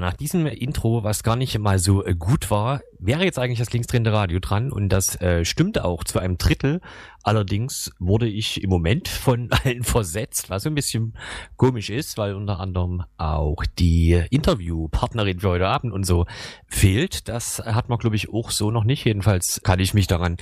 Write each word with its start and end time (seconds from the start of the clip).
Nach 0.00 0.14
diesem 0.14 0.46
Intro, 0.46 1.04
was 1.04 1.22
gar 1.22 1.36
nicht 1.36 1.58
mal 1.58 1.78
so 1.78 2.04
äh, 2.04 2.14
gut 2.14 2.50
war, 2.50 2.80
wäre 2.98 3.24
jetzt 3.24 3.38
eigentlich 3.38 3.58
das 3.58 3.72
linksdrehende 3.72 4.12
Radio 4.12 4.38
dran 4.40 4.72
und 4.72 4.88
das 4.88 5.20
äh, 5.20 5.44
stimmte 5.44 5.84
auch 5.84 6.04
zu 6.04 6.18
einem 6.18 6.38
Drittel. 6.38 6.80
Allerdings 7.22 7.90
wurde 7.98 8.28
ich 8.28 8.62
im 8.62 8.70
Moment 8.70 9.08
von 9.08 9.50
allen 9.52 9.82
versetzt, 9.82 10.50
was 10.50 10.66
ein 10.66 10.74
bisschen 10.74 11.14
komisch 11.56 11.88
ist, 11.90 12.16
weil 12.18 12.34
unter 12.34 12.60
anderem 12.60 13.02
auch 13.18 13.64
die 13.78 14.22
Interviewpartnerin 14.30 15.40
für 15.40 15.48
heute 15.50 15.66
Abend 15.66 15.92
und 15.92 16.04
so 16.04 16.26
fehlt. 16.66 17.28
Das 17.28 17.58
hat 17.58 17.88
man, 17.88 17.98
glaube 17.98 18.14
ich, 18.16 18.32
auch 18.32 18.50
so 18.50 18.70
noch 18.70 18.84
nicht. 18.84 19.04
Jedenfalls 19.04 19.60
kann 19.62 19.80
ich 19.80 19.92
mich 19.94 20.06
daran 20.06 20.36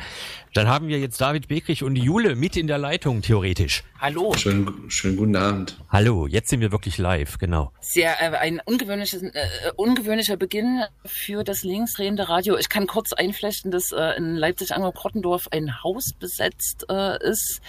dann 0.55 0.69
haben 0.69 0.89
wir 0.89 0.99
jetzt 0.99 1.21
David 1.21 1.49
Bekrich 1.49 1.83
und 1.83 1.97
Jule 1.97 2.37
mit 2.37 2.57
in 2.57 2.67
der 2.67 2.79
Leitung, 2.79 3.23
theoretisch. 3.23 3.83
Hallo. 3.99 4.35
Schönen, 4.37 4.91
schönen 4.91 5.17
guten 5.17 5.37
Abend. 5.37 5.79
Hallo, 5.89 6.27
jetzt 6.27 6.51
sind 6.51 6.61
wir 6.61 6.71
wirklich 6.71 6.99
live, 6.99 7.39
genau. 7.39 7.73
Sehr, 7.81 8.21
äh, 8.21 8.37
ein 8.37 8.61
ungewöhnliches, 8.65 9.23
äh, 9.23 9.31
ungewöhnlicher 9.77 10.37
Beginn 10.37 10.83
für 11.05 11.45
das 11.45 11.63
linksdrehende 11.87 12.29
Radio. 12.29 12.57
Ich 12.57 12.69
kann 12.69 12.87
kurz 12.87 13.13
einflechten, 13.13 13.71
dass 13.71 13.93
äh, 13.93 14.17
in 14.17 14.35
Leipzig-Angel-Krottendorf 14.35 15.49
ein 15.53 15.83
Haus 15.85 16.13
besetzt 16.19 16.87
äh, 16.91 17.23
ist. 17.25 17.61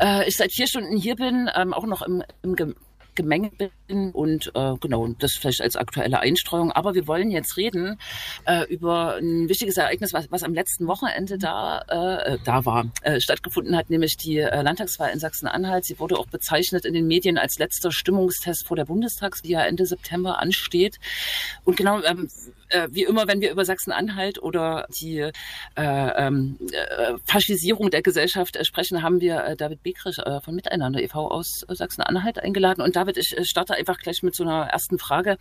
Äh, 0.00 0.28
ich 0.28 0.36
seit 0.36 0.52
vier 0.52 0.68
Stunden 0.68 0.96
hier 0.96 1.16
bin, 1.16 1.50
ähm, 1.54 1.74
auch 1.74 1.86
noch 1.86 2.02
im, 2.02 2.22
im 2.42 2.54
Gemenge 3.14 3.50
bin 3.86 4.12
und 4.12 4.52
äh, 4.54 4.74
genau, 4.80 5.06
das 5.18 5.32
vielleicht 5.32 5.60
als 5.60 5.76
aktuelle 5.76 6.20
Einstreuung. 6.20 6.72
Aber 6.72 6.94
wir 6.94 7.06
wollen 7.06 7.30
jetzt 7.30 7.58
reden 7.58 7.98
äh, 8.46 8.64
über 8.72 9.16
ein 9.16 9.50
wichtiges 9.50 9.76
Ereignis, 9.76 10.14
was, 10.14 10.30
was 10.30 10.42
am 10.42 10.54
letzten 10.54 10.86
Wochenende 10.86 11.36
da, 11.36 11.82
äh, 11.88 12.38
da 12.44 12.64
war, 12.64 12.86
äh, 13.02 13.20
stattgefunden 13.20 13.76
hat, 13.76 13.90
nämlich 13.90 14.16
die 14.16 14.38
äh, 14.38 14.62
Landtagswahl 14.62 15.10
in 15.10 15.18
Sachsen-Anhalt. 15.18 15.84
Sie 15.84 15.98
wurde 15.98 16.18
auch 16.18 16.26
bezeichnet 16.26 16.86
in 16.86 16.94
den 16.94 17.06
Medien 17.06 17.36
als 17.36 17.58
letzter 17.58 17.92
Stimmungstest 17.92 18.66
vor 18.66 18.76
der 18.76 18.86
Bundestags, 18.86 19.42
die 19.42 19.50
ja 19.50 19.62
Ende 19.62 19.84
September 19.84 20.38
ansteht. 20.38 20.98
Und 21.64 21.76
genau, 21.76 22.02
ähm, 22.02 22.30
äh, 22.72 22.88
wie 22.90 23.04
immer, 23.04 23.28
wenn 23.28 23.40
wir 23.40 23.50
über 23.50 23.64
Sachsen-Anhalt 23.64 24.42
oder 24.42 24.86
die 25.00 25.18
äh, 25.18 25.30
ähm, 25.76 26.58
äh, 26.72 27.14
Faschisierung 27.24 27.90
der 27.90 28.02
Gesellschaft 28.02 28.56
äh, 28.56 28.64
sprechen, 28.64 29.02
haben 29.02 29.20
wir 29.20 29.44
äh, 29.44 29.56
David 29.56 29.82
Bekrich 29.82 30.18
äh, 30.18 30.40
von 30.40 30.54
Miteinander 30.54 31.02
e.V. 31.02 31.30
aus 31.30 31.64
Sachsen-Anhalt 31.68 32.38
eingeladen. 32.38 32.82
Und 32.82 32.96
David, 32.96 33.18
ich 33.18 33.34
starte 33.48 33.74
einfach 33.74 33.98
gleich 33.98 34.22
mit 34.22 34.34
so 34.34 34.42
einer 34.42 34.66
ersten 34.66 34.98
Frage. 34.98 35.36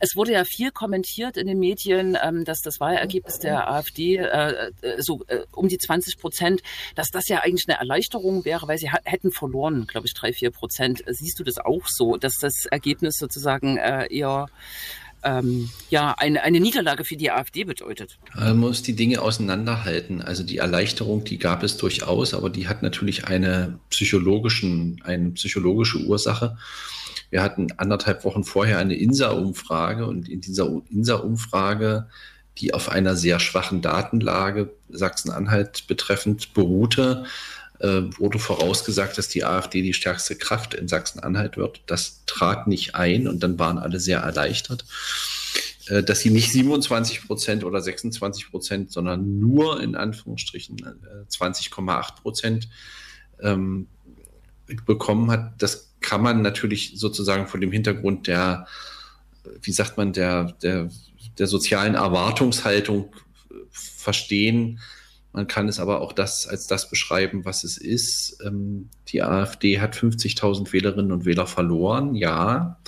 Es 0.00 0.16
wurde 0.16 0.32
ja 0.32 0.44
viel 0.44 0.70
kommentiert 0.70 1.36
in 1.36 1.46
den 1.46 1.58
Medien, 1.58 2.16
ähm, 2.22 2.44
dass 2.44 2.60
das 2.60 2.80
Wahlergebnis 2.80 3.38
der 3.38 3.70
AfD 3.70 4.26
so 4.98 5.24
um 5.52 5.68
die 5.68 5.78
20 5.78 6.18
Prozent, 6.18 6.62
dass 6.94 7.08
das 7.08 7.28
ja 7.28 7.40
eigentlich 7.40 7.68
eine 7.68 7.78
Erleichterung 7.78 8.44
wäre, 8.44 8.68
weil 8.68 8.78
sie 8.78 8.90
hätten 8.90 9.30
verloren, 9.30 9.86
glaube 9.86 10.06
ich, 10.06 10.14
drei, 10.14 10.32
vier 10.32 10.50
Prozent. 10.50 11.02
Siehst 11.06 11.38
du 11.38 11.44
das 11.44 11.58
auch 11.58 11.86
so, 11.86 12.16
dass 12.16 12.34
das 12.40 12.66
Ergebnis 12.66 13.16
sozusagen 13.18 13.76
eher 13.76 14.48
ähm, 15.26 15.68
ja, 15.90 16.14
eine, 16.16 16.42
eine 16.42 16.60
Niederlage 16.60 17.04
für 17.04 17.16
die 17.16 17.30
AfD 17.30 17.64
bedeutet. 17.64 18.18
Man 18.34 18.58
muss 18.58 18.82
die 18.82 18.94
Dinge 18.94 19.20
auseinanderhalten. 19.20 20.22
Also 20.22 20.44
die 20.44 20.58
Erleichterung, 20.58 21.24
die 21.24 21.38
gab 21.38 21.62
es 21.64 21.76
durchaus, 21.76 22.32
aber 22.32 22.48
die 22.48 22.68
hat 22.68 22.82
natürlich 22.82 23.26
eine, 23.26 23.80
psychologischen, 23.90 25.00
eine 25.04 25.30
psychologische 25.30 25.98
Ursache. 25.98 26.56
Wir 27.30 27.42
hatten 27.42 27.68
anderthalb 27.76 28.24
Wochen 28.24 28.44
vorher 28.44 28.78
eine 28.78 28.94
INSA-Umfrage 28.94 30.06
und 30.06 30.28
in 30.28 30.40
dieser 30.40 30.70
INSA-Umfrage, 30.90 32.06
die 32.58 32.72
auf 32.72 32.88
einer 32.88 33.16
sehr 33.16 33.40
schwachen 33.40 33.82
Datenlage 33.82 34.72
Sachsen-Anhalt 34.88 35.88
betreffend 35.88 36.54
beruhte, 36.54 37.24
äh, 37.80 38.02
wurde 38.18 38.38
vorausgesagt, 38.38 39.18
dass 39.18 39.28
die 39.28 39.44
AfD 39.44 39.82
die 39.82 39.92
stärkste 39.92 40.36
Kraft 40.36 40.74
in 40.74 40.88
Sachsen-Anhalt 40.88 41.56
wird. 41.56 41.82
Das 41.86 42.22
trat 42.26 42.66
nicht 42.66 42.94
ein 42.94 43.28
und 43.28 43.42
dann 43.42 43.58
waren 43.58 43.78
alle 43.78 44.00
sehr 44.00 44.20
erleichtert, 44.20 44.84
äh, 45.88 46.02
dass 46.02 46.20
sie 46.20 46.30
nicht 46.30 46.50
27 46.50 47.26
Prozent 47.26 47.64
oder 47.64 47.80
26 47.80 48.50
Prozent, 48.50 48.92
sondern 48.92 49.38
nur 49.38 49.82
in 49.82 49.94
Anführungsstrichen 49.94 50.76
20,8 51.30 52.08
äh, 52.08 52.22
Prozent 52.22 52.68
ähm, 53.40 53.88
bekommen 54.86 55.30
hat. 55.30 55.62
Das 55.62 55.94
kann 56.00 56.22
man 56.22 56.42
natürlich 56.42 56.92
sozusagen 56.96 57.46
vor 57.46 57.60
dem 57.60 57.72
Hintergrund 57.72 58.26
der, 58.26 58.66
wie 59.62 59.72
sagt 59.72 59.96
man, 59.96 60.12
der, 60.12 60.52
der, 60.62 60.88
der 61.38 61.46
sozialen 61.46 61.94
Erwartungshaltung 61.94 63.14
verstehen, 63.70 64.80
man 65.36 65.46
kann 65.46 65.68
es 65.68 65.78
aber 65.78 66.00
auch 66.00 66.14
das 66.14 66.46
als 66.46 66.66
das 66.66 66.88
beschreiben, 66.88 67.44
was 67.44 67.62
es 67.62 67.76
ist. 67.76 68.38
Ähm, 68.42 68.88
die 69.08 69.22
AfD 69.22 69.80
hat 69.80 69.94
50.000 69.94 70.72
Wählerinnen 70.72 71.12
und 71.12 71.26
Wähler 71.26 71.46
verloren, 71.46 72.14
ja. 72.14 72.78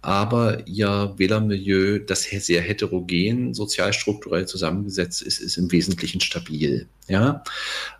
Aber 0.00 0.64
ihr 0.68 1.14
Wählermilieu, 1.16 1.98
das 1.98 2.22
sehr 2.22 2.62
heterogen, 2.62 3.52
sozialstrukturell 3.52 4.46
zusammengesetzt 4.46 5.22
ist, 5.22 5.40
ist 5.40 5.56
im 5.56 5.72
Wesentlichen 5.72 6.20
stabil. 6.20 6.86
Ja, 7.08 7.42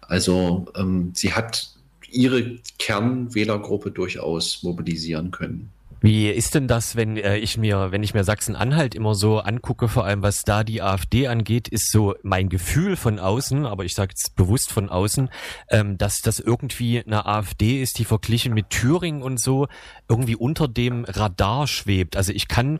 also 0.02 0.66
ähm, 0.76 1.10
sie 1.16 1.32
hat 1.32 1.74
ihre 2.08 2.58
Kernwählergruppe 2.78 3.90
durchaus 3.90 4.62
mobilisieren 4.62 5.32
können. 5.32 5.72
Wie 6.00 6.28
ist 6.28 6.54
denn 6.54 6.69
das, 6.69 6.94
wenn 6.96 7.16
äh, 7.16 7.38
ich 7.38 7.56
mir, 7.56 7.90
wenn 7.90 8.02
ich 8.02 8.12
mir 8.12 8.22
Sachsen-Anhalt 8.22 8.94
immer 8.94 9.14
so 9.14 9.38
angucke, 9.38 9.88
vor 9.88 10.04
allem 10.04 10.22
was 10.22 10.43
da 10.43 10.62
die 10.62 10.82
AfD 10.82 11.26
angeht, 11.26 11.69
ist 11.69 11.90
so 11.90 12.14
mein 12.22 12.48
Gefühl 12.48 12.96
von 12.96 13.19
außen, 13.19 13.64
aber 13.64 13.84
ich 13.84 13.94
sage 13.94 14.10
jetzt 14.10 14.37
bewusst 14.37 14.72
von 14.72 14.88
außen, 14.88 15.31
ähm, 15.70 15.96
dass 15.98 16.20
das 16.20 16.38
irgendwie 16.38 17.02
eine 17.04 17.26
AfD 17.26 17.82
ist, 17.82 17.98
die 17.98 18.04
verglichen 18.04 18.52
mit 18.52 18.70
Thüringen 18.70 19.22
und 19.22 19.40
so 19.40 19.69
irgendwie 20.08 20.37
unter 20.37 20.69
dem 20.69 21.04
Radar 21.04 21.66
schwebt. 21.66 22.16
Also 22.16 22.32
ich 22.32 22.46
kann 22.48 22.78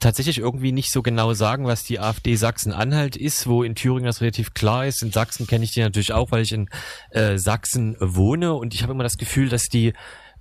tatsächlich 0.00 0.38
irgendwie 0.38 0.72
nicht 0.72 0.92
so 0.92 1.02
genau 1.02 1.32
sagen, 1.34 1.66
was 1.66 1.82
die 1.82 1.98
AfD 1.98 2.36
Sachsen-Anhalt 2.36 3.16
ist, 3.16 3.46
wo 3.46 3.62
in 3.62 3.74
Thüringen 3.74 4.04
das 4.04 4.20
relativ 4.20 4.54
klar 4.54 4.86
ist. 4.86 5.02
In 5.02 5.10
Sachsen 5.10 5.46
kenne 5.46 5.64
ich 5.64 5.72
die 5.72 5.80
natürlich 5.80 6.12
auch, 6.12 6.30
weil 6.30 6.42
ich 6.42 6.52
in 6.52 6.68
äh, 7.10 7.38
Sachsen 7.38 7.96
wohne 7.98 8.54
und 8.54 8.74
ich 8.74 8.82
habe 8.82 8.92
immer 8.92 9.02
das 9.02 9.18
Gefühl, 9.18 9.48
dass 9.48 9.64
die 9.64 9.92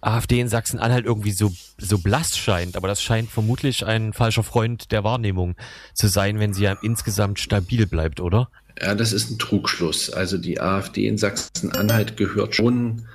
AfD 0.02 0.40
in 0.40 0.48
Sachsen-Anhalt 0.48 1.06
irgendwie 1.06 1.32
so, 1.32 1.52
so 1.78 1.98
blass 2.00 2.38
scheint. 2.38 2.76
Aber 2.76 2.88
das 2.88 3.02
scheint 3.02 3.30
vermutlich 3.30 3.86
ein 3.86 4.14
falscher 4.14 4.44
Freund 4.44 4.92
der 4.92 5.04
Wahrnehmung 5.04 5.56
zu 5.94 6.08
sein, 6.08 6.40
wenn 6.40 6.54
sie 6.54 6.64
ja 6.64 6.78
insgesamt 6.82 7.40
stabil 7.40 7.88
bleibt, 7.88 8.20
oder? 8.20 8.50
Ja, 8.82 8.94
das 8.96 9.12
ist 9.12 9.32
ein 9.32 9.40
Trugschluss. 9.40 10.10
Also 10.10 10.38
die 10.38 10.60
AfD 10.60 11.08
in 11.08 11.18
Sachsen-Anhalt 11.18 12.16
gehört 12.16 12.56
schon 12.56 13.08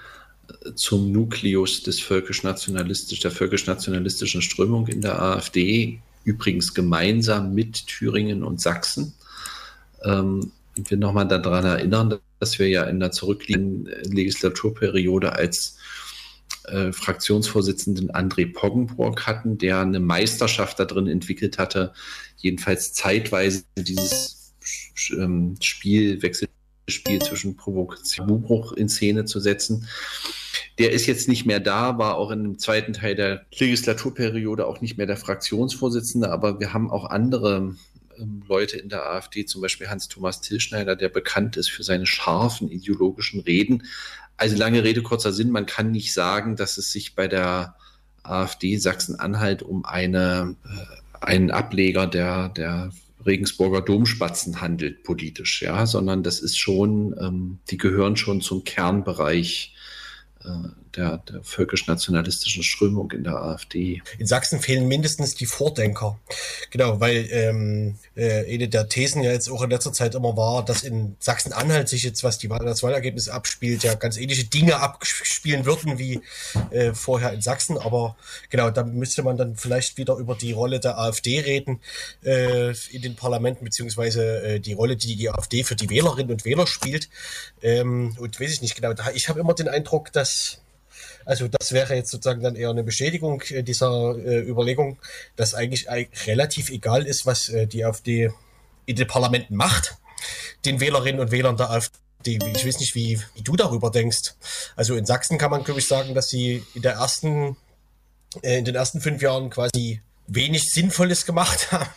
äh, 0.49 0.75
zum 0.75 1.13
Nukleus 1.13 1.83
des 1.83 2.01
völkisch-nationalistisch, 2.01 3.21
der 3.21 3.31
völkisch-nationalistischen 3.31 4.43
Strömung 4.43 4.89
in 4.89 5.01
der 5.03 5.23
AfD, 5.23 6.01
übrigens 6.25 6.75
gemeinsam 6.75 7.55
mit 7.55 7.87
Thüringen 7.87 8.43
und 8.43 8.61
Sachsen. 8.61 9.15
Ähm, 10.05 10.51
ich 10.75 10.91
will 10.91 10.99
nochmal 10.99 11.29
daran 11.29 11.65
erinnern, 11.65 12.19
dass 12.41 12.59
wir 12.59 12.69
ja 12.69 12.85
in 12.85 12.99
der 12.99 13.13
zurückliegenden 13.13 14.13
Legislaturperiode 14.13 15.33
als 15.35 15.77
äh, 16.65 16.93
Fraktionsvorsitzenden 16.93 18.11
André 18.11 18.53
Poggenburg 18.53 19.27
hatten, 19.27 19.59
der 19.59 19.81
eine 19.81 20.01
Meisterschaft 20.01 20.79
darin 20.79 21.07
entwickelt 21.07 21.59
hatte, 21.59 21.93
jedenfalls 22.37 22.93
zeitweise 22.93 23.65
dieses 23.77 24.55
ähm, 25.11 25.57
Spiel, 25.61 26.23
Wechselspiel 26.23 27.21
zwischen 27.23 27.57
Provokation 27.57 28.31
und 28.31 28.43
Buchbruch 28.43 28.73
in 28.73 28.89
Szene 28.89 29.25
zu 29.25 29.41
setzen. 29.41 29.89
Der 30.79 30.93
ist 30.93 31.07
jetzt 31.07 31.29
nicht 31.29 31.45
mehr 31.45 31.61
da, 31.61 31.99
war 31.99 32.17
auch 32.17 32.31
in 32.31 32.43
dem 32.43 32.59
zweiten 32.59 32.93
Teil 32.93 33.15
der 33.15 33.45
Legislaturperiode 33.59 34.67
auch 34.67 34.81
nicht 34.81 34.97
mehr 34.97 35.07
der 35.07 35.17
Fraktionsvorsitzende, 35.17 36.31
aber 36.31 36.61
wir 36.61 36.73
haben 36.73 36.91
auch 36.91 37.05
andere 37.05 37.77
ähm, 38.19 38.43
Leute 38.47 38.79
in 38.79 38.89
der 38.89 39.07
AfD, 39.07 39.45
zum 39.45 39.61
Beispiel 39.61 39.89
Hans-Thomas 39.89 40.41
Tillschneider, 40.41 40.97
der 40.97 41.09
bekannt 41.09 41.57
ist 41.57 41.71
für 41.71 41.83
seine 41.83 42.07
scharfen 42.07 42.69
ideologischen 42.69 43.41
Reden. 43.41 43.85
Also 44.43 44.57
lange 44.57 44.83
Rede, 44.83 45.03
kurzer 45.03 45.33
Sinn, 45.33 45.51
man 45.51 45.67
kann 45.67 45.93
nicht 45.93 46.13
sagen, 46.13 46.57
dass 46.57 46.77
es 46.77 46.91
sich 46.91 47.15
bei 47.15 47.29
der 47.29 47.77
AfD 48.25 48.77
Sachsen-Anhalt 48.77 49.63
um 49.63 49.85
eine, 49.85 50.57
äh, 50.65 51.25
einen 51.25 51.53
Ableger 51.53 52.09
der, 52.09 52.49
der 52.49 52.91
Regensburger 53.25 53.83
Domspatzen 53.83 54.61
handelt 54.61 55.05
politisch, 55.05 55.63
ja, 55.63 55.87
sondern 55.87 56.25
das 56.25 56.41
ist 56.41 56.59
schon, 56.59 57.15
ähm, 57.21 57.59
die 57.71 57.77
gehören 57.77 58.17
schon 58.17 58.41
zum 58.41 58.65
Kernbereich 58.65 59.77
äh, 60.45 60.71
der, 60.97 61.19
der 61.19 61.43
völkisch-nationalistischen 61.43 62.63
Strömung 62.63 63.11
in 63.13 63.25
der 63.25 63.37
AfD. 63.37 64.03
In 64.19 64.27
Sachsen 64.27 64.61
fehlen 64.61 64.89
mindestens 64.89 65.35
die 65.35 65.47
Vordenker. 65.47 66.19
Genau, 66.71 67.01
weil 67.01 67.29
ähm, 67.31 67.99
äh, 68.15 68.53
eine 68.53 68.69
der 68.69 68.89
Thesen 68.89 69.23
ja 69.23 69.33
jetzt 69.33 69.51
auch 69.51 69.63
in 69.63 69.71
letzter 69.71 69.93
Zeit 69.93 70.15
immer 70.15 70.37
war, 70.37 70.65
dass 70.65 70.83
in 70.83 71.17
Sachsen-Anhalt 71.19 71.89
sich 71.89 72.03
jetzt, 72.03 72.25
was 72.25 72.39
die, 72.39 72.49
das 72.49 72.83
Wahlergebnis 72.83 73.29
abspielt, 73.29 73.83
ja 73.83 73.95
ganz 73.95 74.17
ähnliche 74.17 74.45
Dinge 74.45 74.81
abspielen 74.81 75.65
würden 75.65 75.99
wie 75.99 76.21
äh, 76.71 76.93
vorher 76.95 77.33
in 77.33 77.41
Sachsen. 77.41 77.79
Aber 77.79 78.17
genau, 78.51 78.71
da 78.71 78.85
müsste 78.85 79.23
man 79.23 79.37
dann 79.37 79.57
vielleicht 79.57 79.97
wieder 79.97 80.17
über 80.17 80.35
die 80.35 80.53
Rolle 80.53 80.81
der 80.81 80.99
AfD 80.99 81.41
reden 81.41 81.81
äh, 82.25 82.71
in 82.91 83.03
den 83.03 83.17
Parlamenten, 83.17 83.65
beziehungsweise 83.65 84.43
äh, 84.43 84.61
die 84.61 84.73
Rolle, 84.73 84.97
die 84.97 85.17
die 85.17 85.31
AfD 85.31 85.65
für 85.65 85.77
die 85.77 85.91
Wählerinnen 85.91 86.33
und 86.33 86.45
Wähler 86.45 86.67
spielt. 86.67 87.09
Ähm, 87.63 88.17
und 88.19 88.41
weiß 88.41 88.53
ich 88.53 88.63
nicht 88.63 88.75
genau, 88.75 88.93
ich 89.15 89.29
habe 89.29 89.41
immer 89.41 89.55
den 89.55 89.69
Eindruck, 89.69 90.13
dass 90.13 90.62
also 91.25 91.49
das 91.49 91.73
wäre 91.73 91.95
jetzt 91.95 92.11
sozusagen 92.11 92.43
dann 92.43 92.57
eher 92.57 92.71
eine 92.71 92.85
Bestätigung 92.85 93.43
äh, 93.51 93.63
dieser 93.63 94.17
äh, 94.17 94.41
Überlegung, 94.41 94.99
dass 95.37 95.55
eigentlich 95.55 95.87
relativ 96.27 96.71
egal 96.71 97.07
ist, 97.07 97.27
was 97.27 97.49
äh, 97.49 97.67
die 97.67 97.85
AfD 97.85 98.31
in 98.87 98.97
den 98.97 99.07
Parlamenten 99.07 99.57
macht, 99.57 99.97
den 100.65 100.81
Wählerinnen 100.81 101.21
und 101.21 101.31
Wählern 101.31 101.57
der 101.57 101.71
AfD. 101.71 101.93
Ich 102.25 102.67
weiß 102.67 102.79
nicht, 102.79 102.95
wie, 102.95 103.21
wie 103.35 103.43
du 103.43 103.57
darüber 103.57 103.91
denkst. 103.91 104.35
Also 104.77 104.95
in 104.95 105.07
Sachsen 105.07 105.39
kann 105.39 105.51
man, 105.51 105.65
glaube 105.65 105.81
ich, 105.81 105.89
sagen, 105.89 106.15
dass 106.15 106.29
sie 106.29 106.63
in 106.75 106.85
ersten, 106.85 107.57
äh, 108.43 108.59
in 108.59 108.65
den 108.65 108.75
ersten 108.75 109.01
fünf 109.01 109.23
Jahren 109.23 109.51
quasi 109.51 110.01
wenig 110.27 110.71
Sinnvolles 110.71 111.27
gemacht 111.27 111.73
haben. 111.73 111.89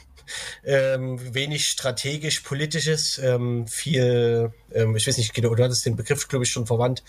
Ähm, 0.64 1.20
wenig 1.36 1.68
strategisch 1.68 2.40
politisches, 2.40 3.20
ähm, 3.20 3.68
viel, 3.68 4.52
ähm, 4.74 4.96
ich 4.96 5.06
weiß 5.06 5.20
nicht 5.20 5.36
genau, 5.36 5.54
du 5.54 5.64
hattest 5.64 5.86
den 5.86 5.96
Begriff, 5.96 6.28
glaube 6.28 6.46
ich, 6.46 6.52
schon 6.52 6.66
verwandt, 6.66 7.04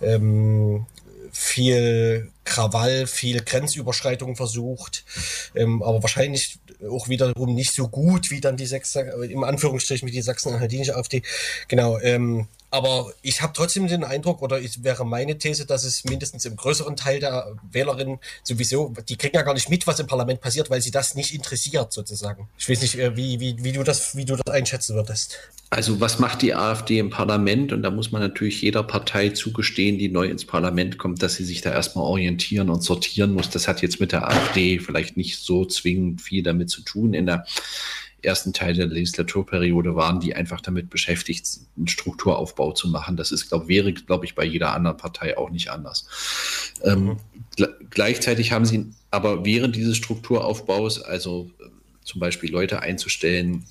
ähm, 0.00 0.86
viel 1.34 2.30
Krawall, 2.44 3.06
viel 3.06 3.42
Grenzüberschreitung 3.42 4.36
versucht, 4.36 5.04
ähm, 5.54 5.82
aber 5.82 6.02
wahrscheinlich 6.02 6.58
auch 6.88 7.08
wiederum 7.08 7.54
nicht 7.54 7.74
so 7.74 7.88
gut 7.88 8.30
wie 8.30 8.40
dann 8.40 8.56
die 8.56 8.66
Sechs, 8.66 8.94
im 8.94 9.44
Anführungsstrich 9.44 10.02
mit 10.02 10.14
die 10.14 10.22
Sachsen-Anhaltinische 10.22 10.96
AfD. 10.96 11.22
Genau, 11.68 11.98
ähm, 11.98 12.46
aber 12.74 13.12
ich 13.22 13.40
habe 13.40 13.52
trotzdem 13.54 13.86
den 13.86 14.02
Eindruck, 14.02 14.42
oder 14.42 14.60
es 14.60 14.82
wäre 14.82 15.06
meine 15.06 15.38
These, 15.38 15.64
dass 15.64 15.84
es 15.84 16.02
mindestens 16.02 16.44
im 16.44 16.56
größeren 16.56 16.96
Teil 16.96 17.20
der 17.20 17.54
Wählerinnen 17.70 18.18
sowieso, 18.42 18.92
die 19.08 19.14
kriegen 19.16 19.36
ja 19.36 19.42
gar 19.42 19.54
nicht 19.54 19.70
mit, 19.70 19.86
was 19.86 20.00
im 20.00 20.08
Parlament 20.08 20.40
passiert, 20.40 20.70
weil 20.70 20.82
sie 20.82 20.90
das 20.90 21.14
nicht 21.14 21.32
interessiert, 21.32 21.92
sozusagen. 21.92 22.48
Ich 22.58 22.68
weiß 22.68 22.82
nicht, 22.82 22.98
äh, 22.98 23.16
wie, 23.16 23.38
wie, 23.38 23.62
wie, 23.62 23.70
du, 23.70 23.84
das, 23.84 24.16
wie 24.16 24.24
du 24.24 24.34
das 24.34 24.52
einschätzen 24.52 24.96
würdest. 24.96 25.38
Also 25.70 26.00
was 26.00 26.18
macht 26.18 26.42
die 26.42 26.52
AfD 26.52 26.98
im 26.98 27.10
Parlament? 27.10 27.72
Und 27.72 27.82
da 27.82 27.90
muss 27.90 28.10
man 28.10 28.20
natürlich 28.20 28.60
jeder 28.60 28.82
Partei 28.82 29.28
zugestehen, 29.28 29.96
die 29.96 30.08
neu 30.08 30.26
ins 30.26 30.44
Parlament 30.44 30.98
kommt, 30.98 31.22
dass 31.22 31.36
sie 31.36 31.44
sich 31.44 31.60
da 31.60 31.72
erstmal 31.72 32.04
orientieren 32.04 32.70
und 32.70 32.82
sortieren 32.82 33.34
muss. 33.34 33.50
Das 33.50 33.68
hat 33.68 33.82
jetzt 33.82 34.00
mit 34.00 34.10
der 34.10 34.26
AfD 34.28 34.80
vielleicht 34.80 35.16
nicht 35.16 35.38
so 35.38 35.64
zwingend 35.64 36.22
viel 36.22 36.42
damit 36.42 36.70
zu 36.70 36.82
tun. 36.82 37.14
In 37.14 37.26
der 37.26 37.46
ersten 38.24 38.52
Teil 38.52 38.74
der 38.74 38.86
Legislaturperiode 38.86 39.94
waren 39.94 40.20
die 40.20 40.34
einfach 40.34 40.60
damit 40.60 40.90
beschäftigt, 40.90 41.46
einen 41.76 41.88
Strukturaufbau 41.88 42.72
zu 42.72 42.88
machen. 42.88 43.16
Das 43.16 43.32
ist, 43.32 43.48
glaube 43.48 43.68
wäre, 43.68 43.92
glaube 43.92 44.24
ich, 44.24 44.34
bei 44.34 44.44
jeder 44.44 44.74
anderen 44.74 44.96
Partei 44.96 45.36
auch 45.36 45.50
nicht 45.50 45.70
anders. 45.70 46.06
Ähm, 46.82 47.16
mhm. 47.58 47.66
gleichzeitig 47.90 48.52
haben 48.52 48.64
sie 48.64 48.86
aber 49.10 49.44
während 49.44 49.76
dieses 49.76 49.96
Strukturaufbaus, 49.96 51.00
also 51.00 51.50
äh, 51.60 51.64
zum 52.02 52.20
Beispiel 52.20 52.50
Leute 52.50 52.80
einzustellen, 52.80 53.64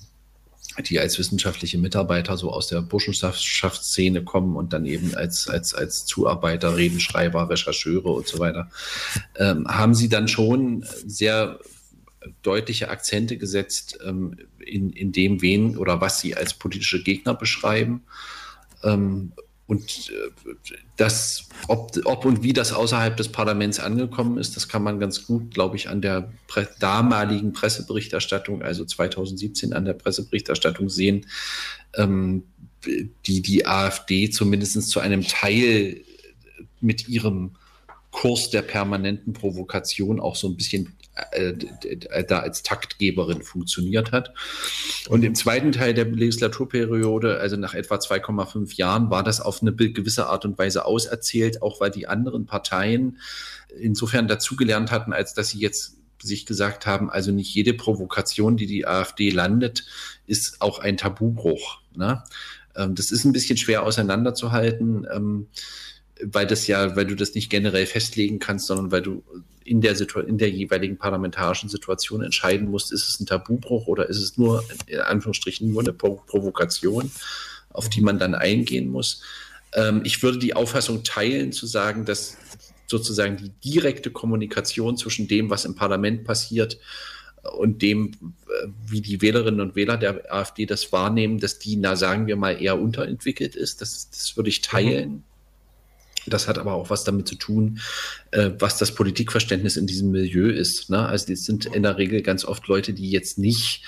die 0.88 0.98
als 0.98 1.18
wissenschaftliche 1.18 1.78
Mitarbeiter 1.78 2.36
so 2.36 2.50
aus 2.50 2.66
der 2.66 2.82
Burschenschaftsszene 2.82 4.24
kommen 4.24 4.56
und 4.56 4.72
dann 4.72 4.86
eben 4.86 5.14
als, 5.14 5.48
als, 5.48 5.72
als 5.74 6.04
Zuarbeiter, 6.04 6.76
Redenschreiber, 6.76 7.48
Rechercheure 7.48 8.10
und 8.10 8.26
so 8.26 8.38
weiter, 8.38 8.70
ähm, 9.38 9.68
haben 9.68 9.94
sie 9.94 10.08
dann 10.08 10.26
schon 10.26 10.84
sehr 11.06 11.60
deutliche 12.42 12.90
Akzente 12.90 13.36
gesetzt 13.36 13.98
ähm, 14.04 14.36
in, 14.58 14.90
in 14.90 15.12
dem, 15.12 15.42
wen 15.42 15.76
oder 15.76 16.00
was 16.00 16.20
sie 16.20 16.34
als 16.34 16.54
politische 16.54 17.02
Gegner 17.02 17.34
beschreiben. 17.34 18.02
Ähm, 18.82 19.32
und 19.66 20.10
äh, 20.10 20.54
das, 20.96 21.48
ob, 21.68 21.92
ob 22.04 22.24
und 22.24 22.42
wie 22.42 22.52
das 22.52 22.72
außerhalb 22.72 23.16
des 23.16 23.30
Parlaments 23.30 23.80
angekommen 23.80 24.38
ist, 24.38 24.56
das 24.56 24.68
kann 24.68 24.82
man 24.82 25.00
ganz 25.00 25.26
gut, 25.26 25.54
glaube 25.54 25.76
ich, 25.76 25.88
an 25.88 26.02
der 26.02 26.30
Pre 26.46 26.68
damaligen 26.80 27.52
Presseberichterstattung, 27.52 28.62
also 28.62 28.84
2017 28.84 29.72
an 29.72 29.84
der 29.84 29.94
Presseberichterstattung 29.94 30.88
sehen, 30.88 31.26
ähm, 31.94 32.44
die 33.26 33.40
die 33.40 33.66
AfD 33.66 34.28
zumindest 34.28 34.88
zu 34.90 35.00
einem 35.00 35.26
Teil 35.26 36.02
mit 36.80 37.08
ihrem 37.08 37.52
Kurs 38.10 38.50
der 38.50 38.62
permanenten 38.62 39.32
Provokation 39.32 40.20
auch 40.20 40.36
so 40.36 40.48
ein 40.48 40.56
bisschen 40.56 40.93
da 42.28 42.40
als 42.40 42.62
Taktgeberin 42.62 43.42
funktioniert 43.42 44.12
hat. 44.12 44.34
Und 45.08 45.22
im 45.22 45.34
zweiten 45.34 45.72
Teil 45.72 45.94
der 45.94 46.06
Legislaturperiode, 46.06 47.38
also 47.38 47.56
nach 47.56 47.74
etwa 47.74 47.96
2,5 47.96 48.76
Jahren, 48.76 49.10
war 49.10 49.22
das 49.22 49.40
auf 49.40 49.62
eine 49.62 49.72
gewisse 49.74 50.26
Art 50.26 50.44
und 50.44 50.58
Weise 50.58 50.84
auserzählt, 50.84 51.62
auch 51.62 51.80
weil 51.80 51.90
die 51.90 52.08
anderen 52.08 52.46
Parteien 52.46 53.18
insofern 53.78 54.28
dazugelernt 54.28 54.90
hatten, 54.90 55.12
als 55.12 55.34
dass 55.34 55.50
sie 55.50 55.60
jetzt 55.60 55.98
sich 56.22 56.46
gesagt 56.46 56.86
haben, 56.86 57.10
also 57.10 57.32
nicht 57.32 57.54
jede 57.54 57.74
Provokation, 57.74 58.56
die 58.56 58.66
die 58.66 58.86
AfD 58.86 59.30
landet, 59.30 59.84
ist 60.26 60.60
auch 60.60 60.78
ein 60.78 60.96
Tabubruch. 60.96 61.80
Ne? 61.94 62.22
Ähm, 62.76 62.94
das 62.94 63.10
ist 63.10 63.24
ein 63.24 63.32
bisschen 63.32 63.56
schwer 63.56 63.82
auseinanderzuhalten. 63.82 65.06
Weil 66.22 66.46
das 66.46 66.66
ja, 66.66 66.94
weil 66.96 67.06
du 67.06 67.16
das 67.16 67.34
nicht 67.34 67.50
generell 67.50 67.86
festlegen 67.86 68.38
kannst, 68.38 68.66
sondern 68.66 68.92
weil 68.92 69.02
du 69.02 69.22
in 69.64 69.80
der, 69.80 69.96
Situ 69.96 70.20
in 70.20 70.38
der 70.38 70.50
jeweiligen 70.50 70.98
parlamentarischen 70.98 71.68
Situation 71.68 72.22
entscheiden 72.22 72.70
musst, 72.70 72.92
ist 72.92 73.08
es 73.08 73.18
ein 73.18 73.26
Tabubruch 73.26 73.86
oder 73.86 74.08
ist 74.08 74.18
es 74.18 74.36
nur, 74.36 74.64
in 74.86 75.00
Anführungsstrichen, 75.00 75.70
nur 75.70 75.82
eine 75.82 75.92
Pro 75.92 76.22
Provokation, 76.26 77.10
auf 77.70 77.88
die 77.88 78.02
man 78.02 78.18
dann 78.18 78.34
eingehen 78.34 78.88
muss. 78.88 79.22
Ähm, 79.72 80.02
ich 80.04 80.22
würde 80.22 80.38
die 80.38 80.54
Auffassung 80.54 81.02
teilen, 81.02 81.52
zu 81.52 81.66
sagen, 81.66 82.04
dass 82.04 82.36
sozusagen 82.86 83.36
die 83.38 83.48
direkte 83.64 84.10
Kommunikation 84.10 84.96
zwischen 84.96 85.26
dem, 85.26 85.50
was 85.50 85.64
im 85.64 85.74
Parlament 85.74 86.24
passiert, 86.24 86.78
und 87.52 87.82
dem, 87.82 88.12
äh, 88.12 88.68
wie 88.86 89.00
die 89.00 89.20
Wählerinnen 89.20 89.60
und 89.60 89.76
Wähler 89.76 89.96
der 89.96 90.32
AfD 90.32 90.66
das 90.66 90.92
wahrnehmen, 90.92 91.38
dass 91.38 91.58
die, 91.58 91.76
na 91.76 91.96
sagen 91.96 92.26
wir 92.26 92.36
mal, 92.36 92.60
eher 92.60 92.80
unterentwickelt 92.80 93.56
ist. 93.56 93.80
Das, 93.80 94.10
das 94.10 94.36
würde 94.36 94.48
ich 94.48 94.62
teilen. 94.62 95.10
Mhm. 95.10 95.22
Das 96.26 96.48
hat 96.48 96.58
aber 96.58 96.74
auch 96.74 96.90
was 96.90 97.04
damit 97.04 97.28
zu 97.28 97.34
tun, 97.34 97.80
äh, 98.30 98.50
was 98.58 98.78
das 98.78 98.94
Politikverständnis 98.94 99.76
in 99.76 99.86
diesem 99.86 100.10
Milieu 100.10 100.48
ist. 100.48 100.90
Ne? 100.90 101.06
Also 101.06 101.32
es 101.32 101.44
sind 101.44 101.66
in 101.66 101.82
der 101.82 101.98
Regel 101.98 102.22
ganz 102.22 102.44
oft 102.44 102.66
Leute, 102.68 102.92
die 102.92 103.10
jetzt 103.10 103.38
nicht 103.38 103.84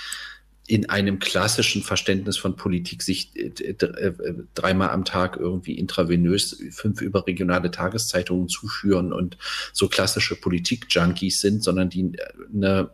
in 0.69 0.89
einem 0.89 1.21
klassischen 1.21 1.83
Verständnis 1.83 2.37
von 2.37 2.57
Politik 2.57 3.03
sich 3.03 3.31
äh, 3.37 3.71
äh, 3.71 4.35
dreimal 4.55 4.91
am 4.91 5.05
Tag 5.05 5.37
irgendwie 5.37 5.79
intravenös 5.79 6.61
fünf 6.71 7.01
überregionale 7.01 7.71
Tageszeitungen 7.71 8.49
zuführen 8.49 9.13
und 9.13 9.39
so 9.73 9.89
klassische 9.89 10.35
Politik-Junkies 10.35 11.41
sind, 11.41 11.63
sondern 11.63 11.89
die 11.89 12.13
eine 12.53 12.91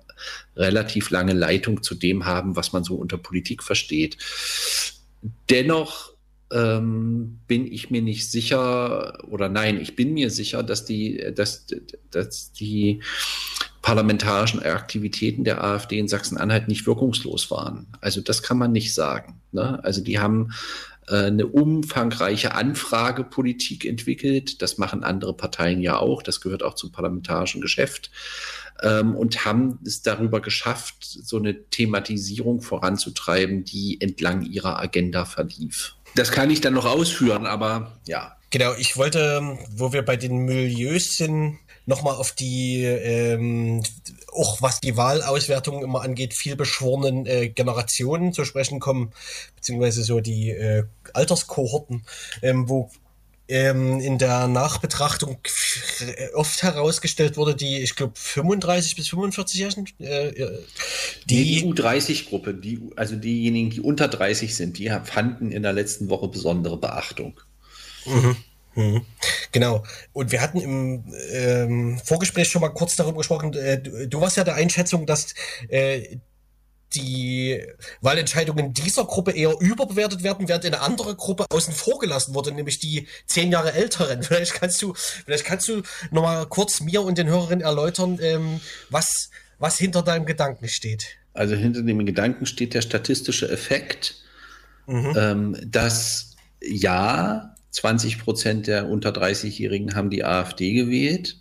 relativ 0.55 1.11
lange 1.11 1.33
Leitung 1.33 1.83
zu 1.83 1.95
dem 1.95 2.27
haben, 2.27 2.57
was 2.57 2.73
man 2.73 2.85
so 2.85 2.97
unter 2.97 3.17
Politik 3.17 3.63
versteht. 3.63 4.19
Dennoch 5.49 6.12
ähm, 6.53 7.41
bin 7.47 7.71
ich 7.71 7.91
mir 7.91 8.03
nicht 8.03 8.31
sicher, 8.31 9.19
oder 9.29 9.49
nein, 9.49 9.81
ich 9.81 9.97
bin 9.97 10.15
mir 10.15 10.31
sicher, 10.31 10.63
dass 10.63 10.85
die, 10.85 11.33
dass, 11.35 11.67
dass 12.11 12.53
die 12.53 13.03
parlamentarischen 13.83 14.63
Aktivitäten 14.63 15.45
der 15.45 15.65
AfD 15.65 15.99
in 15.99 16.09
Sachsen-Anhalt 16.09 16.69
nicht 16.69 16.87
wirkungslos 16.87 17.51
waren. 17.51 17.89
Also 18.01 18.21
das 18.21 18.43
kann 18.43 18.59
man 18.59 18.73
nicht 18.73 18.95
sagen. 18.95 19.41
Ne? 19.51 19.83
Also 19.83 20.03
die 20.03 20.21
haben 20.21 20.53
äh, 21.09 21.27
eine 21.27 21.49
umfangreiche 21.49 22.55
Anfragepolitik 22.55 23.85
entwickelt. 23.85 24.63
Das 24.63 24.79
machen 24.79 25.03
andere 25.03 25.35
Parteien 25.35 25.81
ja 25.81 25.99
auch. 25.99 26.23
Das 26.23 26.41
gehört 26.41 26.63
auch 26.63 26.75
zum 26.75 26.93
parlamentarischen 26.93 27.61
Geschäft. 27.61 28.13
Ähm, 28.83 29.17
und 29.17 29.45
haben 29.45 29.81
es 29.85 30.03
darüber 30.03 30.41
geschafft, 30.41 31.05
so 31.05 31.39
eine 31.39 31.65
Thematisierung 31.69 32.63
voranzutreiben, 32.63 33.65
die 33.65 34.01
entlang 34.01 34.43
ihrer 34.43 34.79
Agenda 34.79 35.25
verlief. 35.25 35.97
Das 36.15 36.31
kann 36.31 36.51
ich 36.51 36.61
dann 36.61 36.75
noch 36.75 36.87
ausführen, 36.87 37.47
aber 37.47 37.93
ja. 38.07 38.37
Genau, 38.51 38.75
ich 38.75 38.99
wollte, 38.99 39.57
wo 39.71 39.95
wir 39.95 40.05
bei 40.05 40.17
den 40.17 40.39
Milieus 40.39 41.17
sind, 41.17 41.59
nochmal 41.87 42.17
auf 42.17 42.33
die, 42.33 42.85
ähm, 42.85 43.83
auch 44.33 44.61
was 44.61 44.81
die 44.81 44.97
Wahlauswertung 44.97 45.83
immer 45.83 46.03
angeht, 46.03 46.35
viel 46.35 46.55
beschworenen 46.55 47.27
äh, 47.27 47.49
Generationen 47.49 48.33
zu 48.33 48.45
sprechen 48.45 48.79
kommen, 48.79 49.13
beziehungsweise 49.57 50.03
so 50.03 50.21
die 50.21 50.51
äh, 50.51 50.85
Alterskohorten, 51.15 52.05
ähm, 52.43 52.69
wo 52.69 52.91
ähm, 53.53 54.01
in 54.01 54.17
der 54.17 54.49
Nachbetrachtung 54.49 55.37
oft 56.33 56.63
herausgestellt 56.63 57.37
wurde, 57.37 57.55
die, 57.55 57.81
ich 57.81 57.95
glaube, 57.95 58.15
35 58.17 58.97
bis 58.97 59.09
45-Jährigen. 59.09 59.89
Äh, 59.99 60.33
die, 61.29 61.45
die 61.45 61.65
U30-Gruppe, 61.65 62.55
die, 62.55 62.81
also 62.97 63.15
diejenigen, 63.15 63.71
die 63.71 63.81
unter 63.81 64.09
30 64.09 64.55
sind, 64.57 64.79
die 64.79 64.91
fanden 65.05 65.53
in 65.53 65.63
der 65.63 65.75
letzten 65.75 66.09
Woche 66.09 66.29
besondere 66.29 66.79
Beachtung. 66.79 67.39
Mhm. 68.07 68.37
Mhm. 68.75 69.03
Genau. 69.53 69.85
Und 70.15 70.33
wir 70.33 70.41
hatten 70.41 70.59
im 70.59 71.05
ähm, 71.31 72.01
Vorgespräch 72.03 72.49
schon 72.49 72.63
mal 72.63 72.71
kurz 72.71 72.97
darüber 72.97 73.19
gesprochen. 73.19 73.53
Äh, 73.53 73.83
du, 73.83 74.09
du, 74.09 74.21
warst 74.23 74.39
ja 74.39 74.45
der 74.45 74.55
Einschätzung, 74.55 75.05
dass 75.05 75.35
äh, 75.69 76.17
die 76.95 77.63
Wahlentscheidungen 78.01 78.73
dieser 78.73 79.05
Gruppe 79.05 79.33
eher 79.33 79.55
überbewertet 79.61 80.23
werden, 80.23 80.49
während 80.49 80.65
eine 80.65 80.81
andere 80.81 81.15
Gruppe 81.17 81.47
außen 81.51 81.75
vor 81.75 81.99
gelassen 81.99 82.35
wurde, 82.35 82.53
nämlich 82.53 82.79
die 82.79 83.07
zehn 83.27 83.51
Jahre 83.51 83.73
älteren. 83.73 84.23
Vielleicht 84.33 84.55
kannst 84.55 84.81
du, 84.83 84.95
vielleicht 84.95 85.45
kannst 85.45 85.69
du 85.69 85.83
noch 86.11 86.23
mal 86.23 86.47
kurz 86.47 86.81
mir 86.81 87.03
und 87.03 87.19
den 87.19 87.29
Hörerinnen 87.29 87.65
erläutern, 87.65 88.19
ähm, 88.23 88.61
was, 88.91 89.31
was 89.59 89.79
hinter 89.79 90.03
deinem 90.03 90.27
Gedanken 90.27 90.69
steht. 90.69 91.17
Also 91.35 91.55
hinter 91.55 91.83
dem 91.83 92.05
Gedanken 92.05 92.47
steht 92.47 92.75
der 92.75 92.83
statistische 92.83 93.51
Effekt, 93.51 94.17
mhm. 94.87 95.15
ähm, 95.17 95.57
dass 95.65 96.37
ja, 96.61 97.55
20 97.71 98.19
Prozent 98.19 98.67
der 98.67 98.89
unter 98.89 99.11
30-Jährigen 99.11 99.95
haben 99.95 100.11
die 100.11 100.25
AfD 100.25 100.73
gewählt. 100.73 101.39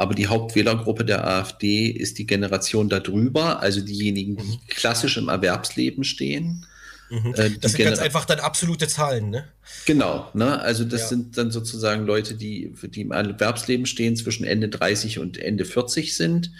Aber 0.00 0.14
die 0.14 0.28
Hauptwählergruppe 0.28 1.04
der 1.04 1.28
AfD 1.28 1.88
ist 1.88 2.16
die 2.16 2.26
Generation 2.26 2.88
darüber, 2.88 3.60
also 3.60 3.82
diejenigen, 3.82 4.38
die 4.38 4.44
mhm. 4.44 4.60
klassisch 4.66 5.18
im 5.18 5.28
Erwerbsleben 5.28 6.04
stehen. 6.04 6.64
Mhm. 7.10 7.34
Äh, 7.34 7.50
das 7.60 7.72
sind 7.72 7.84
ganz 7.84 7.98
einfach 7.98 8.24
dann 8.24 8.40
absolute 8.40 8.88
Zahlen, 8.88 9.28
ne? 9.28 9.48
Genau, 9.84 10.30
ne? 10.32 10.58
Also 10.58 10.84
das 10.84 11.02
ja. 11.02 11.08
sind 11.08 11.36
dann 11.36 11.50
sozusagen 11.50 12.06
Leute, 12.06 12.34
die, 12.34 12.72
die 12.82 13.02
im 13.02 13.12
Erwerbsleben 13.12 13.84
stehen, 13.84 14.16
zwischen 14.16 14.44
Ende 14.44 14.70
30 14.70 15.18
und 15.18 15.36
Ende 15.36 15.66
40 15.66 16.16
sind, 16.16 16.50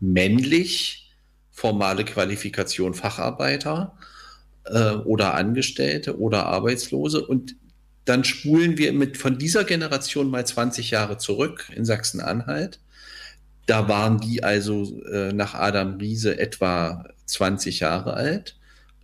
männlich, 0.00 1.12
formale 1.52 2.04
Qualifikation 2.04 2.94
Facharbeiter 2.94 3.96
äh, 4.64 4.94
oder 4.94 5.34
Angestellte 5.34 6.18
oder 6.18 6.46
Arbeitslose 6.46 7.24
und 7.24 7.54
dann 8.10 8.24
spulen 8.24 8.76
wir 8.76 8.92
mit 8.92 9.16
von 9.16 9.38
dieser 9.38 9.62
Generation 9.62 10.30
mal 10.30 10.44
20 10.44 10.90
Jahre 10.90 11.16
zurück 11.18 11.70
in 11.76 11.84
Sachsen-Anhalt. 11.84 12.80
Da 13.66 13.88
waren 13.88 14.18
die 14.18 14.42
also 14.42 15.00
äh, 15.04 15.32
nach 15.32 15.54
Adam 15.54 15.96
Riese 15.98 16.36
etwa 16.36 17.04
20 17.26 17.78
Jahre 17.78 18.14
alt 18.14 18.56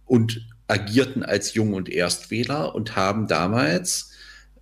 und 0.06 0.44
agierten 0.66 1.22
als 1.22 1.54
Jung- 1.54 1.74
und 1.74 1.88
Erstwähler 1.88 2.74
und 2.74 2.96
haben 2.96 3.28
damals 3.28 4.10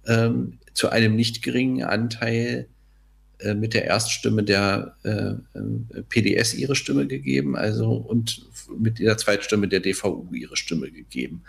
ähm, 0.07 0.59
zu 0.75 0.91
einem 0.91 1.17
nicht 1.17 1.41
geringen 1.41 1.83
Anteil 1.83 2.69
äh, 3.39 3.55
mit 3.55 3.73
der 3.73 3.87
Erststimme 3.87 4.43
der 4.43 4.95
äh, 5.05 5.59
äh 5.59 6.03
PDS 6.11 6.53
ihre 6.53 6.77
Stimme 6.77 7.07
gegeben, 7.07 7.57
also 7.57 7.93
und 7.93 8.45
mit 8.77 8.99
der 8.99 9.17
Zweitstimme 9.17 9.69
der 9.69 9.81
DVU 9.81 10.29
ihre 10.35 10.59
Stimme 10.59 10.91
gegeben. 10.91 11.45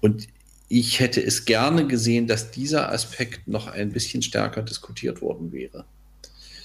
Und 0.00 0.26
ich 0.68 1.00
hätte 1.00 1.22
es 1.24 1.44
gerne 1.44 1.86
gesehen, 1.86 2.26
dass 2.26 2.50
dieser 2.50 2.92
Aspekt 2.92 3.48
noch 3.48 3.66
ein 3.68 3.90
bisschen 3.90 4.22
stärker 4.22 4.62
diskutiert 4.62 5.22
worden 5.22 5.52
wäre. 5.52 5.84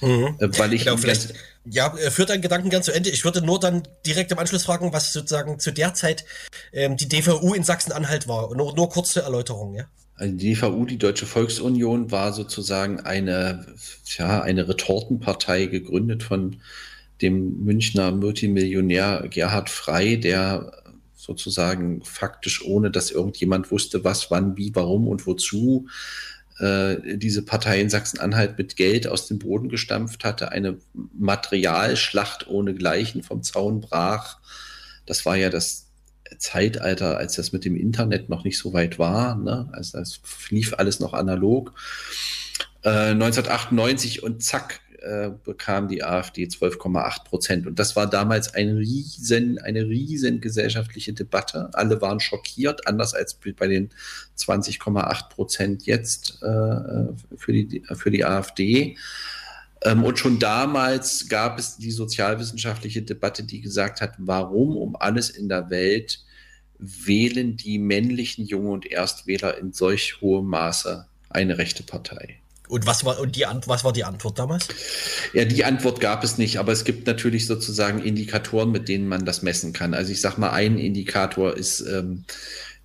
Mhm. 0.01 0.35
Äh, 0.39 0.59
weil 0.59 0.73
ich 0.73 0.83
genau, 0.83 0.97
vielleicht, 0.97 1.33
ja, 1.65 1.95
äh, 1.97 2.11
führt 2.11 2.29
deinen 2.29 2.41
Gedanken 2.41 2.69
gern 2.69 2.83
zu 2.83 2.91
Ende. 2.91 3.09
Ich 3.09 3.23
würde 3.23 3.41
nur 3.41 3.59
dann 3.59 3.83
direkt 4.05 4.31
im 4.33 4.39
Anschluss 4.39 4.65
fragen, 4.65 4.91
was 4.91 5.13
sozusagen 5.13 5.59
zu 5.59 5.71
der 5.71 5.93
Zeit 5.93 6.25
ähm, 6.73 6.97
die 6.97 7.07
DVU 7.07 7.53
in 7.53 7.63
Sachsen-Anhalt 7.63 8.27
war. 8.27 8.53
Nur, 8.55 8.75
nur 8.75 8.89
kurze 8.89 9.21
Erläuterung, 9.21 9.75
ja. 9.75 9.85
Also 10.15 10.35
die 10.35 10.53
DVU, 10.53 10.85
die 10.85 10.97
Deutsche 10.97 11.25
Volksunion, 11.25 12.11
war 12.11 12.33
sozusagen 12.33 12.99
eine, 12.99 13.65
ja, 14.17 14.41
eine 14.41 14.67
Retortenpartei 14.67 15.67
gegründet 15.67 16.23
von 16.23 16.57
dem 17.21 17.63
Münchner 17.63 18.11
Multimillionär 18.11 19.25
Gerhard 19.29 19.69
Frey, 19.69 20.19
der 20.19 20.82
sozusagen 21.23 22.03
faktisch, 22.03 22.63
ohne 22.65 22.91
dass 22.91 23.11
irgendjemand 23.11 23.71
wusste, 23.71 24.03
was, 24.03 24.29
wann, 24.29 24.57
wie, 24.57 24.75
warum 24.75 25.07
und 25.07 25.25
wozu, 25.25 25.87
äh, 26.59 27.17
diese 27.17 27.43
Partei 27.43 27.79
in 27.79 27.89
Sachsen-Anhalt 27.89 28.57
mit 28.57 28.75
Geld 28.75 29.07
aus 29.07 29.27
dem 29.27 29.39
Boden 29.39 29.69
gestampft 29.69 30.25
hatte, 30.25 30.51
eine 30.51 30.77
Materialschlacht 31.17 32.47
ohne 32.47 32.73
Gleichen 32.73 33.23
vom 33.23 33.41
Zaun 33.41 33.79
brach. 33.79 34.39
Das 35.05 35.25
war 35.25 35.37
ja 35.37 35.49
das 35.49 35.87
Zeitalter, 36.37 37.17
als 37.17 37.35
das 37.35 37.53
mit 37.53 37.63
dem 37.63 37.75
Internet 37.75 38.29
noch 38.29 38.43
nicht 38.43 38.57
so 38.57 38.73
weit 38.73 38.99
war. 38.99 39.35
Ne? 39.35 39.69
Also 39.71 39.99
das 39.99 40.19
lief 40.49 40.73
alles 40.77 40.99
noch 40.99 41.13
analog. 41.13 41.73
Äh, 42.83 43.11
1998 43.11 44.23
und 44.23 44.43
zack, 44.43 44.81
äh, 45.03 45.31
bekam 45.43 45.87
die 45.87 46.03
AfD 46.03 46.45
12,8 46.45 47.23
Prozent. 47.25 47.67
Und 47.67 47.77
das 47.77 47.95
war 47.95 48.09
damals 48.09 48.53
ein 48.53 48.69
riesen, 48.77 49.59
eine 49.59 49.87
riesen 49.87 50.39
gesellschaftliche 50.41 51.13
Debatte. 51.13 51.69
Alle 51.73 52.01
waren 52.01 52.19
schockiert, 52.19 52.87
anders 52.87 53.13
als 53.13 53.33
bei 53.35 53.67
den 53.67 53.89
20,8 54.37 55.29
Prozent 55.29 55.85
jetzt 55.85 56.41
äh, 56.41 56.45
für, 57.35 57.51
die, 57.53 57.83
für 57.93 58.11
die 58.11 58.23
AfD. 58.23 58.97
Ähm, 59.83 60.03
und 60.03 60.19
schon 60.19 60.39
damals 60.39 61.27
gab 61.27 61.59
es 61.59 61.77
die 61.77 61.91
sozialwissenschaftliche 61.91 63.01
Debatte, 63.01 63.43
die 63.43 63.61
gesagt 63.61 64.01
hat, 64.01 64.13
warum 64.17 64.77
um 64.77 64.95
alles 64.95 65.29
in 65.29 65.49
der 65.49 65.69
Welt 65.69 66.23
wählen 66.79 67.57
die 67.57 67.77
männlichen 67.77 68.45
Jungen 68.45 68.69
und 68.69 68.85
Erstwähler 68.85 69.57
in 69.57 69.73
solch 69.73 70.21
hohem 70.21 70.47
Maße 70.47 71.05
eine 71.29 71.57
rechte 71.57 71.83
Partei. 71.83 72.39
Und 72.73 72.87
was 72.87 73.05
war, 73.05 73.19
und 73.19 73.35
die, 73.35 73.45
was 73.67 73.83
war 73.83 73.93
die 73.93 74.03
Antwort 74.03 74.39
damals? 74.39 74.67
Ja, 75.31 75.45
die 75.45 75.63
Antwort 75.63 75.99
gab 75.99 76.23
es 76.23 76.39
nicht, 76.39 76.57
aber 76.57 76.71
es 76.71 76.85
gibt 76.85 77.05
natürlich 77.05 77.45
sozusagen 77.45 77.99
Indikatoren, 77.99 78.71
mit 78.71 78.89
denen 78.89 79.07
man 79.07 79.25
das 79.25 79.43
messen 79.43 79.73
kann. 79.73 79.93
Also 79.93 80.11
ich 80.11 80.21
sage 80.21 80.41
mal, 80.41 80.49
ein 80.49 80.79
Indikator 80.79 81.55
ist 81.55 81.81
ähm, 81.81 82.25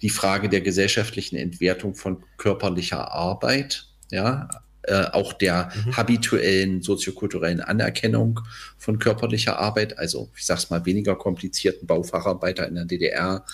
die 0.02 0.10
Frage 0.10 0.50
der 0.50 0.60
gesellschaftlichen 0.60 1.36
Entwertung 1.36 1.94
von 1.94 2.22
körperlicher 2.36 3.12
Arbeit. 3.12 3.86
Ja, 4.10 4.50
äh, 4.82 5.04
auch 5.04 5.32
der 5.32 5.70
mhm. 5.74 5.96
habituellen 5.96 6.82
soziokulturellen 6.82 7.62
Anerkennung 7.62 8.40
von 8.76 8.98
körperlicher 8.98 9.58
Arbeit, 9.58 9.98
also 9.98 10.28
ich 10.36 10.44
sage 10.44 10.60
es 10.60 10.70
mal 10.70 10.84
weniger 10.84 11.16
komplizierten 11.16 11.86
Baufacharbeiter 11.86 12.68
in 12.68 12.74
der 12.74 12.84
DDR 12.84 13.44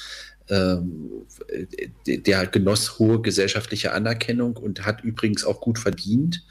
der 0.49 2.47
genoss 2.47 2.99
hohe 2.99 3.21
gesellschaftliche 3.21 3.93
Anerkennung 3.93 4.57
und 4.57 4.85
hat 4.85 5.03
übrigens 5.03 5.45
auch 5.45 5.61
gut 5.61 5.79
verdient. 5.79 6.45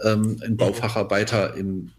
Ähm, 0.00 0.40
ein 0.44 0.56
Baufacharbeiter 0.56 1.54
im, 1.54 1.92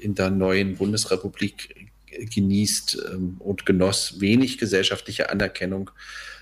in 0.00 0.14
der 0.14 0.30
neuen 0.30 0.76
Bundesrepublik 0.76 1.90
genießt 2.34 2.98
ähm, 3.12 3.36
und 3.38 3.66
genoss 3.66 4.20
wenig 4.20 4.58
gesellschaftliche 4.58 5.30
Anerkennung 5.30 5.90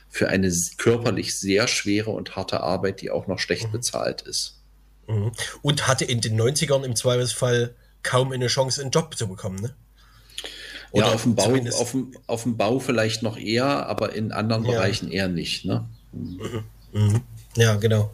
für 0.09 0.29
eine 0.29 0.53
körperlich 0.77 1.39
sehr 1.39 1.67
schwere 1.69 2.11
und 2.11 2.37
harte 2.37 2.61
Arbeit, 2.61 3.01
die 3.01 3.11
auch 3.11 3.27
noch 3.27 3.39
schlecht 3.39 3.69
mhm. 3.69 3.73
bezahlt 3.73 4.23
ist. 4.23 4.61
Mhm. 5.09 5.33
Und 5.63 5.89
hatte 5.89 6.05
in 6.05 6.21
den 6.21 6.39
90ern 6.41 6.85
im 6.85 6.97
Zweifelsfall 6.97 7.75
kaum 8.03 8.33
eine 8.33 8.49
Chance, 8.49 8.83
einen 8.83 8.91
Job 8.91 9.17
zu 9.17 9.29
bekommen, 9.29 9.61
ne? 9.61 9.75
Oder 10.93 11.07
ja, 11.07 11.13
auf 11.15 11.23
dem 11.23 11.35
Bau, 11.35 11.55
auf 11.81 11.91
dem, 11.93 12.15
auf 12.27 12.43
dem 12.43 12.57
Bau 12.57 12.79
vielleicht 12.79 13.23
noch 13.23 13.39
eher, 13.39 13.87
aber 13.87 14.15
in 14.15 14.31
anderen 14.31 14.65
ja. 14.65 14.73
Bereichen 14.73 15.11
eher 15.11 15.29
nicht. 15.29 15.65
Ne? 15.65 15.89
Mhm. 16.13 16.65
Mhm. 16.93 17.21
Ja, 17.57 17.77
genau. 17.77 18.13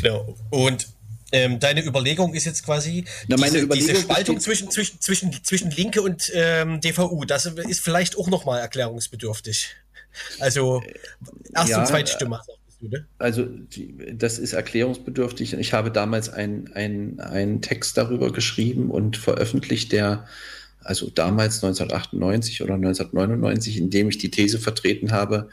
Genau. 0.00 0.34
Und 0.50 0.88
ähm, 1.32 1.60
deine 1.60 1.84
Überlegung 1.84 2.34
ist 2.34 2.44
jetzt 2.44 2.64
quasi 2.64 3.04
Na, 3.28 3.36
meine 3.36 3.52
diese, 3.52 3.64
Überlegung 3.64 3.88
diese 3.88 4.02
Spaltung 4.02 4.40
zwischen, 4.40 4.70
zwischen, 4.70 5.00
zwischen, 5.00 5.44
zwischen 5.44 5.70
Linke 5.70 6.00
und 6.00 6.30
ähm, 6.34 6.80
DVU. 6.80 7.24
Das 7.24 7.46
ist 7.46 7.80
vielleicht 7.80 8.16
auch 8.16 8.28
nochmal 8.28 8.60
erklärungsbedürftig. 8.60 9.76
Also 10.40 10.82
Erst- 11.52 11.68
ja, 11.68 11.80
und 11.80 11.86
Zweitstimme. 11.86 12.40
Ne? 12.80 13.06
Also 13.18 13.46
das 14.12 14.38
ist 14.38 14.52
erklärungsbedürftig. 14.52 15.54
Ich 15.54 15.72
habe 15.72 15.90
damals 15.90 16.28
einen 16.28 17.20
ein 17.20 17.60
Text 17.60 17.96
darüber 17.96 18.32
geschrieben 18.32 18.90
und 18.90 19.16
veröffentlicht, 19.16 19.92
der 19.92 20.26
also 20.86 21.10
damals 21.10 21.62
1998 21.62 22.62
oder 22.62 22.74
1999, 22.74 23.78
in 23.78 23.90
dem 23.90 24.08
ich 24.08 24.18
die 24.18 24.30
These 24.30 24.58
vertreten 24.58 25.12
habe, 25.12 25.48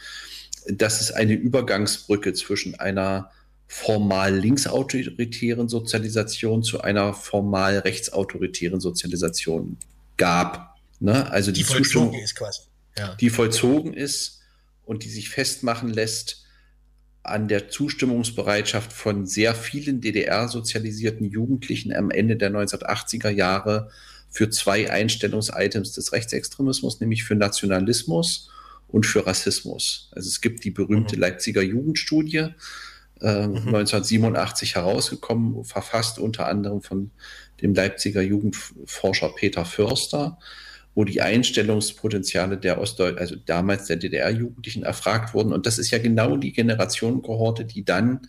dass 0.68 1.02
es 1.02 1.12
eine 1.12 1.34
Übergangsbrücke 1.34 2.34
zwischen 2.34 2.80
einer 2.80 3.32
formal 3.68 4.38
linksautoritären 4.38 5.68
Sozialisation 5.68 6.64
zu 6.64 6.82
einer 6.82 7.14
formal 7.14 7.80
rechtsautoritären 7.80 8.80
Sozialisation 8.80 9.78
gab. 10.18 10.76
Ne? 11.00 11.30
Also 11.32 11.52
die, 11.52 11.62
die 11.62 11.64
vollzogen 11.66 12.20
ist 12.20 12.36
quasi. 12.36 12.62
Ja. 12.98 13.16
Die 13.16 13.30
vollzogen 13.30 13.94
ist 13.94 14.42
und 14.86 15.04
die 15.04 15.10
sich 15.10 15.30
festmachen 15.30 15.90
lässt 15.90 16.46
an 17.24 17.48
der 17.48 17.70
Zustimmungsbereitschaft 17.70 18.94
von 18.94 19.26
sehr 19.26 19.56
vielen 19.56 20.02
DDR-sozialisierten 20.02 21.26
Jugendlichen 21.26 21.96
am 21.96 22.12
Ende 22.12 22.36
der 22.36 22.52
1980er 22.52 23.30
Jahre 23.30 23.90
für 24.34 24.50
zwei 24.50 24.92
Einstellungsitems 24.92 25.92
des 25.92 26.12
Rechtsextremismus, 26.12 27.00
nämlich 27.00 27.24
für 27.24 27.36
Nationalismus 27.36 28.50
und 28.88 29.06
für 29.06 29.28
Rassismus. 29.28 30.10
Also 30.12 30.28
es 30.28 30.42
gibt 30.42 30.64
die 30.64 30.72
berühmte 30.72 31.16
mhm. 31.16 31.22
Leipziger 31.22 31.62
Jugendstudie, 31.62 32.48
äh, 33.22 33.48
mhm. 33.48 33.58
1987 33.68 34.74
herausgekommen, 34.76 35.64
verfasst 35.64 36.18
unter 36.18 36.48
anderem 36.48 36.82
von 36.82 37.12
dem 37.62 37.76
Leipziger 37.76 38.24
Jugendforscher 38.24 39.30
Peter 39.30 39.66
Förster, 39.66 40.40
wo 40.96 41.04
die 41.06 41.22
Einstellungspotenziale 41.22 42.58
der 42.58 42.82
Ostdeutschen, 42.82 43.20
also 43.20 43.36
damals 43.36 43.86
der 43.86 43.98
DDR-Jugendlichen 43.98 44.82
erfragt 44.82 45.36
wurden. 45.36 45.54
Und 45.54 45.68
das 45.68 45.78
ist 45.78 45.92
ja 45.92 46.00
genau 46.00 46.38
die 46.38 46.54
Generationenkohorte, 46.54 47.66
die 47.66 47.86
dann 47.86 48.28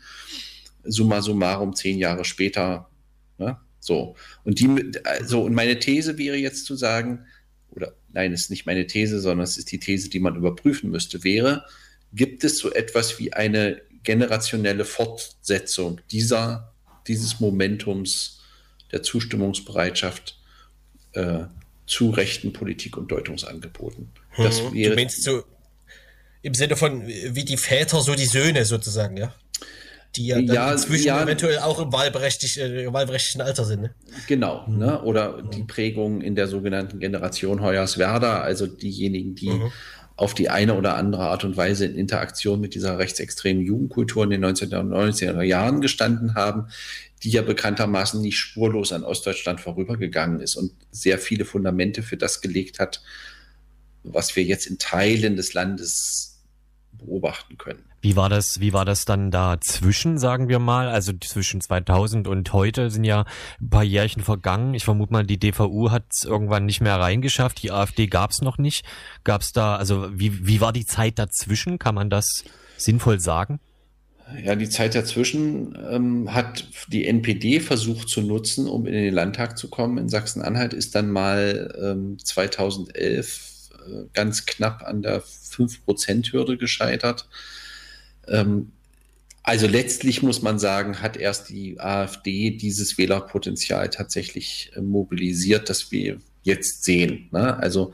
summa 0.83 1.23
summarum 1.23 1.75
zehn 1.75 1.97
Jahre 1.97 2.27
später, 2.27 2.91
ne, 3.39 3.57
so. 3.85 4.17
Und 4.45 4.61
die, 4.61 4.93
also, 5.05 5.43
und 5.43 5.55
meine 5.55 5.79
These 5.79 6.19
wäre 6.19 6.37
jetzt 6.37 6.67
zu 6.67 6.77
sagen, 6.77 7.27
oder 7.71 7.95
nein, 8.13 8.33
es 8.33 8.43
ist 8.43 8.51
nicht 8.51 8.67
meine 8.67 8.87
These, 8.87 9.21
sondern 9.21 9.45
es 9.45 9.59
ist 9.59 9.71
die 9.73 9.79
These, 9.79 10.09
die 10.09 10.21
man 10.21 10.37
überprüfen 10.37 10.91
müsste, 10.91 11.25
wäre, 11.25 11.65
gibt 12.13 12.45
es 12.45 12.59
so 12.59 12.73
etwas 12.73 13.19
wie 13.19 13.33
eine 13.33 13.83
generationelle 14.05 14.85
Fortsetzung 14.85 16.01
dieser, 16.11 16.73
dieses 17.07 17.41
Momentums 17.41 18.43
der 18.93 19.03
Zustimmungsbereitschaft 19.03 20.39
äh, 21.13 21.45
zu 21.87 22.11
rechten 22.11 22.53
Politik- 22.53 22.97
und 22.97 23.11
Deutungsangeboten. 23.11 24.11
Das 24.37 24.61
hm, 24.61 24.73
wäre, 24.73 24.91
du 24.91 24.97
meinst 24.97 25.23
so 25.23 25.43
im 26.43 26.55
Sinne 26.55 26.77
von 26.77 27.07
wie 27.07 27.45
die 27.45 27.57
Väter, 27.57 28.01
so 28.03 28.15
die 28.15 28.27
Söhne 28.27 28.65
sozusagen, 28.65 29.17
ja? 29.17 29.35
Die 30.17 30.27
ja, 30.27 30.39
ja 30.39 30.73
inzwischen 30.73 31.07
ja, 31.07 31.23
eventuell 31.23 31.59
auch 31.59 31.81
im 31.81 31.93
wahlberechtigt, 31.93 32.57
äh, 32.59 32.93
wahlberechtigten 32.93 33.41
Alter 33.41 33.65
sind. 33.65 33.83
Ne? 33.83 33.95
Genau, 34.27 34.65
mhm. 34.67 34.79
ne? 34.79 35.03
oder 35.03 35.43
mhm. 35.43 35.51
die 35.51 35.63
Prägung 35.65 36.21
in 36.21 36.35
der 36.35 36.47
sogenannten 36.47 37.01
Generation 37.01 37.61
Hoyerswerda, 37.61 38.41
also 38.41 38.67
diejenigen, 38.67 39.35
die 39.35 39.51
mhm. 39.51 39.73
auf 40.17 40.35
die 40.35 40.51
eine 40.51 40.75
oder 40.75 40.97
andere 40.97 41.25
Art 41.25 41.45
und 41.45 41.57
Weise 41.57 41.87
in 41.87 41.97
Interaktion 41.97 42.61
mit 42.61 42.75
dieser 42.75 42.99
rechtsextremen 42.99 43.65
Jugendkultur 43.65 44.25
in 44.25 44.31
den 44.31 44.45
1990er 44.45 45.43
Jahren 45.43 45.81
gestanden 45.81 46.35
haben, 46.35 46.69
die 47.25 47.31
ja 47.31 47.43
bekanntermaßen 47.43 48.21
nicht 48.21 48.39
spurlos 48.39 48.93
an 48.93 49.03
Ostdeutschland 49.03 49.61
vorübergegangen 49.61 50.41
ist 50.41 50.57
und 50.57 50.73
sehr 50.91 51.19
viele 51.19 51.45
Fundamente 51.45 52.03
für 52.03 52.17
das 52.17 52.41
gelegt 52.41 52.79
hat, 52.79 53.03
was 54.05 54.37
wir 54.37 54.45
jetzt 54.45 54.67
in 54.67 54.79
Teilen 54.79 55.35
des 55.35 55.55
Landes 55.55 56.43
beobachten 56.93 57.57
können. 57.57 57.85
Wie 58.05 58.17
war 58.17 58.29
das, 58.29 58.61
wie 58.61 58.75
war 58.75 58.85
das 58.85 59.07
dann 59.07 59.31
dazwischen, 59.31 60.19
sagen 60.19 60.51
wir 60.51 60.59
mal? 60.59 60.89
Also 60.89 61.15
zwischen 61.15 61.63
2000 61.63 62.29
und 62.29 62.53
heute 62.53 62.91
sind 62.91 63.05
ja 63.05 63.25
ein 63.63 63.71
paar 63.71 63.83
Jährchen 63.83 64.23
vergangen. 64.23 64.75
Ich 64.75 64.85
vermute 64.85 65.11
mal, 65.11 65.25
die 65.25 65.39
DVU 65.39 65.91
hat 65.91 66.05
es 66.11 66.25
irgendwann 66.25 66.67
nicht 66.67 66.83
mehr 66.83 67.01
reingeschafft. 67.01 67.63
Die 67.63 67.71
AfD 67.71 68.07
gab 68.07 68.33
es 68.33 68.43
noch 68.43 68.59
nicht. 68.59 68.85
Gab 69.25 69.41
es 69.41 69.53
da, 69.53 69.77
also 69.77 70.07
wie, 70.13 70.47
wie 70.47 70.61
war 70.61 70.75
die 70.75 70.85
Zeit 70.85 71.19
dazwischen? 71.19 71.79
Kann 71.79 71.95
man 71.95 72.11
das 72.11 72.45
sinnvoll 72.77 73.21
sagen? 73.21 73.59
Ja, 74.45 74.55
die 74.55 74.69
Zeit 74.69 74.95
dazwischen 74.95 75.75
ähm, 75.91 76.35
hat 76.35 76.69
die 76.89 77.07
NPD 77.07 77.59
versucht 77.61 78.11
zu 78.11 78.21
nutzen, 78.21 78.69
um 78.69 78.85
in 78.85 78.93
den 78.93 79.15
Landtag 79.15 79.57
zu 79.57 79.71
kommen. 79.71 79.97
In 79.97 80.11
Sachsen-Anhalt 80.11 80.75
ist 80.75 80.95
dann 80.95 81.11
mal 81.11 81.75
ähm, 81.83 82.19
2011 82.23 83.71
äh, 83.73 84.05
ganz 84.13 84.45
knapp 84.45 84.83
an 84.83 85.01
der 85.01 85.23
5%-Hürde 85.23 86.59
gescheitert. 86.59 87.29
Ähm, 88.29 88.73
also 89.43 89.67
letztlich 89.67 90.23
muss 90.23 90.41
man 90.41 90.59
sagen, 90.59 91.03
hat 91.03 91.17
erst 91.17 91.51
die 91.51 91.79
AfD 91.79 92.51
dieses 92.51 92.97
Wählerpotenzial 92.97 93.91
tatsächlich 93.91 94.73
äh, 94.75 94.81
mobilisiert, 94.81 95.69
das 95.69 95.93
wir 95.93 96.19
jetzt 96.43 96.85
sehen. 96.85 97.29
Ne? 97.31 97.57
Also 97.57 97.93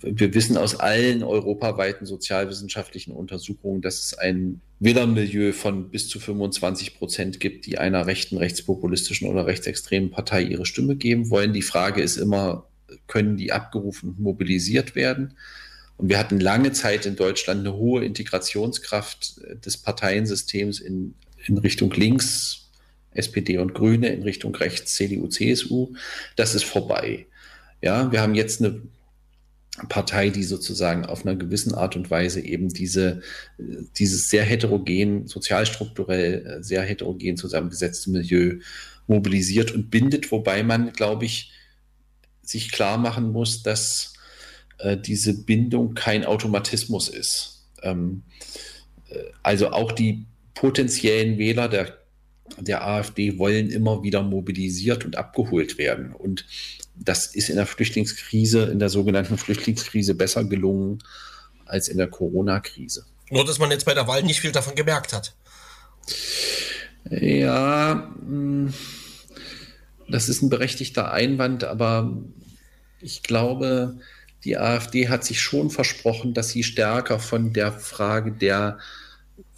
wir 0.00 0.34
wissen 0.34 0.56
aus 0.56 0.80
allen 0.80 1.22
europaweiten 1.22 2.06
sozialwissenschaftlichen 2.06 3.12
Untersuchungen, 3.12 3.82
dass 3.82 4.02
es 4.02 4.18
ein 4.18 4.60
Wählermilieu 4.80 5.52
von 5.52 5.90
bis 5.90 6.08
zu 6.08 6.18
25 6.18 6.98
Prozent 6.98 7.40
gibt, 7.40 7.66
die 7.66 7.78
einer 7.78 8.06
rechten, 8.06 8.38
rechtspopulistischen 8.38 9.28
oder 9.28 9.46
rechtsextremen 9.46 10.10
Partei 10.10 10.42
ihre 10.42 10.66
Stimme 10.66 10.96
geben 10.96 11.30
wollen. 11.30 11.52
Die 11.52 11.62
Frage 11.62 12.02
ist 12.02 12.16
immer, 12.16 12.66
können 13.06 13.36
die 13.36 13.52
abgerufen 13.52 14.14
mobilisiert 14.18 14.94
werden? 14.94 15.34
Und 15.96 16.08
wir 16.08 16.18
hatten 16.18 16.40
lange 16.40 16.72
Zeit 16.72 17.06
in 17.06 17.16
Deutschland 17.16 17.60
eine 17.60 17.74
hohe 17.74 18.04
Integrationskraft 18.04 19.40
des 19.64 19.78
Parteiensystems 19.78 20.80
in, 20.80 21.14
in 21.46 21.58
Richtung 21.58 21.90
links, 21.92 22.68
SPD 23.12 23.58
und 23.58 23.74
Grüne, 23.74 24.08
in 24.08 24.22
Richtung 24.22 24.54
rechts, 24.54 24.94
CDU, 24.94 25.28
CSU. 25.28 25.94
Das 26.36 26.54
ist 26.54 26.64
vorbei. 26.64 27.26
Ja, 27.80 28.12
wir 28.12 28.20
haben 28.20 28.34
jetzt 28.34 28.62
eine 28.62 28.82
Partei, 29.88 30.30
die 30.30 30.44
sozusagen 30.44 31.04
auf 31.04 31.24
einer 31.24 31.36
gewissen 31.36 31.74
Art 31.74 31.96
und 31.96 32.10
Weise 32.10 32.40
eben 32.40 32.70
diese, 32.70 33.20
dieses 33.58 34.28
sehr 34.28 34.44
heterogen, 34.44 35.26
sozialstrukturell 35.26 36.46
äh, 36.46 36.62
sehr 36.62 36.82
heterogen 36.82 37.36
zusammengesetzte 37.36 38.10
Milieu 38.10 38.60
mobilisiert 39.06 39.72
und 39.72 39.90
bindet, 39.90 40.32
wobei 40.32 40.62
man, 40.62 40.92
glaube 40.92 41.26
ich, 41.26 41.52
sich 42.42 42.72
klar 42.72 42.96
machen 42.96 43.32
muss, 43.32 43.62
dass 43.62 44.14
äh, 44.78 44.96
diese 44.96 45.44
Bindung 45.44 45.94
kein 45.94 46.24
Automatismus 46.24 47.08
ist. 47.08 47.66
Ähm, 47.82 48.22
äh, 49.08 49.18
also 49.42 49.70
auch 49.70 49.92
die 49.92 50.26
potenziellen 50.54 51.38
Wähler 51.38 51.68
der, 51.68 51.98
der 52.58 52.86
AfD 52.86 53.38
wollen 53.38 53.70
immer 53.70 54.02
wieder 54.02 54.22
mobilisiert 54.22 55.04
und 55.04 55.16
abgeholt 55.16 55.78
werden. 55.78 56.12
Und 56.12 56.46
das 56.94 57.26
ist 57.34 57.50
in 57.50 57.56
der 57.56 57.66
Flüchtlingskrise, 57.66 58.64
in 58.64 58.78
der 58.78 58.88
sogenannten 58.88 59.38
Flüchtlingskrise 59.38 60.14
besser 60.14 60.44
gelungen 60.44 60.98
als 61.66 61.88
in 61.88 61.98
der 61.98 62.08
Corona-Krise. 62.08 63.04
Nur, 63.30 63.44
dass 63.44 63.58
man 63.58 63.70
jetzt 63.70 63.84
bei 63.84 63.94
der 63.94 64.06
Wahl 64.06 64.22
nicht 64.22 64.40
viel 64.40 64.52
davon 64.52 64.74
gemerkt 64.74 65.12
hat. 65.12 65.34
Ja, 67.10 68.12
hm, 68.20 68.72
das 70.08 70.28
ist 70.28 70.42
ein 70.42 70.50
berechtigter 70.50 71.12
Einwand, 71.12 71.64
aber 71.64 72.16
ich 73.00 73.22
glaube, 73.22 73.98
die 74.46 74.56
AfD 74.56 75.08
hat 75.08 75.24
sich 75.24 75.40
schon 75.40 75.70
versprochen, 75.70 76.32
dass 76.32 76.50
sie 76.50 76.62
stärker 76.62 77.18
von 77.18 77.52
der 77.52 77.72
Frage 77.72 78.30
der 78.30 78.78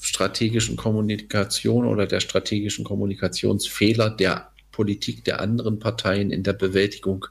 strategischen 0.00 0.76
Kommunikation 0.76 1.84
oder 1.84 2.06
der 2.06 2.20
strategischen 2.20 2.86
Kommunikationsfehler 2.86 4.08
der 4.08 4.50
Politik 4.72 5.24
der 5.24 5.40
anderen 5.40 5.78
Parteien 5.78 6.30
in 6.30 6.42
der 6.42 6.54
Bewältigung 6.54 7.26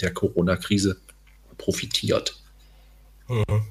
der 0.00 0.12
Corona-Krise 0.12 0.96
profitiert. 1.56 2.42
Mhm. 3.28 3.62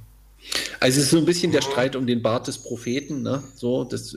Also 0.80 1.00
es 1.00 1.06
ist 1.06 1.12
so 1.12 1.17
ein 1.17 1.26
bisschen 1.26 1.52
der 1.52 1.62
Streit 1.62 1.97
um 1.97 2.08
den 2.08 2.21
Bart 2.21 2.47
des 2.47 2.60
Propheten, 2.60 3.24
ne? 3.24 3.43
So, 3.56 3.84
das 3.84 4.15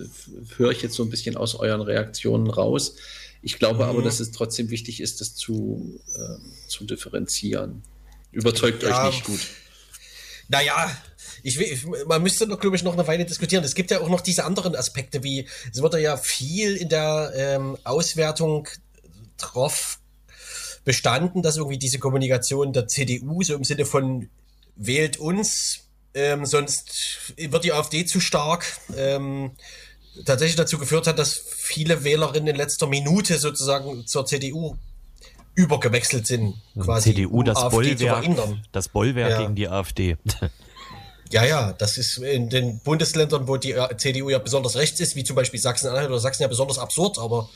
höre 0.56 0.70
ich 0.70 0.82
jetzt 0.82 0.94
so 0.94 1.02
ein 1.02 1.10
bisschen 1.10 1.36
aus 1.36 1.56
euren 1.56 1.82
Reaktionen 1.82 2.48
raus. 2.48 2.96
Ich 3.42 3.58
glaube 3.58 3.82
mhm. 3.82 3.90
aber, 3.90 4.02
dass 4.02 4.20
es 4.20 4.30
trotzdem 4.30 4.70
wichtig 4.70 5.00
ist, 5.00 5.20
das 5.20 5.34
zu, 5.34 6.00
äh, 6.14 6.68
zu 6.68 6.84
differenzieren. 6.84 7.82
Überzeugt 8.34 8.82
ja. 8.82 9.08
euch 9.08 9.14
nicht 9.14 9.24
gut. 9.24 9.40
Naja, 10.48 10.90
ich 11.42 11.58
will, 11.58 12.04
man 12.06 12.22
müsste 12.22 12.46
noch, 12.46 12.58
glaube 12.58 12.76
ich, 12.76 12.82
noch 12.82 12.94
eine 12.94 13.06
Weile 13.06 13.24
diskutieren. 13.24 13.64
Es 13.64 13.74
gibt 13.74 13.90
ja 13.90 14.00
auch 14.00 14.08
noch 14.08 14.20
diese 14.20 14.44
anderen 14.44 14.74
Aspekte, 14.74 15.22
wie 15.22 15.46
es 15.72 15.80
wurde 15.80 16.00
ja 16.00 16.16
viel 16.16 16.76
in 16.76 16.88
der 16.88 17.32
ähm, 17.34 17.78
Auswertung 17.84 18.68
drauf 19.36 19.98
bestanden, 20.84 21.42
dass 21.42 21.56
irgendwie 21.56 21.78
diese 21.78 21.98
Kommunikation 21.98 22.72
der 22.72 22.88
CDU 22.88 23.42
so 23.42 23.54
im 23.54 23.64
Sinne 23.64 23.86
von 23.86 24.28
wählt 24.76 25.18
uns, 25.18 25.80
ähm, 26.14 26.46
sonst 26.46 27.32
wird 27.36 27.64
die 27.64 27.72
AfD 27.72 28.04
zu 28.04 28.20
stark, 28.20 28.64
ähm, 28.96 29.52
tatsächlich 30.24 30.56
dazu 30.56 30.78
geführt 30.78 31.06
hat, 31.06 31.18
dass 31.18 31.42
viele 31.56 32.04
Wählerinnen 32.04 32.48
in 32.48 32.56
letzter 32.56 32.86
Minute 32.86 33.38
sozusagen 33.38 34.06
zur 34.06 34.26
CDU 34.26 34.76
übergewechselt 35.54 36.26
sind. 36.26 36.54
Quasi, 36.78 37.14
CDU, 37.14 37.40
um 37.40 37.44
das 37.44 37.58
AfD 37.58 37.94
Bollwerk, 37.94 38.26
das 38.72 38.88
Bollwerk 38.88 39.30
ja. 39.30 39.40
gegen 39.42 39.54
die 39.54 39.68
AfD. 39.68 40.16
Ja, 41.30 41.44
ja, 41.44 41.72
das 41.72 41.96
ist 41.98 42.18
in 42.18 42.48
den 42.48 42.78
Bundesländern, 42.80 43.48
wo 43.48 43.56
die 43.56 43.74
CDU 43.96 44.28
ja 44.28 44.38
besonders 44.38 44.76
rechts 44.76 45.00
ist, 45.00 45.16
wie 45.16 45.24
zum 45.24 45.34
Beispiel 45.34 45.58
Sachsen-Anhalt 45.58 46.08
oder 46.08 46.20
Sachsen 46.20 46.42
ja 46.42 46.48
besonders 46.48 46.78
absurd, 46.78 47.18
aber 47.18 47.48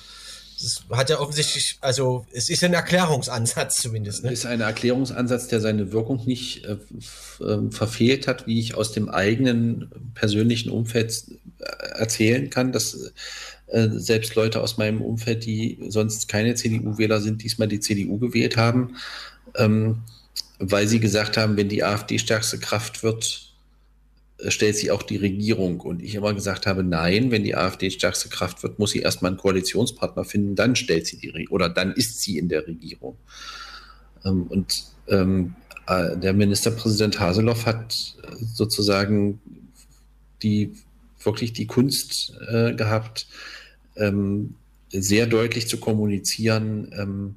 Das 0.61 0.83
hat 0.91 1.11
ja 1.11 1.21
offensichtlich, 1.21 1.79
also 1.81 2.27
es 2.33 2.51
ist 2.51 2.65
ein 2.65 2.75
Erklärungsansatz 2.75 3.77
zumindest. 3.83 4.25
Ne? 4.25 4.33
Es 4.33 4.41
ist 4.41 4.47
ein 4.47 4.61
Erklärungsansatz, 4.61 5.47
der 5.47 5.61
seine 5.61 5.93
Wirkung 5.93 6.25
nicht 6.27 6.65
äh, 6.65 6.79
äh, 7.45 7.71
verfehlt 7.71 8.27
hat, 8.27 8.49
wie 8.49 8.59
ich 8.59 8.75
aus 8.75 8.91
dem 8.91 9.09
eigenen 9.09 9.91
persönlichen 10.15 10.71
Umfeld 10.71 11.25
äh, 11.61 11.99
erzählen 11.99 12.51
kann, 12.51 12.73
dass 12.73 13.13
äh, 13.69 13.89
selbst 13.91 14.35
Leute 14.35 14.61
aus 14.61 14.79
meinem 14.79 15.03
Umfeld, 15.03 15.45
die 15.45 15.79
sonst 15.89 16.29
keine 16.29 16.55
CDU-Wähler 16.55 17.21
sind, 17.21 17.43
diesmal 17.43 17.69
die 17.69 17.81
CDU 17.81 18.19
gewählt 18.19 18.57
haben, 18.57 18.97
ähm, 19.57 19.99
weil 20.59 20.87
sie 20.87 21.01
gesagt 21.01 21.37
haben, 21.37 21.57
wenn 21.57 21.69
die 21.69 21.85
AfD 21.85 22.19
stärkste 22.19 22.59
Kraft 22.59 23.03
wird, 23.03 23.53
äh, 24.39 24.51
stellt 24.51 24.77
sie 24.77 24.91
auch 24.91 25.03
die 25.03 25.19
Regierung. 25.19 25.81
Und 25.81 26.03
ich 26.03 26.15
immer 26.15 26.33
gesagt 26.35 26.67
habe, 26.67 26.83
nein, 26.83 27.31
wenn 27.31 27.45
die 27.45 27.57
AfD 27.57 27.91
stärkste 27.91 28.29
Kraft 28.29 28.63
wird, 28.63 28.79
muss 28.79 28.93
sie 28.93 29.01
erstmal 29.01 29.33
einen 29.33 29.39
Koalitionspartner 29.39 30.25
finden, 30.25 30.55
dann 30.57 30.75
stellt 30.75 31.07
sie 31.07 31.19
die 31.19 31.29
Regierung 31.29 31.55
oder 31.55 31.69
dann 31.69 31.93
ist 31.93 32.23
sie 32.23 32.39
in 32.39 32.49
der 32.49 32.67
Regierung. 32.67 33.17
Ähm, 34.25 34.45
und 34.45 34.85
ähm, 35.09 35.55
äh, 35.87 36.17
der 36.17 36.33
Ministerpräsident 36.33 37.21
Haseloff 37.21 37.67
hat 37.67 38.17
sozusagen 38.55 39.41
die 40.43 40.73
wirklich 41.23 41.53
die 41.53 41.67
Kunst 41.67 42.35
äh, 42.49 42.75
gehabt, 42.75 43.27
ähm, 43.97 44.55
sehr 44.91 45.27
deutlich 45.27 45.69
zu 45.69 45.79
kommunizieren, 45.79 46.91
ähm, 46.97 47.37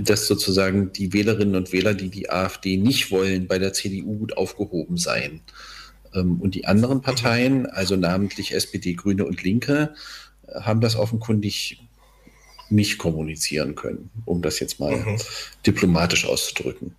dass 0.00 0.26
sozusagen 0.26 0.92
die 0.92 1.12
Wählerinnen 1.12 1.54
und 1.54 1.72
Wähler, 1.72 1.94
die 1.94 2.10
die 2.10 2.30
AfD 2.30 2.76
nicht 2.76 3.10
wollen, 3.10 3.46
bei 3.46 3.58
der 3.58 3.72
CDU 3.72 4.18
gut 4.18 4.36
aufgehoben 4.36 4.96
seien. 4.96 5.40
Ähm, 6.14 6.40
und 6.40 6.54
die 6.54 6.66
anderen 6.66 7.00
Parteien, 7.00 7.66
also 7.66 7.96
namentlich 7.96 8.54
SPD, 8.54 8.94
Grüne 8.94 9.24
und 9.24 9.42
Linke, 9.42 9.94
haben 10.54 10.80
das 10.80 10.96
offenkundig 10.96 11.82
nicht 12.68 12.98
kommunizieren 12.98 13.74
können, 13.74 14.10
um 14.24 14.42
das 14.42 14.58
jetzt 14.58 14.80
mal 14.80 14.96
mhm. 14.96 15.18
diplomatisch 15.64 16.26
auszudrücken. 16.26 16.96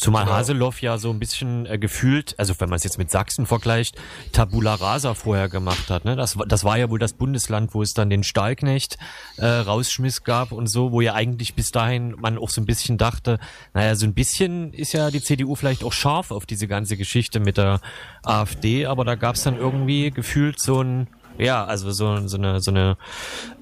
Zumal 0.00 0.24
genau. 0.24 0.36
Haseloff 0.36 0.80
ja 0.80 0.96
so 0.96 1.10
ein 1.10 1.18
bisschen 1.18 1.66
äh, 1.66 1.78
gefühlt, 1.78 2.34
also 2.38 2.58
wenn 2.58 2.70
man 2.70 2.78
es 2.78 2.84
jetzt 2.84 2.96
mit 2.96 3.10
Sachsen 3.10 3.44
vergleicht, 3.44 4.00
Tabula 4.32 4.76
Rasa 4.76 5.12
vorher 5.12 5.50
gemacht 5.50 5.90
hat. 5.90 6.06
Ne? 6.06 6.16
Das, 6.16 6.38
das 6.48 6.64
war 6.64 6.78
ja 6.78 6.88
wohl 6.88 6.98
das 6.98 7.12
Bundesland, 7.12 7.74
wo 7.74 7.82
es 7.82 7.92
dann 7.92 8.08
den 8.08 8.24
Stahlknecht 8.24 8.96
äh, 9.36 9.46
rausschmiss 9.46 10.24
gab 10.24 10.52
und 10.52 10.68
so, 10.68 10.90
wo 10.92 11.02
ja 11.02 11.12
eigentlich 11.12 11.54
bis 11.54 11.70
dahin 11.70 12.16
man 12.18 12.38
auch 12.38 12.48
so 12.48 12.62
ein 12.62 12.64
bisschen 12.64 12.96
dachte, 12.96 13.38
naja, 13.74 13.94
so 13.94 14.06
ein 14.06 14.14
bisschen 14.14 14.72
ist 14.72 14.94
ja 14.94 15.10
die 15.10 15.20
CDU 15.20 15.54
vielleicht 15.54 15.84
auch 15.84 15.92
scharf 15.92 16.30
auf 16.30 16.46
diese 16.46 16.66
ganze 16.66 16.96
Geschichte 16.96 17.38
mit 17.38 17.58
der 17.58 17.82
AfD, 18.22 18.86
aber 18.86 19.04
da 19.04 19.16
gab 19.16 19.34
es 19.34 19.42
dann 19.42 19.58
irgendwie 19.58 20.10
gefühlt 20.10 20.58
so 20.60 20.82
ein 20.82 21.08
ja, 21.36 21.64
also 21.64 21.90
so, 21.90 22.26
so 22.26 22.36
eine, 22.36 22.60
so 22.60 22.70
eine 22.70 22.96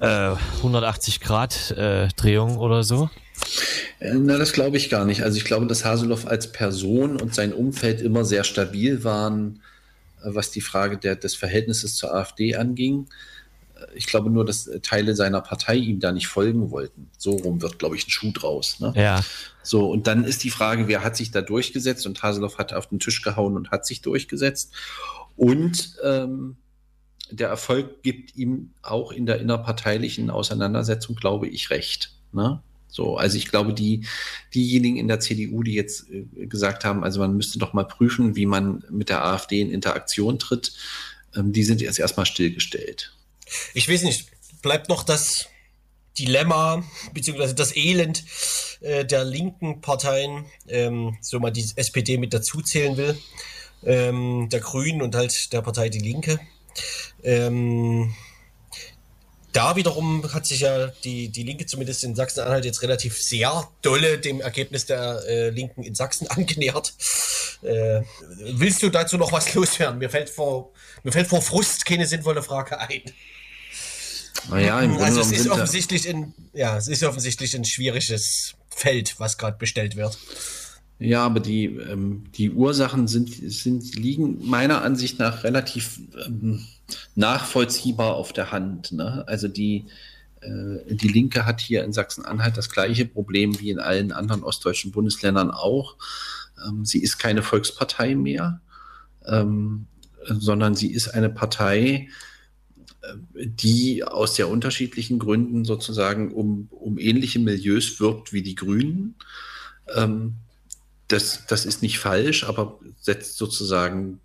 äh, 0.01 0.35
180 0.57 1.21
Grad 1.21 1.71
äh, 1.71 2.09
Drehung 2.09 2.57
oder 2.57 2.83
so. 2.83 3.09
Äh, 3.99 4.13
na, 4.15 4.37
das 4.37 4.53
glaube 4.53 4.77
ich 4.77 4.89
gar 4.89 5.05
nicht. 5.05 5.23
Also 5.23 5.37
ich 5.37 5.45
glaube, 5.45 5.67
dass 5.67 5.85
Haseloff 5.85 6.27
als 6.27 6.51
Person 6.51 7.19
und 7.19 7.33
sein 7.35 7.53
Umfeld 7.53 8.01
immer 8.01 8.25
sehr 8.25 8.43
stabil 8.43 9.03
waren, 9.03 9.61
äh, 10.23 10.29
was 10.33 10.51
die 10.51 10.61
Frage 10.61 10.97
der, 10.97 11.15
des 11.15 11.35
Verhältnisses 11.35 11.95
zur 11.95 12.13
AfD 12.13 12.55
anging. 12.55 13.07
Äh, 13.75 13.85
ich 13.95 14.07
glaube 14.07 14.29
nur, 14.29 14.45
dass 14.45 14.69
Teile 14.81 15.15
seiner 15.15 15.41
Partei 15.41 15.75
ihm 15.75 15.99
da 15.99 16.11
nicht 16.11 16.27
folgen 16.27 16.71
wollten. 16.71 17.09
So 17.17 17.31
rum 17.31 17.61
wird, 17.61 17.79
glaube 17.79 17.95
ich, 17.95 18.07
ein 18.07 18.11
Schuh 18.11 18.31
draus. 18.31 18.79
Ne? 18.79 18.93
Ja. 18.95 19.23
So, 19.63 19.89
und 19.89 20.07
dann 20.07 20.23
ist 20.23 20.43
die 20.43 20.49
Frage, 20.49 20.87
wer 20.87 21.03
hat 21.03 21.15
sich 21.15 21.31
da 21.31 21.41
durchgesetzt? 21.41 22.05
Und 22.05 22.23
Haseloff 22.23 22.57
hat 22.57 22.73
auf 22.73 22.87
den 22.87 22.99
Tisch 22.99 23.21
gehauen 23.21 23.55
und 23.55 23.71
hat 23.71 23.85
sich 23.85 24.01
durchgesetzt. 24.01 24.73
Und 25.35 25.95
ähm, 26.03 26.57
der 27.31 27.49
Erfolg 27.49 28.01
gibt 28.01 28.35
ihm 28.35 28.71
auch 28.81 29.11
in 29.11 29.25
der 29.25 29.39
innerparteilichen 29.39 30.29
Auseinandersetzung, 30.29 31.15
glaube 31.15 31.47
ich, 31.47 31.69
recht. 31.69 32.11
Ne? 32.31 32.61
So, 32.89 33.17
also 33.17 33.37
ich 33.37 33.47
glaube, 33.47 33.73
die, 33.73 34.05
diejenigen 34.53 34.97
in 34.97 35.07
der 35.07 35.19
CDU, 35.19 35.63
die 35.63 35.73
jetzt 35.73 36.09
äh, 36.09 36.25
gesagt 36.47 36.83
haben, 36.83 37.03
also 37.03 37.19
man 37.19 37.35
müsste 37.35 37.59
doch 37.59 37.73
mal 37.73 37.85
prüfen, 37.85 38.35
wie 38.35 38.45
man 38.45 38.83
mit 38.89 39.09
der 39.09 39.23
AfD 39.23 39.61
in 39.61 39.71
Interaktion 39.71 40.39
tritt, 40.39 40.73
ähm, 41.35 41.53
die 41.53 41.63
sind 41.63 41.81
jetzt 41.81 41.99
erstmal 41.99 42.25
stillgestellt. 42.25 43.13
Ich 43.73 43.87
weiß 43.87 44.03
nicht, 44.03 44.29
bleibt 44.61 44.89
noch 44.89 45.03
das 45.03 45.47
Dilemma 46.17 46.83
beziehungsweise 47.13 47.55
das 47.55 47.75
Elend 47.75 48.23
äh, 48.81 49.05
der 49.05 49.23
linken 49.23 49.81
Parteien, 49.81 50.45
ähm, 50.67 51.17
so 51.21 51.39
man 51.39 51.53
die 51.53 51.65
SPD 51.75 52.17
mit 52.17 52.33
dazuzählen 52.33 52.97
will, 52.97 53.17
ähm, 53.83 54.49
der 54.51 54.59
Grünen 54.59 55.01
und 55.01 55.15
halt 55.15 55.53
der 55.53 55.61
Partei 55.61 55.89
Die 55.89 55.99
Linke. 55.99 56.39
Ähm, 57.23 58.13
da 59.51 59.75
wiederum 59.75 60.31
hat 60.33 60.45
sich 60.45 60.61
ja 60.61 60.87
die, 61.03 61.29
die 61.29 61.43
Linke 61.43 61.65
zumindest 61.65 62.03
in 62.03 62.15
Sachsen-Anhalt 62.15 62.65
jetzt 62.65 62.81
relativ 62.81 63.21
sehr 63.21 63.67
dolle 63.81 64.19
dem 64.19 64.41
Ergebnis 64.41 64.85
der 64.85 65.23
äh, 65.27 65.49
Linken 65.49 65.83
in 65.83 65.95
Sachsen 65.95 66.27
angenähert. 66.29 66.93
Äh, 67.61 68.01
willst 68.39 68.81
du 68.83 68.89
dazu 68.89 69.17
noch 69.17 69.31
was 69.31 69.53
loswerden? 69.53 69.99
Mir 69.99 70.09
fällt 70.09 70.29
vor, 70.29 70.71
mir 71.03 71.11
fällt 71.11 71.27
vor 71.27 71.41
Frust 71.41 71.85
keine 71.85 72.05
sinnvolle 72.05 72.43
Frage 72.43 72.79
ein. 72.79 73.01
Naja, 74.49 74.79
im 74.81 74.97
also 74.97 75.19
es 75.19 75.31
ist 75.31 75.49
offensichtlich 75.49 76.07
ein, 76.07 76.33
ja, 76.53 76.77
es 76.77 76.87
ist 76.87 77.03
offensichtlich 77.03 77.55
ein 77.55 77.65
schwieriges 77.65 78.55
Feld, 78.69 79.15
was 79.19 79.37
gerade 79.37 79.57
bestellt 79.57 79.95
wird. 79.95 80.17
Ja, 80.99 81.25
aber 81.25 81.39
die, 81.39 81.65
ähm, 81.65 82.25
die 82.35 82.51
Ursachen 82.51 83.07
sind, 83.07 83.29
sind, 83.33 83.95
liegen 83.95 84.45
meiner 84.47 84.81
Ansicht 84.81 85.17
nach 85.17 85.43
relativ 85.43 85.99
ähm, 86.25 86.65
nachvollziehbar 87.15 88.15
auf 88.15 88.33
der 88.33 88.51
Hand. 88.51 88.91
Ne? 88.91 89.23
Also 89.27 89.47
die, 89.47 89.85
äh, 90.41 90.95
die 90.95 91.07
Linke 91.07 91.45
hat 91.45 91.61
hier 91.61 91.83
in 91.83 91.93
Sachsen-Anhalt 91.93 92.57
das 92.57 92.69
gleiche 92.69 93.05
Problem 93.05 93.59
wie 93.59 93.69
in 93.69 93.79
allen 93.79 94.11
anderen 94.11 94.43
ostdeutschen 94.43 94.91
Bundesländern 94.91 95.51
auch. 95.51 95.95
Ähm, 96.65 96.85
sie 96.85 96.99
ist 96.99 97.17
keine 97.17 97.41
Volkspartei 97.41 98.15
mehr, 98.15 98.61
ähm, 99.25 99.87
sondern 100.27 100.75
sie 100.75 100.91
ist 100.91 101.09
eine 101.09 101.29
Partei, 101.29 102.09
äh, 103.01 103.13
die 103.35 104.03
aus 104.03 104.35
sehr 104.35 104.49
unterschiedlichen 104.49 105.19
Gründen 105.19 105.65
sozusagen 105.65 106.31
um, 106.31 106.67
um 106.71 106.97
ähnliche 106.97 107.39
Milieus 107.39 107.99
wirbt 107.99 108.33
wie 108.33 108.41
die 108.41 108.55
Grünen. 108.55 109.15
Ähm, 109.95 110.35
das, 111.07 111.45
das 111.47 111.65
ist 111.65 111.81
nicht 111.81 111.99
falsch, 111.99 112.43
aber 112.43 112.79
setzt 113.01 113.37
sozusagen 113.37 114.19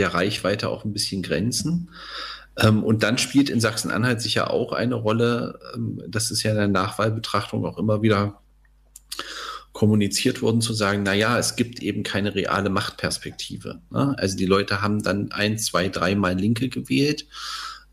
der 0.00 0.14
Reichweite 0.14 0.68
auch 0.68 0.84
ein 0.84 0.92
bisschen 0.92 1.22
Grenzen. 1.22 1.90
Ähm, 2.58 2.82
und 2.82 3.02
dann 3.02 3.18
spielt 3.18 3.50
in 3.50 3.60
Sachsen-Anhalt 3.60 4.20
sicher 4.20 4.50
auch 4.50 4.72
eine 4.72 4.96
Rolle, 4.96 5.60
ähm, 5.74 6.02
das 6.08 6.30
ist 6.30 6.42
ja 6.42 6.50
in 6.50 6.56
der 6.56 6.68
Nachwahlbetrachtung 6.68 7.64
auch 7.64 7.78
immer 7.78 8.02
wieder 8.02 8.40
kommuniziert 9.72 10.42
worden, 10.42 10.60
zu 10.60 10.72
sagen, 10.72 11.02
na 11.04 11.14
ja, 11.14 11.38
es 11.38 11.54
gibt 11.54 11.80
eben 11.80 12.02
keine 12.02 12.34
reale 12.34 12.70
Machtperspektive. 12.70 13.80
Ne? 13.90 14.14
Also 14.18 14.36
die 14.36 14.46
Leute 14.46 14.82
haben 14.82 15.02
dann 15.02 15.30
ein, 15.30 15.58
zwei, 15.58 15.88
dreimal 15.88 16.34
Linke 16.36 16.68
gewählt 16.68 17.26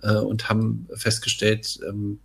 äh, 0.01 0.15
und 0.15 0.49
haben 0.49 0.87
festgestellt, 0.95 1.79
ähm, 1.87 2.19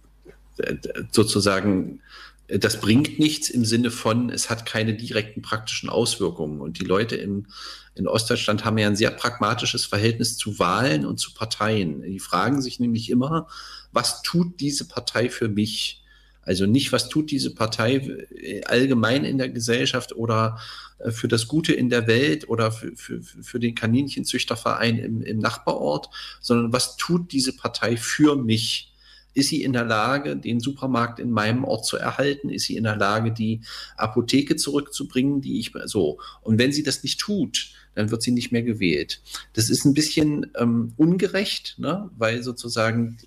sozusagen, 1.10 2.00
das 2.48 2.80
bringt 2.80 3.18
nichts 3.18 3.48
im 3.48 3.64
Sinne 3.64 3.90
von, 3.90 4.30
es 4.30 4.50
hat 4.50 4.66
keine 4.66 4.94
direkten 4.94 5.42
praktischen 5.42 5.88
Auswirkungen. 5.88 6.60
Und 6.60 6.80
die 6.80 6.84
Leute 6.84 7.16
im, 7.16 7.46
in 7.94 8.06
Ostdeutschland 8.06 8.64
haben 8.64 8.78
ja 8.78 8.86
ein 8.86 8.96
sehr 8.96 9.10
pragmatisches 9.10 9.86
Verhältnis 9.86 10.36
zu 10.36 10.58
Wahlen 10.58 11.06
und 11.06 11.18
zu 11.18 11.34
Parteien. 11.34 12.02
Die 12.02 12.20
fragen 12.20 12.60
sich 12.60 12.80
nämlich 12.80 13.10
immer, 13.10 13.48
was 13.92 14.22
tut 14.22 14.60
diese 14.60 14.86
Partei 14.86 15.28
für 15.30 15.48
mich? 15.48 16.02
Also 16.42 16.66
nicht, 16.66 16.90
was 16.90 17.08
tut 17.08 17.30
diese 17.30 17.54
Partei 17.54 18.26
allgemein 18.66 19.24
in 19.24 19.38
der 19.38 19.48
Gesellschaft 19.48 20.14
oder 20.14 20.58
äh, 20.98 21.10
für 21.12 21.28
das 21.28 21.46
Gute 21.46 21.72
in 21.72 21.88
der 21.88 22.06
Welt 22.06 22.48
oder 22.48 22.72
für, 22.72 22.96
für, 22.96 23.22
für 23.22 23.60
den 23.60 23.74
Kaninchenzüchterverein 23.74 24.98
im, 24.98 25.22
im 25.22 25.38
Nachbarort, 25.38 26.08
sondern 26.40 26.72
was 26.72 26.96
tut 26.96 27.32
diese 27.32 27.56
Partei 27.56 27.96
für 27.96 28.36
mich? 28.36 28.91
Ist 29.34 29.48
sie 29.48 29.62
in 29.62 29.72
der 29.72 29.84
Lage, 29.84 30.36
den 30.36 30.60
Supermarkt 30.60 31.18
in 31.18 31.30
meinem 31.30 31.64
Ort 31.64 31.86
zu 31.86 31.96
erhalten? 31.96 32.50
Ist 32.50 32.66
sie 32.66 32.76
in 32.76 32.84
der 32.84 32.96
Lage, 32.96 33.32
die 33.32 33.60
Apotheke 33.96 34.56
zurückzubringen, 34.56 35.40
die 35.40 35.58
ich 35.58 35.72
so? 35.84 36.18
Und 36.42 36.58
wenn 36.58 36.72
sie 36.72 36.82
das 36.82 37.02
nicht 37.02 37.20
tut, 37.20 37.72
dann 37.94 38.10
wird 38.10 38.22
sie 38.22 38.30
nicht 38.30 38.52
mehr 38.52 38.62
gewählt. 38.62 39.20
Das 39.52 39.70
ist 39.70 39.84
ein 39.84 39.94
bisschen 39.94 40.50
ähm, 40.58 40.92
ungerecht, 40.96 41.76
ne? 41.78 42.10
weil 42.16 42.42
sozusagen, 42.42 43.18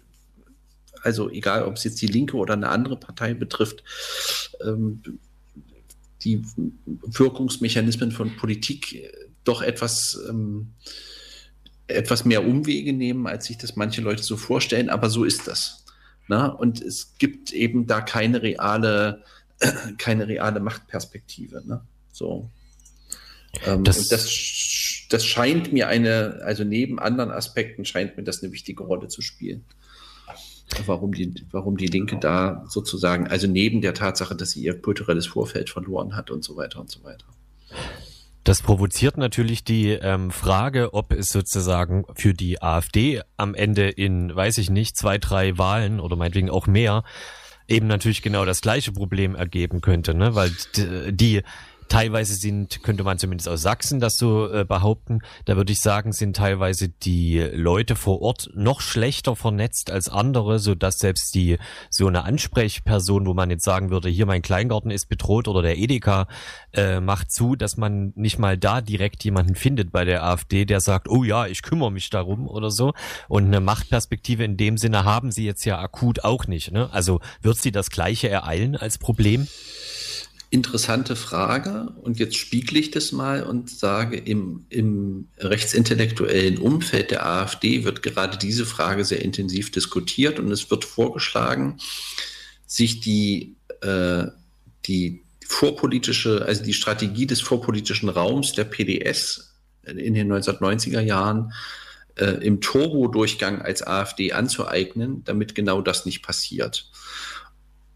also 1.02 1.30
egal, 1.30 1.64
ob 1.64 1.76
es 1.76 1.84
jetzt 1.84 2.02
die 2.02 2.08
Linke 2.08 2.38
oder 2.38 2.54
eine 2.54 2.70
andere 2.70 2.98
Partei 2.98 3.34
betrifft, 3.34 3.84
ähm, 4.64 5.02
die 6.24 6.44
Wirkungsmechanismen 6.86 8.12
von 8.12 8.36
Politik 8.36 9.12
doch 9.44 9.62
etwas 9.62 10.20
ähm, 10.28 10.72
etwas 11.88 12.26
mehr 12.26 12.46
Umwege 12.46 12.94
nehmen, 12.94 13.28
als 13.28 13.46
sich 13.46 13.58
das 13.58 13.76
manche 13.76 14.02
Leute 14.02 14.24
so 14.24 14.38
vorstellen, 14.38 14.90
aber 14.90 15.10
so 15.10 15.24
ist 15.24 15.48
das. 15.48 15.85
Na? 16.28 16.48
Und 16.48 16.82
es 16.82 17.18
gibt 17.18 17.52
eben 17.52 17.88
da 17.88 18.02
keine 18.02 18.42
reale, 18.42 19.24
keine 19.98 20.28
reale 20.28 20.60
Machtperspektive. 20.60 21.64
Ne? 21.66 21.82
So. 22.12 22.50
Ähm, 23.66 23.84
das, 23.84 24.08
das, 24.08 25.08
das 25.10 25.26
scheint 25.26 25.72
mir 25.72 25.88
eine, 25.88 26.42
also 26.44 26.64
neben 26.64 27.00
anderen 27.00 27.32
Aspekten 27.32 27.86
scheint 27.86 28.18
mir 28.18 28.24
das 28.24 28.44
eine 28.44 28.52
wichtige 28.52 28.84
Rolle 28.84 29.08
zu 29.08 29.22
spielen. 29.22 29.64
warum 30.86 31.14
die, 31.14 31.34
warum 31.52 31.78
die 31.78 31.88
Linke 31.88 32.18
da 32.18 32.66
sozusagen, 32.68 33.28
also 33.28 33.48
neben 33.48 33.82
der 33.82 33.94
Tatsache, 33.94 34.36
dass 34.36 34.52
sie 34.52 34.64
ihr 34.64 34.82
kulturelles 34.82 35.28
Vorfeld 35.28 35.70
verloren 35.70 36.16
hat 36.16 36.32
und 36.32 36.44
so 36.44 36.56
weiter 36.56 36.82
und 36.82 36.90
so 36.90 37.04
weiter. 37.04 37.26
Das 38.46 38.62
provoziert 38.62 39.18
natürlich 39.18 39.64
die 39.64 39.90
ähm, 39.90 40.30
Frage, 40.30 40.94
ob 40.94 41.12
es 41.12 41.30
sozusagen 41.30 42.06
für 42.14 42.36
die 42.36 42.62
AfD 42.62 43.24
am 43.38 43.56
Ende 43.56 43.90
in, 43.90 44.36
weiß 44.36 44.60
ich 44.60 44.70
nicht, 44.70 44.96
zwei, 44.96 45.18
drei 45.18 45.58
Wahlen 45.58 46.00
oder 46.00 46.16
meinetwegen 46.16 46.52
auch 46.52 46.68
mehr 46.68 47.04
eben 47.68 47.88
natürlich 47.88 48.22
genau 48.22 48.46
das 48.46 48.62
gleiche 48.62 48.92
Problem 48.92 49.34
ergeben 49.34 49.82
könnte, 49.82 50.14
ne? 50.14 50.36
Weil 50.36 50.52
die 51.10 51.42
Teilweise 51.88 52.34
sind, 52.36 52.82
könnte 52.84 53.04
man 53.04 53.20
zumindest 53.20 53.48
aus 53.48 53.62
Sachsen 53.62 54.00
das 54.00 54.18
so 54.18 54.52
äh, 54.52 54.66
behaupten, 54.66 55.20
da 55.46 55.56
würde 55.56 55.72
ich 55.72 55.82
sagen, 55.82 56.14
sind 56.14 56.36
teilweise 56.36 56.90
die 56.90 57.40
Leute 57.40 57.96
vor 57.96 58.22
Ort 58.22 58.50
noch 58.56 58.82
schlechter 58.82 59.36
vernetzt 59.36 59.92
als 59.92 60.10
andere, 60.10 60.60
so 60.60 60.74
dass 60.76 60.98
selbst 60.98 61.36
die 61.36 61.58
so 61.90 62.08
eine 62.08 62.24
Ansprechperson, 62.24 63.26
wo 63.28 63.34
man 63.34 63.50
jetzt 63.50 63.64
sagen 63.64 63.92
würde, 63.92 64.10
hier 64.10 64.26
mein 64.26 64.42
Kleingarten 64.42 64.92
ist 64.92 65.08
bedroht 65.10 65.48
oder 65.48 65.62
der 65.62 65.78
Edeka 65.78 66.28
äh, 66.74 67.00
macht 67.00 67.32
zu, 67.32 67.56
dass 67.56 67.78
man 67.78 68.14
nicht 68.16 68.40
mal 68.40 68.58
da 68.58 68.82
direkt 68.82 69.24
jemanden 69.24 69.56
findet 69.56 69.92
bei 69.92 70.06
der 70.06 70.24
AfD, 70.24 70.66
der 70.66 70.82
sagt, 70.82 71.08
oh 71.08 71.24
ja, 71.24 71.46
ich 71.46 71.62
kümmere 71.62 71.92
mich 71.92 72.10
darum 72.10 72.48
oder 72.48 72.72
so. 72.72 72.94
Und 73.28 73.46
eine 73.46 73.60
Machtperspektive 73.60 74.44
in 74.44 74.58
dem 74.58 74.78
Sinne 74.78 75.04
haben 75.04 75.32
sie 75.32 75.46
jetzt 75.46 75.66
ja 75.66 75.80
akut 75.80 76.24
auch 76.24 76.48
nicht. 76.48 76.72
Ne? 76.72 76.90
Also 76.92 77.20
wird 77.42 77.58
sie 77.58 77.72
das 77.72 77.90
Gleiche 77.90 78.30
ereilen 78.30 78.76
als 78.76 78.98
Problem? 78.98 79.48
Interessante 80.56 81.18
Frage 81.18 81.94
und 82.02 82.18
jetzt 82.18 82.38
spiegle 82.38 82.80
ich 82.80 82.90
das 82.90 83.12
mal 83.12 83.44
und 83.44 83.70
sage, 83.70 84.16
im, 84.16 84.66
im 84.70 85.28
rechtsintellektuellen 85.38 86.58
Umfeld 86.58 87.12
der 87.12 87.26
AfD 87.26 87.84
wird 87.84 88.02
gerade 88.02 88.38
diese 88.38 88.66
Frage 88.66 89.04
sehr 89.04 89.22
intensiv 89.22 89.70
diskutiert 89.70 90.40
und 90.40 90.50
es 90.50 90.72
wird 90.72 90.86
vorgeschlagen, 90.86 91.78
sich 92.66 93.02
die, 93.02 93.58
äh, 93.82 94.28
die 94.86 95.24
vorpolitische, 95.46 96.46
also 96.46 96.64
die 96.64 96.74
Strategie 96.74 97.28
des 97.28 97.42
vorpolitischen 97.42 98.08
Raums 98.08 98.54
der 98.54 98.64
PDS 98.64 99.54
in 99.84 100.14
den 100.14 100.32
1990er 100.32 101.02
Jahren 101.02 101.52
äh, 102.16 102.46
im 102.46 102.62
Turbo-Durchgang 102.62 103.62
als 103.62 103.86
AfD 103.86 104.32
anzueignen, 104.32 105.26
damit 105.26 105.54
genau 105.54 105.82
das 105.82 106.06
nicht 106.06 106.24
passiert. 106.24 106.90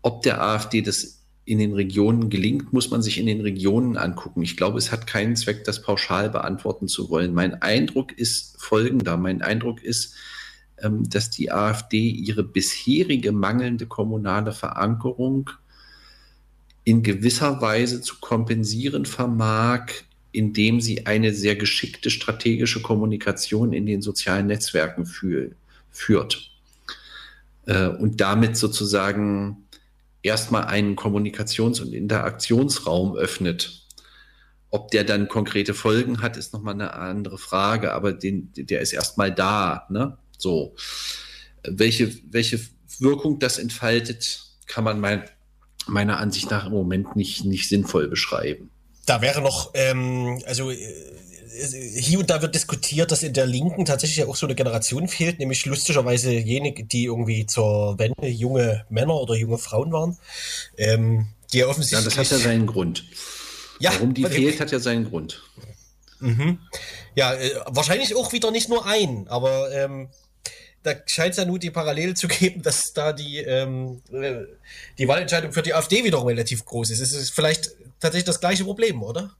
Ob 0.01 0.23
der 0.23 0.41
AfD 0.41 0.81
das 0.81 1.18
in 1.49 1.57
den 1.57 1.73
Regionen 1.73 2.29
gelingt, 2.29 2.73
muss 2.73 2.91
man 2.91 3.01
sich 3.01 3.17
in 3.17 3.25
den 3.25 3.41
Regionen 3.41 3.97
angucken. 3.97 4.43
Ich 4.43 4.55
glaube, 4.55 4.77
es 4.77 4.91
hat 4.91 5.07
keinen 5.07 5.35
Zweck, 5.35 5.63
das 5.63 5.81
pauschal 5.81 6.29
beantworten 6.29 6.87
zu 6.87 7.09
wollen. 7.09 7.33
Mein 7.33 7.59
Eindruck 7.63 8.15
ist 8.15 8.61
folgender. 8.61 9.17
Mein 9.17 9.41
Eindruck 9.41 9.81
ist, 9.81 10.13
ähm, 10.77 11.09
dass 11.09 11.31
die 11.31 11.51
AfD 11.51 11.97
ihre 11.97 12.43
bisherige 12.43 13.31
mangelnde 13.31 13.87
kommunale 13.87 14.51
Verankerung 14.51 15.49
in 16.83 17.01
gewisser 17.01 17.61
Weise 17.61 18.01
zu 18.01 18.17
kompensieren 18.19 19.07
vermag, 19.07 19.87
indem 20.31 20.81
sie 20.81 21.07
eine 21.07 21.33
sehr 21.33 21.55
geschickte 21.55 22.11
strategische 22.11 22.83
Kommunikation 22.83 23.73
in 23.73 23.87
den 23.87 24.03
sozialen 24.03 24.45
Netzwerken 24.45 25.07
führt. 25.89 26.51
Äh, 27.65 27.87
und 27.87 28.21
damit 28.21 28.55
sozusagen 28.55 29.65
erstmal 30.21 30.65
einen 30.65 30.95
Kommunikations- 30.95 31.81
und 31.81 31.93
Interaktionsraum 31.93 33.15
öffnet. 33.15 33.85
Ob 34.69 34.91
der 34.91 35.03
dann 35.03 35.27
konkrete 35.27 35.73
Folgen 35.73 36.21
hat, 36.21 36.37
ist 36.37 36.53
nochmal 36.53 36.75
eine 36.75 36.93
andere 36.93 37.37
Frage, 37.37 37.93
aber 37.93 38.13
den, 38.13 38.51
der 38.55 38.81
ist 38.81 38.93
erstmal 38.93 39.33
da. 39.33 39.87
Ne? 39.89 40.17
So. 40.37 40.75
Welche, 41.63 42.13
welche 42.29 42.59
Wirkung 42.99 43.39
das 43.39 43.57
entfaltet, 43.57 44.43
kann 44.67 44.83
man 44.83 44.99
mein, 44.99 45.23
meiner 45.87 46.17
Ansicht 46.17 46.51
nach 46.51 46.67
im 46.67 46.73
Moment 46.73 47.15
nicht, 47.15 47.45
nicht 47.45 47.67
sinnvoll 47.67 48.07
beschreiben. 48.07 48.69
Da 49.05 49.21
wäre 49.21 49.41
noch, 49.41 49.71
ähm, 49.73 50.39
also 50.45 50.69
äh, 50.69 50.77
hier 51.59 52.19
und 52.19 52.29
da 52.29 52.41
wird 52.41 52.55
diskutiert, 52.55 53.11
dass 53.11 53.23
in 53.23 53.33
der 53.33 53.45
Linken 53.45 53.85
tatsächlich 53.85 54.25
auch 54.25 54.35
so 54.35 54.45
eine 54.45 54.55
Generation 54.55 55.07
fehlt, 55.07 55.39
nämlich 55.39 55.65
lustigerweise 55.65 56.31
jene, 56.31 56.73
die 56.73 57.05
irgendwie 57.05 57.45
zur 57.45 57.97
Wende 57.99 58.27
junge 58.27 58.85
Männer 58.89 59.15
oder 59.15 59.35
junge 59.35 59.57
Frauen 59.57 59.91
waren. 59.91 60.17
Ähm, 60.77 61.27
die 61.53 61.59
ja 61.59 61.67
offensichtlich. 61.67 61.99
Ja, 61.99 62.05
das 62.05 62.17
hat 62.17 62.31
ja 62.31 62.37
seinen 62.37 62.67
Grund. 62.67 63.05
Ja, 63.79 63.91
Warum 63.93 64.13
die 64.13 64.25
fehlt, 64.25 64.59
hat 64.59 64.71
ja 64.71 64.79
seinen 64.79 65.05
Grund. 65.05 65.41
Mhm. 66.19 66.59
Ja, 67.15 67.33
äh, 67.33 67.51
wahrscheinlich 67.65 68.15
auch 68.15 68.33
wieder 68.33 68.51
nicht 68.51 68.69
nur 68.69 68.85
ein, 68.85 69.27
aber 69.29 69.71
ähm, 69.71 70.09
da 70.83 70.93
scheint 71.05 71.31
es 71.31 71.37
ja 71.37 71.45
nur 71.45 71.59
die 71.59 71.71
Parallele 71.71 72.13
zu 72.13 72.27
geben, 72.27 72.61
dass 72.61 72.93
da 72.93 73.13
die, 73.13 73.37
ähm, 73.37 74.01
äh, 74.11 74.41
die 74.97 75.07
Wahlentscheidung 75.07 75.53
für 75.53 75.61
die 75.61 75.73
AfD 75.73 76.03
wiederum 76.03 76.27
relativ 76.27 76.65
groß 76.65 76.89
ist. 76.91 76.99
Es 76.99 77.13
ist 77.13 77.31
vielleicht 77.31 77.71
tatsächlich 77.99 78.25
das 78.25 78.39
gleiche 78.39 78.63
Problem, 78.63 79.01
oder? 79.03 79.35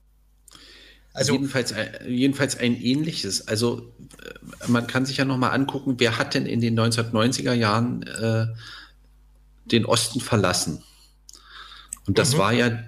Also 1.12 1.32
jedenfalls, 1.32 1.74
jedenfalls 2.06 2.56
ein 2.56 2.80
ähnliches. 2.80 3.48
Also 3.48 3.92
äh, 4.22 4.68
man 4.68 4.86
kann 4.86 5.06
sich 5.06 5.16
ja 5.16 5.24
noch 5.24 5.36
mal 5.36 5.50
angucken, 5.50 5.96
wer 5.98 6.18
hat 6.18 6.34
denn 6.34 6.46
in 6.46 6.60
den 6.60 6.78
1990er 6.78 7.52
Jahren 7.52 8.02
äh, 8.04 8.46
den 9.64 9.84
Osten 9.84 10.20
verlassen? 10.20 10.82
Und 12.06 12.18
das 12.18 12.34
mhm. 12.34 12.38
war 12.38 12.52
ja 12.52 12.82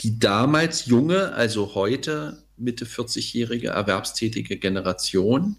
die 0.00 0.18
damals 0.18 0.86
junge, 0.86 1.32
also 1.32 1.74
heute 1.74 2.42
Mitte 2.56 2.86
40-jährige 2.86 3.68
erwerbstätige 3.68 4.56
Generation. 4.56 5.56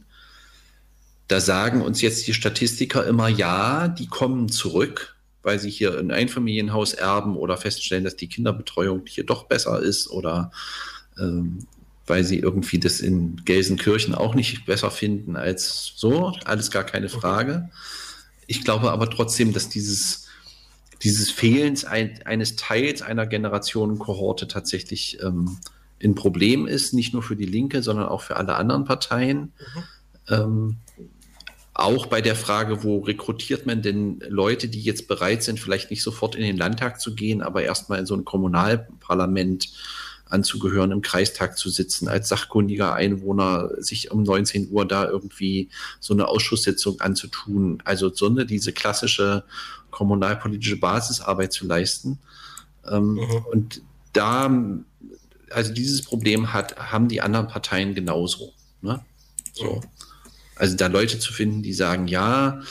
Da 1.27 1.39
sagen 1.39 1.81
uns 1.81 2.01
jetzt 2.01 2.27
die 2.27 2.33
Statistiker 2.33 3.05
immer, 3.05 3.27
ja, 3.27 3.87
die 3.87 4.07
kommen 4.07 4.49
zurück, 4.49 5.15
weil 5.43 5.59
sie 5.59 5.69
hier 5.69 5.97
ein 5.97 6.11
Einfamilienhaus 6.11 6.93
erben 6.93 7.37
oder 7.37 7.57
feststellen, 7.57 8.03
dass 8.03 8.15
die 8.15 8.29
Kinderbetreuung 8.29 9.03
hier 9.05 9.25
doch 9.25 9.43
besser 9.43 9.79
ist 9.79 10.09
oder 10.09 10.51
ähm, 11.19 11.67
weil 12.07 12.23
sie 12.23 12.39
irgendwie 12.39 12.79
das 12.79 12.99
in 12.99 13.43
Gelsenkirchen 13.45 14.15
auch 14.15 14.33
nicht 14.33 14.65
besser 14.65 14.91
finden 14.91 15.35
als 15.35 15.93
so. 15.95 16.33
Alles 16.45 16.71
gar 16.71 16.83
keine 16.83 17.09
Frage. 17.09 17.69
Ich 18.47 18.63
glaube 18.63 18.91
aber 18.91 19.09
trotzdem, 19.09 19.53
dass 19.53 19.69
dieses, 19.69 20.27
dieses 21.03 21.29
Fehlens 21.29 21.85
ein, 21.85 22.19
eines 22.25 22.55
Teils 22.55 23.01
einer 23.01 23.27
Generationenkohorte 23.27 24.47
tatsächlich 24.47 25.21
ähm, 25.21 25.59
ein 26.03 26.15
Problem 26.15 26.65
ist, 26.65 26.93
nicht 26.93 27.13
nur 27.13 27.21
für 27.21 27.35
die 27.35 27.45
Linke, 27.45 27.83
sondern 27.83 28.07
auch 28.07 28.21
für 28.21 28.37
alle 28.37 28.55
anderen 28.55 28.85
Parteien. 28.85 29.39
Mhm. 29.39 29.83
Ähm, 30.29 30.77
auch 31.73 32.07
bei 32.07 32.21
der 32.21 32.35
Frage, 32.35 32.83
wo 32.83 32.99
rekrutiert 32.99 33.65
man 33.65 33.81
denn 33.81 34.21
Leute, 34.27 34.67
die 34.67 34.81
jetzt 34.81 35.07
bereit 35.07 35.43
sind, 35.43 35.59
vielleicht 35.59 35.91
nicht 35.91 36.03
sofort 36.03 36.35
in 36.35 36.41
den 36.41 36.57
Landtag 36.57 36.99
zu 36.99 37.15
gehen, 37.15 37.41
aber 37.41 37.63
erstmal 37.63 37.99
in 37.99 38.05
so 38.05 38.15
ein 38.15 38.25
Kommunalparlament 38.25 39.69
anzugehören, 40.29 40.91
im 40.91 41.01
Kreistag 41.01 41.57
zu 41.57 41.69
sitzen, 41.69 42.07
als 42.07 42.29
sachkundiger 42.29 42.93
Einwohner 42.93 43.71
sich 43.77 44.11
um 44.11 44.23
19 44.23 44.69
Uhr 44.71 44.87
da 44.87 45.07
irgendwie 45.07 45.69
so 45.99 46.13
eine 46.13 46.27
Ausschusssitzung 46.27 47.01
anzutun. 47.01 47.81
Also 47.83 48.13
so 48.13 48.27
eine, 48.27 48.45
diese 48.45 48.71
klassische 48.71 49.43
kommunalpolitische 49.91 50.77
Basisarbeit 50.77 51.51
zu 51.51 51.65
leisten. 51.65 52.19
Ähm, 52.87 53.13
mhm. 53.13 53.45
Und 53.51 53.81
da, 54.13 54.51
also 55.49 55.73
dieses 55.73 56.03
Problem 56.03 56.53
hat, 56.53 56.77
haben 56.77 57.07
die 57.07 57.21
anderen 57.21 57.47
Parteien 57.47 57.95
genauso. 57.95 58.53
Ne? 58.81 59.03
So. 59.53 59.75
Mhm. 59.75 59.81
Also 60.55 60.75
da 60.75 60.87
Leute 60.87 61.19
zu 61.19 61.33
finden, 61.33 61.63
die 61.63 61.73
sagen, 61.73 62.07
ja, 62.07 62.61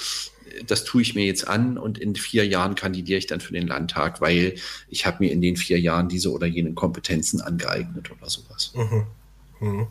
das 0.66 0.84
tue 0.84 1.02
ich 1.02 1.14
mir 1.14 1.24
jetzt 1.24 1.46
an 1.46 1.78
und 1.78 1.98
in 1.98 2.14
vier 2.14 2.46
Jahren 2.46 2.74
kandidiere 2.74 3.18
ich 3.18 3.26
dann 3.26 3.40
für 3.40 3.52
den 3.52 3.66
Landtag, 3.66 4.20
weil 4.20 4.54
ich 4.88 5.06
habe 5.06 5.18
mir 5.20 5.32
in 5.32 5.40
den 5.40 5.56
vier 5.56 5.80
Jahren 5.80 6.08
diese 6.08 6.32
oder 6.32 6.46
jene 6.46 6.72
Kompetenzen 6.72 7.40
angeeignet 7.40 8.10
oder 8.10 8.28
sowas. 8.28 8.72
Mhm. 8.74 9.06
Mhm. 9.60 9.86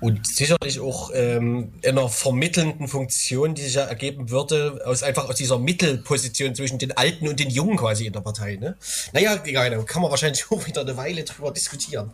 Und 0.00 0.26
sicherlich 0.26 0.78
auch 0.80 1.10
ähm, 1.14 1.72
in 1.82 1.98
einer 1.98 2.08
vermittelnden 2.08 2.86
Funktion, 2.86 3.54
die 3.54 3.62
sich 3.62 3.74
ja 3.74 3.84
ergeben 3.84 4.30
würde, 4.30 4.82
aus 4.84 5.02
einfach 5.02 5.28
aus 5.28 5.36
dieser 5.36 5.58
Mittelposition 5.58 6.54
zwischen 6.54 6.78
den 6.78 6.96
Alten 6.96 7.26
und 7.26 7.40
den 7.40 7.50
Jungen 7.50 7.76
quasi 7.76 8.06
in 8.06 8.12
der 8.12 8.20
Partei. 8.20 8.56
Ne? 8.56 8.76
Naja, 9.12 9.40
egal, 9.44 9.70
da 9.70 9.82
kann 9.82 10.02
man 10.02 10.10
wahrscheinlich 10.10 10.44
auch 10.50 10.66
wieder 10.66 10.82
eine 10.82 10.96
Weile 10.96 11.24
drüber 11.24 11.50
diskutieren. 11.50 12.12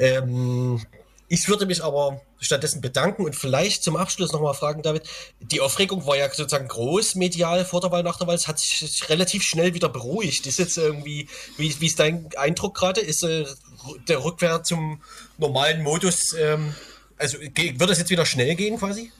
Ähm, 0.00 0.80
ich 1.32 1.48
würde 1.48 1.64
mich 1.64 1.82
aber 1.82 2.20
stattdessen 2.40 2.82
bedanken 2.82 3.24
und 3.24 3.34
vielleicht 3.34 3.82
zum 3.82 3.96
Abschluss 3.96 4.32
nochmal 4.32 4.52
fragen, 4.52 4.82
David. 4.82 5.04
Die 5.40 5.62
Aufregung 5.62 6.06
war 6.06 6.14
ja 6.14 6.28
sozusagen 6.28 6.68
groß 6.68 7.14
medial 7.14 7.64
vor 7.64 7.80
der 7.80 7.90
Wahl, 7.90 8.02
nach 8.02 8.18
der 8.18 8.26
Wahl. 8.26 8.34
Es 8.34 8.48
hat 8.48 8.58
sich 8.58 9.08
relativ 9.08 9.42
schnell 9.42 9.72
wieder 9.72 9.88
beruhigt. 9.88 10.46
Ist 10.46 10.58
jetzt 10.58 10.76
irgendwie, 10.76 11.30
wie, 11.56 11.74
wie 11.80 11.86
ist 11.86 11.98
dein 11.98 12.28
Eindruck 12.36 12.74
gerade? 12.74 13.00
Ist 13.00 13.22
äh, 13.22 13.46
der 14.08 14.22
Rückkehr 14.22 14.62
zum 14.62 15.00
normalen 15.38 15.82
Modus, 15.82 16.34
ähm, 16.38 16.74
also 17.16 17.38
wird 17.40 17.80
das 17.80 17.98
jetzt 17.98 18.10
wieder 18.10 18.26
schnell 18.26 18.54
gehen 18.54 18.78
quasi? 18.78 19.10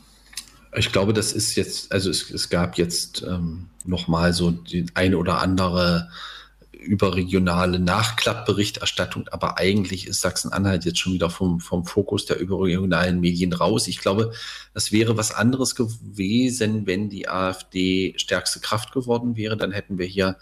Ich 0.77 0.93
glaube, 0.93 1.15
das 1.15 1.33
ist 1.33 1.55
jetzt, 1.55 1.93
also 1.93 2.11
es, 2.11 2.31
es 2.31 2.51
gab 2.51 2.77
jetzt 2.77 3.23
ähm, 3.23 3.71
nochmal 3.87 4.35
so 4.35 4.51
die 4.51 4.85
eine 4.93 5.17
oder 5.17 5.39
andere 5.39 6.11
überregionale 6.83 7.79
Nachklappberichterstattung, 7.79 9.29
aber 9.29 9.59
eigentlich 9.59 10.07
ist 10.07 10.21
Sachsen-Anhalt 10.21 10.85
jetzt 10.85 10.99
schon 10.99 11.13
wieder 11.13 11.31
vom, 11.31 11.61
vom 11.61 11.85
Fokus 11.85 12.27
der 12.27 12.39
überregionalen 12.39 13.21
Medien 13.21 13.53
raus. 13.53 13.89
Ich 13.89 13.99
glaube, 13.99 14.33
das 14.75 14.93
wäre 14.93 15.17
was 15.17 15.33
anderes 15.33 15.75
gewesen, 15.75 16.87
wenn 16.87 17.09
die 17.09 17.29
AfD 17.29 18.15
stärkste 18.17 18.61
Kraft 18.61 18.93
geworden 18.93 19.37
wäre. 19.37 19.57
Dann 19.57 19.73
hätten 19.73 19.99
wir 19.99 20.07
hier 20.07 20.37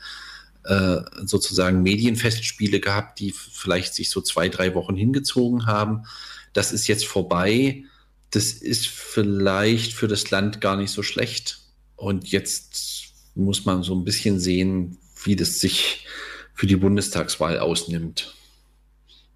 äh, 0.64 1.00
sozusagen 1.24 1.82
Medienfestspiele 1.82 2.80
gehabt, 2.80 3.18
die 3.18 3.32
vielleicht 3.32 3.94
sich 3.94 4.10
so 4.10 4.20
zwei, 4.20 4.48
drei 4.48 4.74
Wochen 4.74 4.96
hingezogen 4.96 5.66
haben. 5.66 6.04
Das 6.52 6.72
ist 6.72 6.86
jetzt 6.86 7.06
vorbei. 7.06 7.84
Das 8.30 8.52
ist 8.52 8.86
vielleicht 8.88 9.92
für 9.92 10.08
das 10.08 10.30
Land 10.30 10.60
gar 10.60 10.76
nicht 10.76 10.90
so 10.90 11.02
schlecht. 11.02 11.60
Und 11.96 12.28
jetzt 12.28 13.12
muss 13.34 13.64
man 13.64 13.82
so 13.82 13.94
ein 13.94 14.04
bisschen 14.04 14.38
sehen, 14.40 14.98
wie 15.24 15.36
das 15.36 15.60
sich 15.60 16.06
für 16.60 16.66
die 16.66 16.76
Bundestagswahl 16.76 17.58
ausnimmt. 17.58 18.34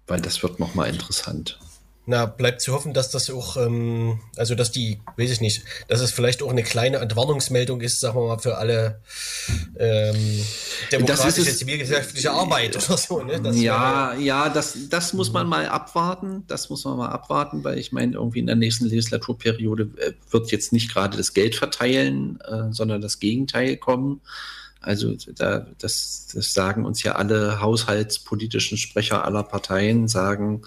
Weil 0.05 0.21
das 0.21 0.43
wird 0.43 0.59
nochmal 0.59 0.89
interessant. 0.89 1.57
Na, 2.05 2.27
bleibt 2.27 2.61
zu 2.61 2.71
hoffen, 2.71 2.93
dass 2.93 3.09
das 3.09 3.31
auch, 3.31 3.57
ähm, 3.57 4.19
also 4.37 4.53
dass 4.53 4.71
die, 4.71 4.99
weiß 5.17 5.31
ich 5.31 5.41
nicht, 5.41 5.63
dass 5.87 6.01
es 6.01 6.11
vielleicht 6.11 6.43
auch 6.43 6.51
eine 6.51 6.61
kleine 6.61 6.97
Entwarnungsmeldung 6.97 7.81
ist, 7.81 7.99
sagen 7.99 8.19
wir 8.19 8.27
mal, 8.27 8.37
für 8.37 8.59
alle 8.59 9.01
ähm, 9.79 10.45
demokratische 10.91 11.51
zivilgesellschaftliche 11.51 12.29
Arbeit 12.29 12.75
oder 12.75 12.95
so. 12.95 13.23
Ne? 13.23 13.41
Das 13.41 13.59
ja, 13.59 14.11
wäre, 14.11 14.21
ja, 14.21 14.49
das, 14.49 14.77
das 14.91 15.13
muss 15.13 15.33
man 15.33 15.47
mal 15.47 15.67
abwarten. 15.67 16.43
Das 16.45 16.69
muss 16.69 16.85
man 16.85 16.95
mal 16.95 17.09
abwarten, 17.09 17.63
weil 17.63 17.79
ich 17.79 17.91
meine, 17.91 18.13
irgendwie 18.13 18.37
in 18.37 18.45
der 18.45 18.55
nächsten 18.55 18.85
Legislaturperiode 18.85 19.89
äh, 19.97 20.11
wird 20.29 20.51
jetzt 20.51 20.73
nicht 20.73 20.93
gerade 20.93 21.17
das 21.17 21.33
Geld 21.33 21.55
verteilen, 21.55 22.39
äh, 22.41 22.71
sondern 22.71 23.01
das 23.01 23.17
Gegenteil 23.17 23.77
kommen. 23.77 24.21
Also 24.85 25.15
da, 25.35 25.65
das, 25.79 26.27
das 26.31 26.53
sagen 26.53 26.85
uns 26.85 27.01
ja 27.01 27.15
alle 27.15 27.59
haushaltspolitischen 27.59 28.77
Sprecher 28.77 29.25
aller 29.25 29.41
Parteien, 29.41 30.07
sagen, 30.07 30.61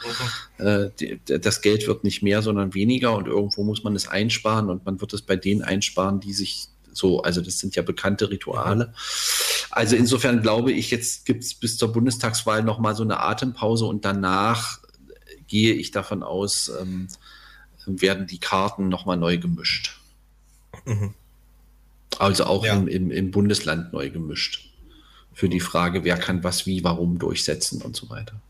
mhm. 0.59 0.67
äh, 0.67 0.91
die, 0.99 1.21
das 1.25 1.63
Geld 1.63 1.87
wird 1.87 2.03
nicht 2.03 2.21
mehr, 2.21 2.43
sondern 2.43 2.75
weniger 2.75 3.15
und 3.15 3.29
irgendwo 3.29 3.63
muss 3.63 3.85
man 3.85 3.95
es 3.95 4.09
einsparen 4.09 4.71
und 4.71 4.85
man 4.85 5.01
wird 5.01 5.13
es 5.13 5.23
bei 5.23 5.37
denen 5.37 5.63
einsparen, 5.63 6.19
die 6.19 6.33
sich 6.33 6.67
so, 6.93 7.23
also 7.23 7.41
das 7.41 7.61
sind 7.61 7.77
ja 7.77 7.83
bekannte 7.83 8.29
Rituale. 8.29 8.93
Also 9.71 9.95
insofern 9.95 10.43
glaube 10.43 10.73
ich, 10.73 10.91
jetzt 10.91 11.25
gibt 11.25 11.45
es 11.45 11.55
bis 11.55 11.77
zur 11.77 11.93
Bundestagswahl 11.93 12.65
nochmal 12.65 12.97
so 12.97 13.05
eine 13.05 13.21
Atempause 13.21 13.85
und 13.85 14.05
danach 14.05 14.81
gehe 15.47 15.75
ich 15.75 15.93
davon 15.93 16.25
aus, 16.25 16.73
ähm, 16.81 17.07
werden 17.87 18.27
die 18.27 18.41
Karten 18.41 18.89
nochmal 18.89 19.17
neu 19.17 19.39
gemischt. 19.39 19.97
Mhm. 20.85 21.15
Also 22.19 22.45
auch 22.45 22.65
ja. 22.65 22.75
im, 22.75 23.11
im, 23.11 23.31
Bundesland 23.31 23.93
neu 23.93 24.11
gemischt. 24.11 24.71
Für 25.33 25.49
die 25.49 25.61
Frage, 25.61 26.05
wer 26.05 26.17
kann 26.17 26.43
was 26.43 26.67
wie, 26.67 26.83
warum 26.83 27.19
durchsetzen 27.19 27.81
und 27.83 27.95
so 27.95 28.11
weiter. 28.11 28.41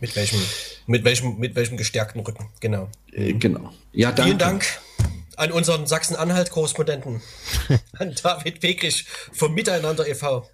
Mit 0.00 0.16
welchem, 0.16 0.40
mit 0.86 1.04
welchem, 1.04 1.38
mit 1.38 1.54
welchem 1.54 1.76
gestärkten 1.76 2.20
Rücken, 2.22 2.48
genau. 2.60 2.88
Äh, 3.12 3.34
genau. 3.34 3.72
Ja, 3.92 4.12
danke. 4.12 4.22
Vielen 4.22 4.38
Dank 4.38 4.64
an 5.36 5.52
unseren 5.52 5.86
Sachsen-Anhalt-Korrespondenten, 5.86 7.22
an 7.98 8.14
David 8.22 8.60
Pekisch 8.60 9.04
vom 9.32 9.54
Miteinander 9.54 10.08
e.V. 10.08 10.48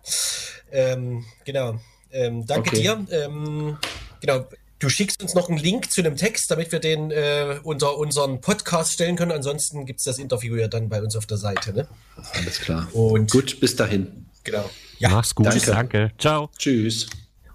Ähm, 0.73 1.25
genau. 1.45 1.79
Ähm, 2.11 2.47
danke 2.47 2.71
okay. 2.71 2.83
dir. 2.83 3.07
Ähm, 3.11 3.79
genau. 4.21 4.47
Du 4.83 4.89
schickst 4.89 5.23
uns 5.23 5.35
noch 5.35 5.49
einen 5.49 5.59
Link 5.59 5.93
zu 5.93 6.01
einem 6.01 6.17
Text, 6.17 6.51
damit 6.51 6.73
wir 6.73 6.81
den 6.81 7.13
äh, 7.13 7.61
unter 7.63 7.99
unseren 7.99 8.41
Podcast 8.41 8.95
stellen 8.95 9.15
können. 9.15 9.31
Ansonsten 9.31 9.87
gibt 9.87 10.01
es 10.01 10.05
das 10.05 10.19
Interview 10.19 10.57
ja 10.57 10.67
dann 10.67 10.89
bei 10.89 11.01
uns 11.01 11.15
auf 11.15 11.25
der 11.25 11.37
Seite. 11.37 11.73
Ne? 11.73 11.87
Alles 12.33 12.59
klar. 12.59 12.89
Und 12.93 13.31
gut, 13.31 13.61
bis 13.61 13.77
dahin. 13.77 14.27
Genau. 14.43 14.69
Ja, 14.99 15.11
Mach's 15.11 15.37
gut. 15.37 15.47
Danke. 15.47 15.67
danke. 15.67 16.13
Ciao. 16.19 16.51
Tschüss. 16.59 17.07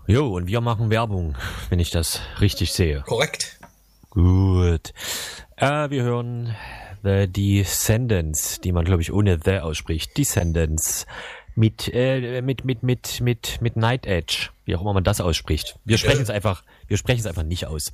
Jo, 0.07 0.33
und 0.37 0.47
wir 0.47 0.61
machen 0.61 0.89
Werbung, 0.89 1.35
wenn 1.69 1.79
ich 1.79 1.89
das 1.89 2.21
richtig 2.39 2.71
sehe. 2.71 3.03
Korrekt. 3.05 3.59
Gut. 4.09 4.93
Äh, 5.57 5.89
wir 5.89 6.03
hören 6.03 6.55
The 7.03 7.27
Descendants, 7.27 8.61
die 8.61 8.71
man, 8.71 8.85
glaube 8.85 9.01
ich, 9.01 9.11
ohne 9.11 9.37
The 9.43 9.59
ausspricht. 9.59 10.17
Descendants 10.17 11.05
mit, 11.57 11.91
äh, 11.91 12.41
mit, 12.41 12.65
mit, 12.65 12.83
mit, 12.83 13.19
mit, 13.19 13.61
mit 13.61 13.75
Night 13.75 14.05
Edge, 14.05 14.49
wie 14.65 14.75
auch 14.75 14.81
immer 14.81 14.93
man 14.93 15.03
das 15.03 15.19
ausspricht. 15.19 15.79
Wir 15.85 15.97
sprechen 15.97 16.21
es 16.21 16.29
einfach, 16.29 16.63
wir 16.87 16.97
sprechen 16.97 17.19
es 17.19 17.25
einfach 17.25 17.43
nicht 17.43 17.65
aus. 17.65 17.91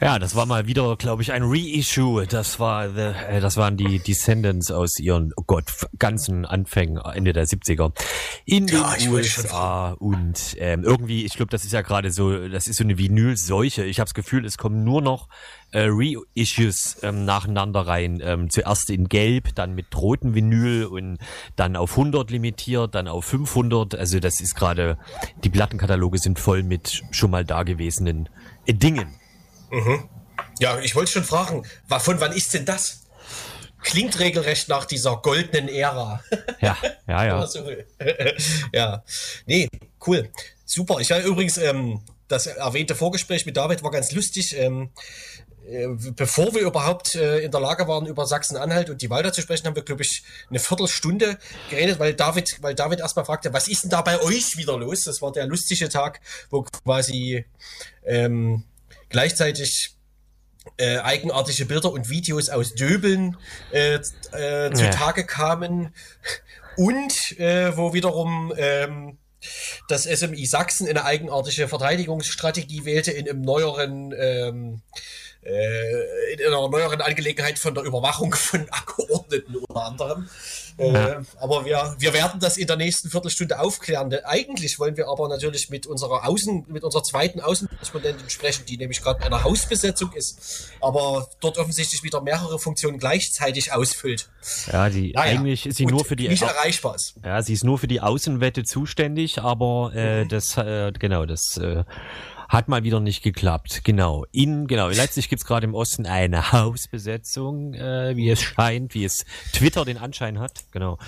Ja, 0.00 0.20
das 0.20 0.36
war 0.36 0.46
mal 0.46 0.68
wieder, 0.68 0.94
glaube 0.96 1.22
ich, 1.22 1.32
ein 1.32 1.42
Reissue. 1.44 2.24
Das 2.28 2.60
war, 2.60 2.88
the, 2.90 3.00
äh, 3.00 3.40
das 3.40 3.56
waren 3.56 3.76
die 3.76 3.98
Descendants 3.98 4.70
aus 4.70 5.00
ihren, 5.00 5.32
oh 5.36 5.42
Gott, 5.44 5.72
ganzen 5.98 6.44
Anfängen 6.44 6.98
Ende 6.98 7.32
der 7.32 7.48
70er 7.48 7.92
in 8.44 8.68
den 8.68 8.78
ja, 8.78 9.10
USA 9.10 9.90
und 9.98 10.54
ähm, 10.58 10.84
irgendwie, 10.84 11.24
ich 11.24 11.34
glaube, 11.34 11.50
das 11.50 11.64
ist 11.64 11.72
ja 11.72 11.82
gerade 11.82 12.12
so, 12.12 12.48
das 12.48 12.68
ist 12.68 12.76
so 12.76 12.84
eine 12.84 12.96
Vinyl-Seuche. 12.96 13.84
Ich 13.84 13.98
habe 13.98 14.06
das 14.06 14.14
Gefühl, 14.14 14.44
es 14.44 14.56
kommen 14.56 14.84
nur 14.84 15.02
noch 15.02 15.28
äh, 15.72 15.88
Reissues 15.90 16.98
ähm, 17.02 17.24
nacheinander 17.24 17.80
rein. 17.80 18.20
Ähm, 18.22 18.50
zuerst 18.50 18.90
in 18.90 19.08
Gelb, 19.08 19.56
dann 19.56 19.74
mit 19.74 19.96
rotem 19.96 20.32
Vinyl 20.32 20.86
und 20.86 21.18
dann 21.56 21.74
auf 21.74 21.98
100 21.98 22.30
limitiert, 22.30 22.94
dann 22.94 23.08
auf 23.08 23.24
500. 23.24 23.96
Also 23.96 24.20
das 24.20 24.40
ist 24.40 24.54
gerade, 24.54 24.96
die 25.42 25.50
Plattenkataloge 25.50 26.18
sind 26.18 26.38
voll 26.38 26.62
mit 26.62 27.02
schon 27.10 27.32
mal 27.32 27.44
dagewesenen 27.44 28.28
äh, 28.64 28.74
Dingen. 28.74 29.18
Mhm. 29.70 30.08
Ja, 30.60 30.78
ich 30.80 30.94
wollte 30.94 31.12
schon 31.12 31.24
fragen, 31.24 31.64
von 31.88 32.20
wann 32.20 32.32
ist 32.32 32.54
denn 32.54 32.64
das? 32.64 33.02
Klingt 33.82 34.18
regelrecht 34.18 34.68
nach 34.68 34.84
dieser 34.86 35.16
goldenen 35.18 35.68
Ära. 35.68 36.22
Ja, 36.60 36.76
ja, 37.06 37.24
ja. 37.24 37.48
ja, 38.72 39.04
nee, 39.46 39.68
cool. 40.04 40.28
Super. 40.64 40.98
Ich 40.98 41.10
war 41.10 41.20
übrigens, 41.20 41.56
ähm, 41.56 42.02
das 42.26 42.48
erwähnte 42.48 42.96
Vorgespräch 42.96 43.46
mit 43.46 43.56
David 43.56 43.84
war 43.84 43.92
ganz 43.92 44.10
lustig. 44.10 44.56
Ähm, 44.56 44.90
äh, 45.68 45.86
bevor 46.16 46.54
wir 46.54 46.62
überhaupt 46.62 47.14
äh, 47.14 47.40
in 47.40 47.50
der 47.50 47.60
Lage 47.60 47.86
waren, 47.86 48.06
über 48.06 48.26
Sachsen-Anhalt 48.26 48.90
und 48.90 49.02
die 49.02 49.10
Walder 49.10 49.32
zu 49.32 49.42
sprechen, 49.42 49.66
haben 49.66 49.76
wir, 49.76 49.84
glaube 49.84 50.02
ich, 50.02 50.22
eine 50.48 50.58
Viertelstunde 50.58 51.38
geredet, 51.70 51.98
weil 51.98 52.14
David, 52.14 52.58
weil 52.62 52.74
David 52.74 53.00
erstmal 53.00 53.24
fragte, 53.24 53.52
was 53.52 53.68
ist 53.68 53.84
denn 53.84 53.90
da 53.90 54.00
bei 54.00 54.20
euch 54.20 54.56
wieder 54.56 54.78
los? 54.78 55.04
Das 55.04 55.22
war 55.22 55.30
der 55.30 55.46
lustige 55.46 55.88
Tag, 55.88 56.20
wo 56.50 56.62
quasi 56.62 57.44
ähm, 58.04 58.64
gleichzeitig 59.08 59.96
äh, 60.76 60.98
eigenartige 60.98 61.64
Bilder 61.64 61.92
und 61.92 62.10
Videos 62.10 62.48
aus 62.48 62.74
Döbeln 62.74 63.36
äh, 63.72 63.94
äh, 63.94 64.72
zutage 64.72 65.22
ja. 65.22 65.26
kamen 65.26 65.94
und 66.76 67.38
äh, 67.38 67.76
wo 67.76 67.92
wiederum 67.94 68.52
ähm, 68.56 69.18
das 69.88 70.04
SMI 70.04 70.46
Sachsen 70.46 70.88
eine 70.88 71.04
eigenartige 71.04 71.68
Verteidigungsstrategie 71.68 72.84
wählte 72.84 73.12
in 73.12 73.28
einem 73.28 73.42
neueren 73.42 74.12
ähm, 74.18 74.82
äh, 75.42 76.32
in 76.34 76.46
einer 76.46 76.68
neueren 76.68 77.00
Angelegenheit 77.00 77.58
von 77.58 77.74
der 77.74 77.84
Überwachung 77.84 78.34
von 78.34 78.68
Abgeordneten 78.70 79.56
unter 79.56 79.84
anderem. 79.84 80.28
Ja. 80.78 81.08
Äh, 81.08 81.22
aber 81.40 81.64
wir, 81.64 81.96
wir 81.98 82.12
werden 82.12 82.40
das 82.40 82.56
in 82.56 82.66
der 82.66 82.76
nächsten 82.76 83.10
Viertelstunde 83.10 83.58
aufklären. 83.58 84.14
Eigentlich 84.24 84.78
wollen 84.78 84.96
wir 84.96 85.08
aber 85.08 85.28
natürlich 85.28 85.70
mit 85.70 85.86
unserer 85.86 86.26
Außen, 86.28 86.66
mit 86.68 86.84
unserer 86.84 87.02
zweiten 87.02 87.40
Außenkorrespondentin 87.40 88.30
sprechen, 88.30 88.64
die 88.66 88.76
nämlich 88.76 89.02
gerade 89.02 89.20
bei 89.20 89.26
einer 89.26 89.44
Hausbesetzung 89.44 90.12
ist, 90.12 90.70
aber 90.80 91.28
dort 91.40 91.58
offensichtlich 91.58 92.02
wieder 92.02 92.20
mehrere 92.20 92.58
Funktionen 92.58 92.98
gleichzeitig 92.98 93.72
ausfüllt. 93.72 94.28
Ja, 94.72 94.88
die 94.88 95.12
naja, 95.12 95.38
eigentlich 95.38 95.66
ist 95.66 95.76
sie 95.76 95.86
nur 95.86 96.04
für 96.04 96.16
die 96.16 96.28
nicht 96.28 96.42
erreichbar 96.42 96.94
ist. 96.94 97.14
Ja, 97.24 97.42
sie 97.42 97.52
ist 97.52 97.64
nur 97.64 97.78
für 97.78 97.88
die 97.88 98.00
Außenwette 98.00 98.64
zuständig, 98.64 99.40
aber 99.40 99.92
äh, 99.94 100.24
mhm. 100.24 100.28
das 100.28 100.56
äh, 100.56 100.92
genau 100.98 101.26
das 101.26 101.56
äh, 101.56 101.84
hat 102.48 102.68
mal 102.68 102.82
wieder 102.82 103.00
nicht 103.00 103.22
geklappt. 103.22 103.82
Genau. 103.84 104.24
In, 104.32 104.66
genau. 104.66 104.88
In 104.88 104.96
Leipzig 104.96 105.28
gibt's 105.28 105.44
gerade 105.44 105.66
im 105.66 105.74
Osten 105.74 106.06
eine 106.06 106.52
Hausbesetzung, 106.52 107.74
äh, 107.74 108.16
wie 108.16 108.30
es 108.30 108.42
scheint, 108.42 108.94
wie 108.94 109.04
es 109.04 109.24
Twitter 109.52 109.84
den 109.84 109.98
Anschein 109.98 110.38
hat. 110.38 110.64
Genau. 110.70 110.98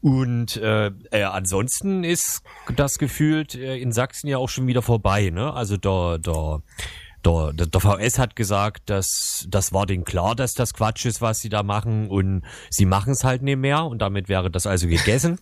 Und 0.00 0.56
äh, 0.56 0.86
äh, 1.10 1.24
ansonsten 1.24 2.04
ist 2.04 2.42
das 2.74 2.98
gefühlt 2.98 3.54
äh, 3.54 3.76
in 3.76 3.92
Sachsen 3.92 4.28
ja 4.28 4.38
auch 4.38 4.48
schon 4.48 4.66
wieder 4.66 4.80
vorbei. 4.80 5.28
Ne? 5.28 5.52
Also 5.52 5.76
der, 5.76 6.18
der, 6.18 6.62
der, 7.22 7.52
der 7.52 7.80
VS 7.80 8.18
hat 8.18 8.34
gesagt, 8.34 8.88
dass 8.88 9.44
das 9.48 9.74
war 9.74 9.84
denen 9.84 10.04
klar, 10.04 10.34
dass 10.34 10.54
das 10.54 10.72
Quatsch 10.72 11.04
ist, 11.04 11.20
was 11.20 11.40
sie 11.40 11.50
da 11.50 11.62
machen 11.62 12.08
und 12.08 12.42
sie 12.70 12.86
machen 12.86 13.12
es 13.12 13.24
halt 13.24 13.42
nicht 13.42 13.58
mehr 13.58 13.84
und 13.84 14.00
damit 14.00 14.30
wäre 14.30 14.50
das 14.50 14.66
also 14.66 14.88
gegessen. 14.88 15.38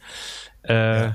äh. 0.62 1.12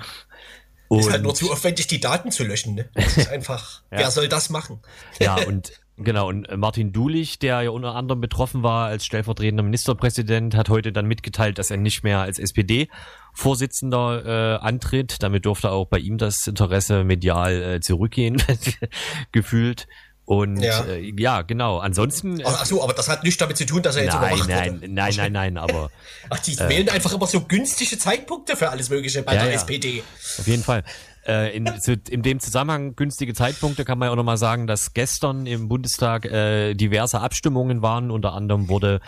Und 0.93 1.01
ist 1.01 1.11
halt 1.11 1.23
nur 1.23 1.35
zu 1.35 1.51
aufwendig, 1.51 1.87
die 1.87 1.99
Daten 1.99 2.31
zu 2.31 2.43
löschen. 2.43 2.75
Ne? 2.75 2.89
Das 2.93 3.17
ist 3.17 3.29
einfach, 3.29 3.81
ja. 3.91 3.99
wer 3.99 4.11
soll 4.11 4.27
das 4.27 4.49
machen? 4.49 4.79
ja, 5.19 5.35
und 5.35 5.73
Genau, 5.95 6.27
und 6.27 6.49
äh, 6.49 6.57
Martin 6.57 6.91
Dulich, 6.91 7.37
der 7.37 7.61
ja 7.61 7.69
unter 7.69 7.93
anderem 7.93 8.19
betroffen 8.19 8.63
war 8.63 8.87
als 8.87 9.05
stellvertretender 9.05 9.61
Ministerpräsident, 9.61 10.55
hat 10.55 10.69
heute 10.69 10.91
dann 10.91 11.05
mitgeteilt, 11.05 11.59
dass 11.59 11.69
er 11.69 11.77
nicht 11.77 12.03
mehr 12.03 12.19
als 12.19 12.39
SPD-Vorsitzender 12.39 14.25
äh, 14.25 14.65
antritt. 14.65 15.21
Damit 15.21 15.45
durfte 15.45 15.69
auch 15.69 15.85
bei 15.85 15.99
ihm 15.99 16.17
das 16.17 16.47
Interesse 16.47 17.03
medial 17.03 17.61
äh, 17.61 17.79
zurückgehen, 17.79 18.41
gefühlt. 19.31 19.87
Und 20.25 20.61
ja. 20.61 20.83
Äh, 20.85 21.13
ja, 21.17 21.41
genau. 21.41 21.79
Ansonsten. 21.79 22.41
Ach, 22.45 22.59
ach, 22.61 22.65
so, 22.65 22.81
aber 22.81 22.93
das 22.93 23.09
hat 23.09 23.23
nichts 23.23 23.37
damit 23.37 23.57
zu 23.57 23.65
tun, 23.65 23.81
dass 23.81 23.97
er 23.97 24.03
jetzt 24.03 24.13
nein, 24.13 24.31
überwacht 24.31 24.49
nein, 24.49 24.73
wurde. 24.75 24.89
Nein, 24.89 25.13
nein, 25.17 25.31
nein, 25.33 25.57
aber. 25.57 25.91
ach, 26.29 26.39
die 26.39 26.53
äh, 26.53 26.69
wählen 26.69 26.89
einfach 26.89 27.13
immer 27.13 27.27
so 27.27 27.41
günstige 27.41 27.97
Zeitpunkte 27.97 28.55
für 28.55 28.69
alles 28.69 28.89
Mögliche 28.89 29.21
bei 29.23 29.35
ja, 29.35 29.43
der 29.43 29.51
ja. 29.51 29.57
SPD. 29.57 30.03
Auf 30.39 30.47
jeden 30.47 30.63
Fall. 30.63 30.83
Äh, 31.25 31.55
in, 31.55 31.69
zu, 31.79 31.95
in 32.09 32.21
dem 32.21 32.39
Zusammenhang 32.39 32.95
günstige 32.95 33.33
Zeitpunkte 33.33 33.85
kann 33.85 33.97
man 33.97 34.07
ja 34.07 34.11
auch 34.11 34.17
nochmal 34.17 34.37
sagen, 34.37 34.67
dass 34.67 34.93
gestern 34.93 35.45
im 35.45 35.69
Bundestag 35.69 36.25
äh, 36.25 36.73
diverse 36.73 37.19
Abstimmungen 37.19 37.81
waren. 37.81 38.11
Unter 38.11 38.33
anderem 38.33 38.69
wurde 38.69 38.99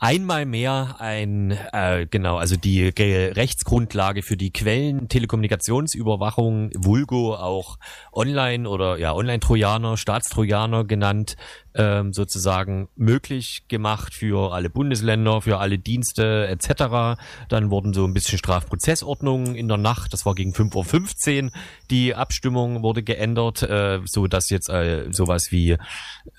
einmal 0.00 0.46
mehr 0.46 0.96
ein, 0.98 1.52
äh, 1.72 2.06
genau, 2.08 2.36
also 2.36 2.56
die 2.56 2.88
Rechtsgrundlage 2.88 4.22
für 4.22 4.36
die 4.36 4.52
Quellen 4.52 5.08
Telekommunikationsüberwachung, 5.08 6.70
Vulgo 6.74 7.34
auch 7.34 7.78
Online 8.12 8.68
oder 8.68 8.98
ja 8.98 9.12
Online-Trojaner, 9.14 9.96
Staatstrojaner 9.96 10.84
genannt, 10.84 11.36
ähm, 11.74 12.12
sozusagen 12.12 12.88
möglich 12.96 13.64
gemacht 13.68 14.14
für 14.14 14.52
alle 14.52 14.68
Bundesländer, 14.68 15.40
für 15.40 15.58
alle 15.58 15.78
Dienste 15.78 16.48
etc. 16.48 17.20
Dann 17.48 17.70
wurden 17.70 17.94
so 17.94 18.04
ein 18.04 18.14
bisschen 18.14 18.38
Strafprozessordnungen 18.38 19.54
in 19.54 19.68
der 19.68 19.76
Nacht, 19.76 20.12
das 20.12 20.26
war 20.26 20.34
gegen 20.34 20.52
5.15 20.52 21.44
Uhr, 21.44 21.50
die 21.90 22.14
Abstimmung 22.14 22.82
wurde 22.82 23.02
geändert, 23.02 23.62
äh, 23.62 24.00
so 24.04 24.26
dass 24.26 24.50
jetzt 24.50 24.68
äh, 24.68 25.06
sowas 25.12 25.48
wie 25.50 25.76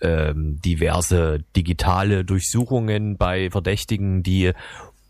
ähm, 0.01 0.59
diverse 0.63 1.39
digitale 1.55 2.25
Durchsuchungen 2.25 3.17
bei 3.17 3.48
Verdächtigen, 3.51 4.23
die 4.23 4.53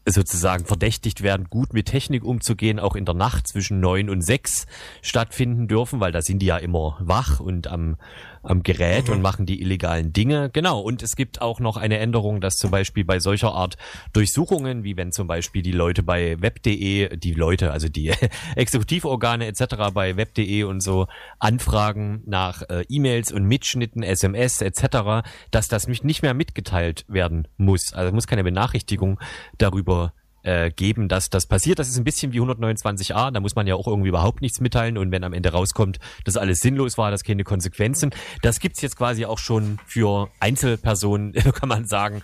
sozusagen 0.06 0.66
verdächtigt 0.66 1.22
werden, 1.22 1.48
gut 1.50 1.74
mit 1.74 1.88
Technik 1.88 2.24
umzugehen, 2.24 2.80
auch 2.80 2.96
in 2.96 3.06
der 3.06 3.16
Nacht 3.16 3.48
zwischen 3.48 3.80
neun 3.80 4.10
und 4.10 4.22
sechs 4.22 4.66
stattfinden 5.02 5.68
dürfen, 5.68 6.00
weil 6.00 6.12
da 6.12 6.22
sind 6.22 6.40
die 6.40 6.48
ja 6.48 6.58
immer 6.58 6.98
wach 7.00 7.40
und 7.40 7.68
am, 7.68 7.98
am 8.44 8.64
Gerät 8.64 9.08
mhm. 9.08 9.16
und 9.16 9.22
machen 9.22 9.46
die 9.46 9.62
illegalen 9.62 10.14
Dinge. 10.14 10.50
Genau. 10.52 10.80
Und 10.80 11.04
es 11.04 11.16
gibt 11.16 11.42
auch 11.42 11.60
noch 11.60 11.78
eine 11.78 12.00
Änderung, 12.00 12.42
dass 12.42 12.56
zum 12.56 12.72
Beispiel 12.72 13.06
bei 13.06 13.20
solcher 13.20 13.54
Art 13.54 13.78
Durchsuchungen, 14.14 14.84
wie 14.84 14.98
wenn 14.98 15.12
zum 15.12 15.28
Beispiel 15.28 15.62
die 15.62 15.72
Leute 15.72 16.04
bei 16.04 16.42
web.de, 16.42 17.18
die 17.18 17.34
Leute, 17.34 17.72
also 17.72 17.90
die 17.90 18.12
Exekutivorgane 18.56 19.48
etc. 19.48 19.92
bei 19.94 20.16
web.de 20.16 20.64
und 20.64 20.82
so 20.82 21.08
anfragen 21.40 22.24
nach 22.26 22.64
äh, 22.70 22.84
E-Mails 22.90 23.32
und 23.32 23.46
Mitschnitten, 23.46 24.04
SMS 24.04 24.62
etc., 24.62 25.28
dass 25.52 25.68
das 25.68 25.88
nicht 25.88 26.22
mehr 26.22 26.34
mitgeteilt 26.34 27.06
werden 27.08 27.48
muss. 27.58 27.94
Also 27.94 28.14
muss 28.14 28.28
keine 28.28 28.44
Benachrichtigung 28.44 29.20
darüber 29.58 30.14
äh, 30.44 30.72
geben, 30.72 31.08
dass 31.08 31.30
das 31.30 31.46
passiert. 31.46 31.80
Das 31.80 31.90
ist 31.90 31.98
ein 31.98 32.04
bisschen 32.04 32.34
wie 32.34 32.40
129a, 32.40 33.32
da 33.32 33.40
muss 33.40 33.56
man 33.56 33.68
ja 33.68 33.76
auch 33.76 33.88
irgendwie 33.88 34.10
überhaupt 34.10 34.42
nichts 34.42 34.60
mitteilen 34.60 34.98
und 34.98 35.12
wenn 35.12 35.24
am 35.24 35.34
Ende 35.34 35.52
rauskommt, 35.52 36.00
dass 36.26 36.38
alles 36.38 36.60
sinnlos 36.60 36.98
war, 36.98 37.12
dass 37.12 37.24
keine 37.24 37.44
Konsequenzen. 37.44 38.12
Das 38.42 38.60
gibt's 38.60 38.82
jetzt 38.82 38.96
quasi 38.96 39.26
auch 39.26 39.40
schon 39.40 39.80
für 39.86 40.30
Einzelpersonen, 40.40 41.34
kann 41.54 41.70
man 41.70 41.86
sagen, 41.86 42.22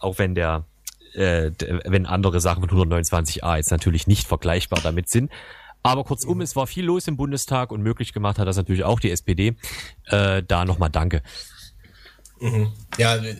auch 0.00 0.18
wenn 0.18 0.34
der 0.34 0.64
äh, 1.14 1.50
wenn 1.86 2.06
andere 2.06 2.40
Sachen 2.40 2.68
von 2.68 2.90
129a 2.90 3.56
jetzt 3.56 3.70
natürlich 3.70 4.06
nicht 4.06 4.26
vergleichbar 4.26 4.80
damit 4.82 5.08
sind. 5.08 5.30
Aber 5.82 6.04
kurzum, 6.04 6.40
es 6.40 6.56
war 6.56 6.66
viel 6.66 6.84
los 6.84 7.06
im 7.06 7.16
Bundestag 7.16 7.70
und 7.70 7.80
möglich 7.80 8.12
gemacht 8.12 8.38
hat 8.38 8.48
das 8.48 8.56
natürlich 8.56 8.84
auch 8.84 9.00
die 9.00 9.10
SPD. 9.10 9.56
Äh, 10.06 10.42
da 10.42 10.64
nochmal 10.64 10.90
Danke. 10.90 11.22
Mhm. 12.40 12.72
Ja, 12.98 13.16
äh, 13.16 13.36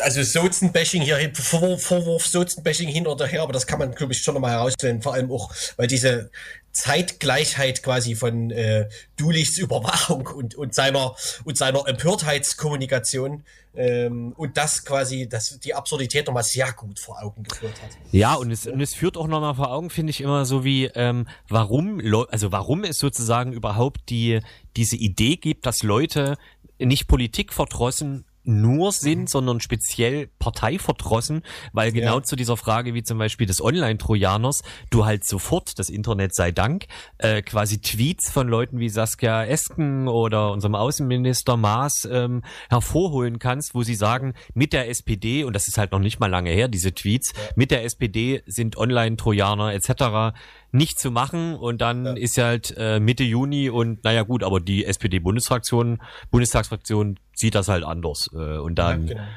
also 0.00 0.22
Sozenbashing 0.22 1.02
hier, 1.02 1.32
Vor 1.34 1.78
Vorwurf 1.78 2.26
Sozenbashing 2.26 2.88
hin 2.88 3.06
oder 3.06 3.26
her, 3.26 3.42
aber 3.42 3.52
das 3.52 3.66
kann 3.66 3.78
man, 3.78 3.94
glaube 3.94 4.12
ich, 4.12 4.22
schon 4.22 4.34
nochmal 4.34 4.52
herausstellen, 4.52 5.02
vor 5.02 5.14
allem 5.14 5.30
auch, 5.30 5.52
weil 5.76 5.86
diese 5.86 6.30
Zeitgleichheit 6.72 7.82
quasi 7.82 8.14
von 8.14 8.50
äh, 8.50 8.88
Dulichs 9.16 9.58
Überwachung 9.58 10.26
und, 10.28 10.54
und 10.54 10.74
seiner 10.74 11.16
und 11.44 11.58
seiner 11.58 11.86
Empörtheitskommunikation 11.88 13.44
ähm, 13.74 14.32
und 14.36 14.56
das 14.56 14.84
quasi, 14.84 15.28
das 15.28 15.58
die 15.60 15.74
Absurdität 15.74 16.26
nochmal 16.26 16.44
sehr 16.44 16.72
gut 16.72 17.00
vor 17.00 17.20
Augen 17.22 17.42
geführt 17.42 17.74
hat. 17.82 17.90
Ja, 18.12 18.34
und 18.34 18.50
es, 18.50 18.66
und 18.66 18.80
es 18.80 18.94
führt 18.94 19.16
auch 19.16 19.26
nochmal 19.26 19.54
vor 19.54 19.72
Augen, 19.72 19.90
finde 19.90 20.10
ich 20.10 20.20
immer 20.20 20.44
so 20.44 20.64
wie, 20.64 20.86
ähm, 20.94 21.26
warum, 21.48 22.00
also 22.30 22.52
warum 22.52 22.84
es 22.84 22.98
sozusagen 22.98 23.52
überhaupt 23.52 24.08
die, 24.08 24.40
diese 24.76 24.96
Idee 24.96 25.36
gibt, 25.36 25.66
dass 25.66 25.82
Leute 25.82 26.36
nicht 26.78 27.08
Politik 27.08 27.52
verdrossen 27.52 28.24
nur 28.44 28.92
sind, 28.92 29.20
mhm. 29.20 29.26
sondern 29.26 29.60
speziell 29.60 30.28
parteiverdrossen, 30.38 31.42
weil 31.72 31.92
genau 31.92 32.18
ja. 32.18 32.22
zu 32.22 32.36
dieser 32.36 32.56
Frage 32.56 32.94
wie 32.94 33.02
zum 33.02 33.18
Beispiel 33.18 33.46
des 33.46 33.62
Online-Trojaners 33.62 34.62
du 34.90 35.04
halt 35.04 35.24
sofort, 35.24 35.78
das 35.78 35.90
Internet 35.90 36.34
sei 36.34 36.50
Dank, 36.50 36.86
äh, 37.18 37.42
quasi 37.42 37.80
Tweets 37.80 38.30
von 38.30 38.48
Leuten 38.48 38.78
wie 38.78 38.88
Saskia 38.88 39.44
Esken 39.44 40.08
oder 40.08 40.52
unserem 40.52 40.74
Außenminister 40.74 41.56
Maas 41.56 42.08
ähm, 42.10 42.42
hervorholen 42.68 43.38
kannst, 43.38 43.74
wo 43.74 43.82
sie 43.82 43.94
sagen, 43.94 44.34
mit 44.54 44.72
der 44.72 44.88
SPD, 44.88 45.44
und 45.44 45.54
das 45.54 45.68
ist 45.68 45.78
halt 45.78 45.92
noch 45.92 45.98
nicht 45.98 46.20
mal 46.20 46.30
lange 46.30 46.50
her, 46.50 46.68
diese 46.68 46.94
Tweets, 46.94 47.32
mit 47.56 47.70
der 47.70 47.84
SPD 47.84 48.42
sind 48.46 48.76
Online-Trojaner 48.76 49.74
etc 49.74 50.34
nicht 50.72 50.98
zu 50.98 51.10
machen 51.10 51.54
und 51.54 51.80
dann 51.80 52.04
ja. 52.04 52.12
ist 52.14 52.38
halt 52.38 52.74
äh, 52.76 53.00
Mitte 53.00 53.24
Juni 53.24 53.70
und 53.70 54.04
naja 54.04 54.22
gut, 54.22 54.44
aber 54.44 54.60
die 54.60 54.84
SPD-Bundesfraktion, 54.84 56.00
Bundestagsfraktion 56.30 57.18
sieht 57.34 57.54
das 57.54 57.68
halt 57.68 57.84
anders 57.84 58.30
äh, 58.32 58.58
und 58.58 58.76
dann 58.76 59.08
ja, 59.08 59.14
genau. 59.14 59.28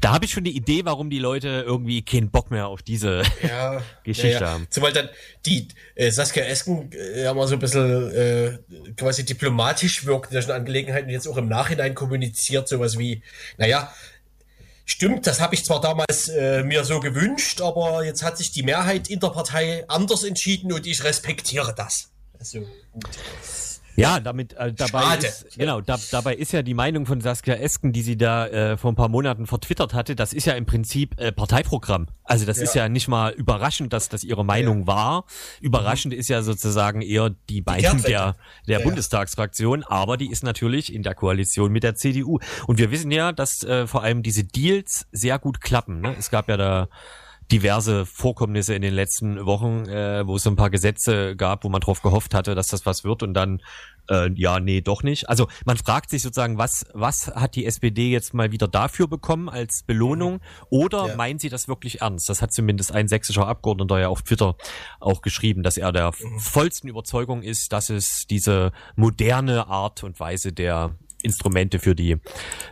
Da 0.00 0.12
habe 0.12 0.26
ich 0.26 0.30
schon 0.30 0.44
die 0.44 0.56
Idee, 0.56 0.84
warum 0.84 1.10
die 1.10 1.18
Leute 1.18 1.64
irgendwie 1.66 2.04
keinen 2.04 2.30
Bock 2.30 2.52
mehr 2.52 2.68
auf 2.68 2.82
diese 2.82 3.22
ja, 3.42 3.82
Geschichte 4.04 4.28
ja, 4.34 4.40
ja. 4.40 4.48
haben. 4.50 4.66
Zumal 4.70 4.92
dann 4.92 5.08
die 5.44 5.66
äh, 5.96 6.10
Saskia 6.10 6.44
Esken 6.44 6.92
äh, 6.92 7.24
ja 7.24 7.34
mal 7.34 7.48
so 7.48 7.54
ein 7.54 7.58
bisschen 7.58 8.12
äh, 8.12 8.58
quasi 8.96 9.24
diplomatisch 9.24 10.06
wirkt 10.06 10.30
in 10.30 10.34
solchen 10.40 10.52
Angelegenheiten 10.52 11.10
jetzt 11.10 11.26
auch 11.26 11.36
im 11.36 11.48
Nachhinein 11.48 11.94
kommuniziert, 11.96 12.68
sowas 12.68 12.96
wie, 12.96 13.22
naja, 13.56 13.92
Stimmt, 14.90 15.26
das 15.26 15.38
habe 15.38 15.54
ich 15.54 15.66
zwar 15.66 15.82
damals 15.82 16.28
äh, 16.28 16.62
mir 16.62 16.82
so 16.82 16.98
gewünscht, 16.98 17.60
aber 17.60 18.04
jetzt 18.04 18.22
hat 18.22 18.38
sich 18.38 18.52
die 18.52 18.62
Mehrheit 18.62 19.10
in 19.10 19.20
der 19.20 19.28
Partei 19.28 19.84
anders 19.86 20.24
entschieden 20.24 20.72
und 20.72 20.86
ich 20.86 21.04
respektiere 21.04 21.74
das. 21.74 22.08
Also, 22.38 22.60
gut. 22.92 23.18
Ja, 23.98 24.20
damit 24.20 24.52
äh, 24.54 24.72
dabei 24.72 25.02
Schade. 25.02 25.26
ist, 25.26 25.58
genau, 25.58 25.80
da, 25.80 25.98
dabei 26.10 26.34
ist 26.34 26.52
ja 26.52 26.62
die 26.62 26.74
Meinung 26.74 27.06
von 27.06 27.20
Saskia 27.20 27.54
Esken, 27.54 27.92
die 27.92 28.02
sie 28.02 28.16
da 28.16 28.46
äh, 28.46 28.76
vor 28.76 28.92
ein 28.92 28.94
paar 28.94 29.08
Monaten 29.08 29.46
vertwittert 29.46 29.94
hatte, 29.94 30.14
das 30.14 30.32
ist 30.32 30.46
ja 30.46 30.54
im 30.54 30.66
Prinzip 30.66 31.18
äh, 31.18 31.32
Parteiprogramm. 31.32 32.06
Also 32.24 32.46
das 32.46 32.58
ja. 32.58 32.64
ist 32.64 32.74
ja 32.74 32.88
nicht 32.88 33.08
mal 33.08 33.32
überraschend, 33.32 33.92
dass 33.92 34.08
das 34.08 34.22
ihre 34.22 34.44
Meinung 34.44 34.80
ja. 34.80 34.86
war. 34.86 35.24
Überraschend 35.60 36.14
mhm. 36.14 36.20
ist 36.20 36.28
ja 36.28 36.42
sozusagen 36.42 37.02
eher 37.02 37.30
die 37.48 37.62
Meinung 37.62 38.02
der 38.02 38.36
der 38.66 38.78
ja. 38.78 38.84
Bundestagsfraktion, 38.84 39.82
aber 39.82 40.16
die 40.16 40.30
ist 40.30 40.44
natürlich 40.44 40.94
in 40.94 41.02
der 41.02 41.14
Koalition 41.14 41.72
mit 41.72 41.82
der 41.82 41.94
CDU. 41.94 42.38
Und 42.66 42.78
wir 42.78 42.90
wissen 42.90 43.10
ja, 43.10 43.32
dass 43.32 43.64
äh, 43.64 43.86
vor 43.86 44.02
allem 44.02 44.22
diese 44.22 44.44
Deals 44.44 45.06
sehr 45.12 45.38
gut 45.38 45.60
klappen. 45.60 46.00
Ne? 46.00 46.14
Es 46.18 46.30
gab 46.30 46.48
ja 46.48 46.56
da 46.56 46.88
diverse 47.50 48.04
Vorkommnisse 48.04 48.74
in 48.74 48.82
den 48.82 48.94
letzten 48.94 49.46
Wochen, 49.46 49.88
äh, 49.88 50.26
wo 50.26 50.36
es 50.36 50.42
so 50.42 50.50
ein 50.50 50.56
paar 50.56 50.70
Gesetze 50.70 51.34
gab, 51.36 51.64
wo 51.64 51.68
man 51.68 51.80
drauf 51.80 52.02
gehofft 52.02 52.34
hatte, 52.34 52.54
dass 52.54 52.68
das 52.68 52.84
was 52.84 53.04
wird 53.04 53.22
und 53.22 53.34
dann 53.34 53.62
äh, 54.10 54.30
ja, 54.34 54.60
nee, 54.60 54.80
doch 54.80 55.02
nicht. 55.02 55.28
Also 55.28 55.48
man 55.64 55.76
fragt 55.76 56.10
sich 56.10 56.22
sozusagen, 56.22 56.58
was 56.58 56.86
was 56.94 57.28
hat 57.28 57.54
die 57.56 57.66
SPD 57.66 58.10
jetzt 58.10 58.34
mal 58.34 58.52
wieder 58.52 58.68
dafür 58.68 59.06
bekommen 59.06 59.48
als 59.48 59.82
Belohnung 59.86 60.34
mhm. 60.34 60.40
oder 60.70 61.08
ja. 61.08 61.16
meint 61.16 61.40
sie 61.40 61.48
das 61.48 61.68
wirklich 61.68 62.00
ernst? 62.00 62.28
Das 62.28 62.42
hat 62.42 62.52
zumindest 62.52 62.92
ein 62.92 63.08
sächsischer 63.08 63.46
Abgeordneter 63.46 63.98
ja 63.98 64.08
auf 64.08 64.22
Twitter 64.22 64.56
auch 65.00 65.22
geschrieben, 65.22 65.62
dass 65.62 65.76
er 65.76 65.92
der 65.92 66.10
mhm. 66.10 66.38
vollsten 66.38 66.88
Überzeugung 66.88 67.42
ist, 67.42 67.72
dass 67.72 67.90
es 67.90 68.26
diese 68.28 68.72
moderne 68.96 69.68
Art 69.68 70.04
und 70.04 70.20
Weise 70.20 70.52
der 70.52 70.96
Instrumente 71.22 71.78
für 71.78 71.94
die 71.94 72.16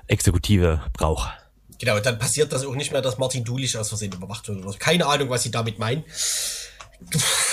Exekutive 0.07 0.83
braucht. 0.93 1.45
Genau, 1.79 1.99
dann 2.01 2.18
passiert 2.18 2.53
das 2.53 2.64
auch 2.64 2.74
nicht 2.74 2.93
mehr, 2.93 3.03
dass 3.03 3.18
Martin 3.18 3.45
Dulich 3.45 3.77
aus 3.77 3.89
Versehen 3.89 4.12
überwacht 4.12 4.49
wird. 4.49 4.59
Oder 4.59 4.72
so. 4.72 4.79
Keine 4.79 5.07
Ahnung, 5.07 5.29
was 5.31 5.43
sie 5.43 5.51
damit 5.51 5.79
meinen. 5.79 6.05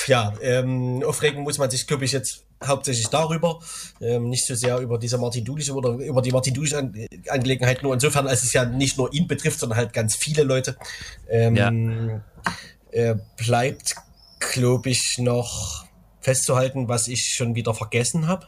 Ja, 0.08 0.34
ähm, 0.42 1.04
aufregen 1.06 1.44
muss 1.44 1.58
man 1.58 1.70
sich, 1.70 1.86
glaube 1.86 2.06
ich, 2.06 2.14
jetzt 2.14 2.44
hauptsächlich 2.66 3.08
darüber, 3.08 3.60
ähm, 4.00 4.30
nicht 4.30 4.46
so 4.46 4.56
sehr 4.56 4.78
über 4.80 4.98
diese 4.98 5.18
Martin 5.18 5.44
Dulich 5.44 5.70
oder 5.72 5.90
über 5.92 6.22
die 6.22 6.32
Martin 6.32 6.54
Dulich 6.54 6.74
Angelegenheit 6.76 7.84
nur 7.84 7.94
insofern, 7.94 8.28
als 8.28 8.44
es 8.44 8.54
ja 8.54 8.66
nicht 8.66 8.98
nur 8.98 9.14
ihn 9.14 9.28
betrifft, 9.28 9.60
sondern 9.60 9.78
halt 9.78 9.94
ganz 9.94 10.16
viele 10.16 10.44
Leute. 10.44 10.78
Ähm, 11.30 11.56
ja. 11.56 12.22
äh, 12.92 13.16
bleibt, 13.38 13.96
glaube 14.40 14.90
ich, 14.90 15.18
noch 15.18 15.86
festzuhalten, 16.22 16.88
was 16.88 17.08
ich 17.08 17.34
schon 17.36 17.56
wieder 17.56 17.74
vergessen 17.74 18.28
habe. 18.28 18.48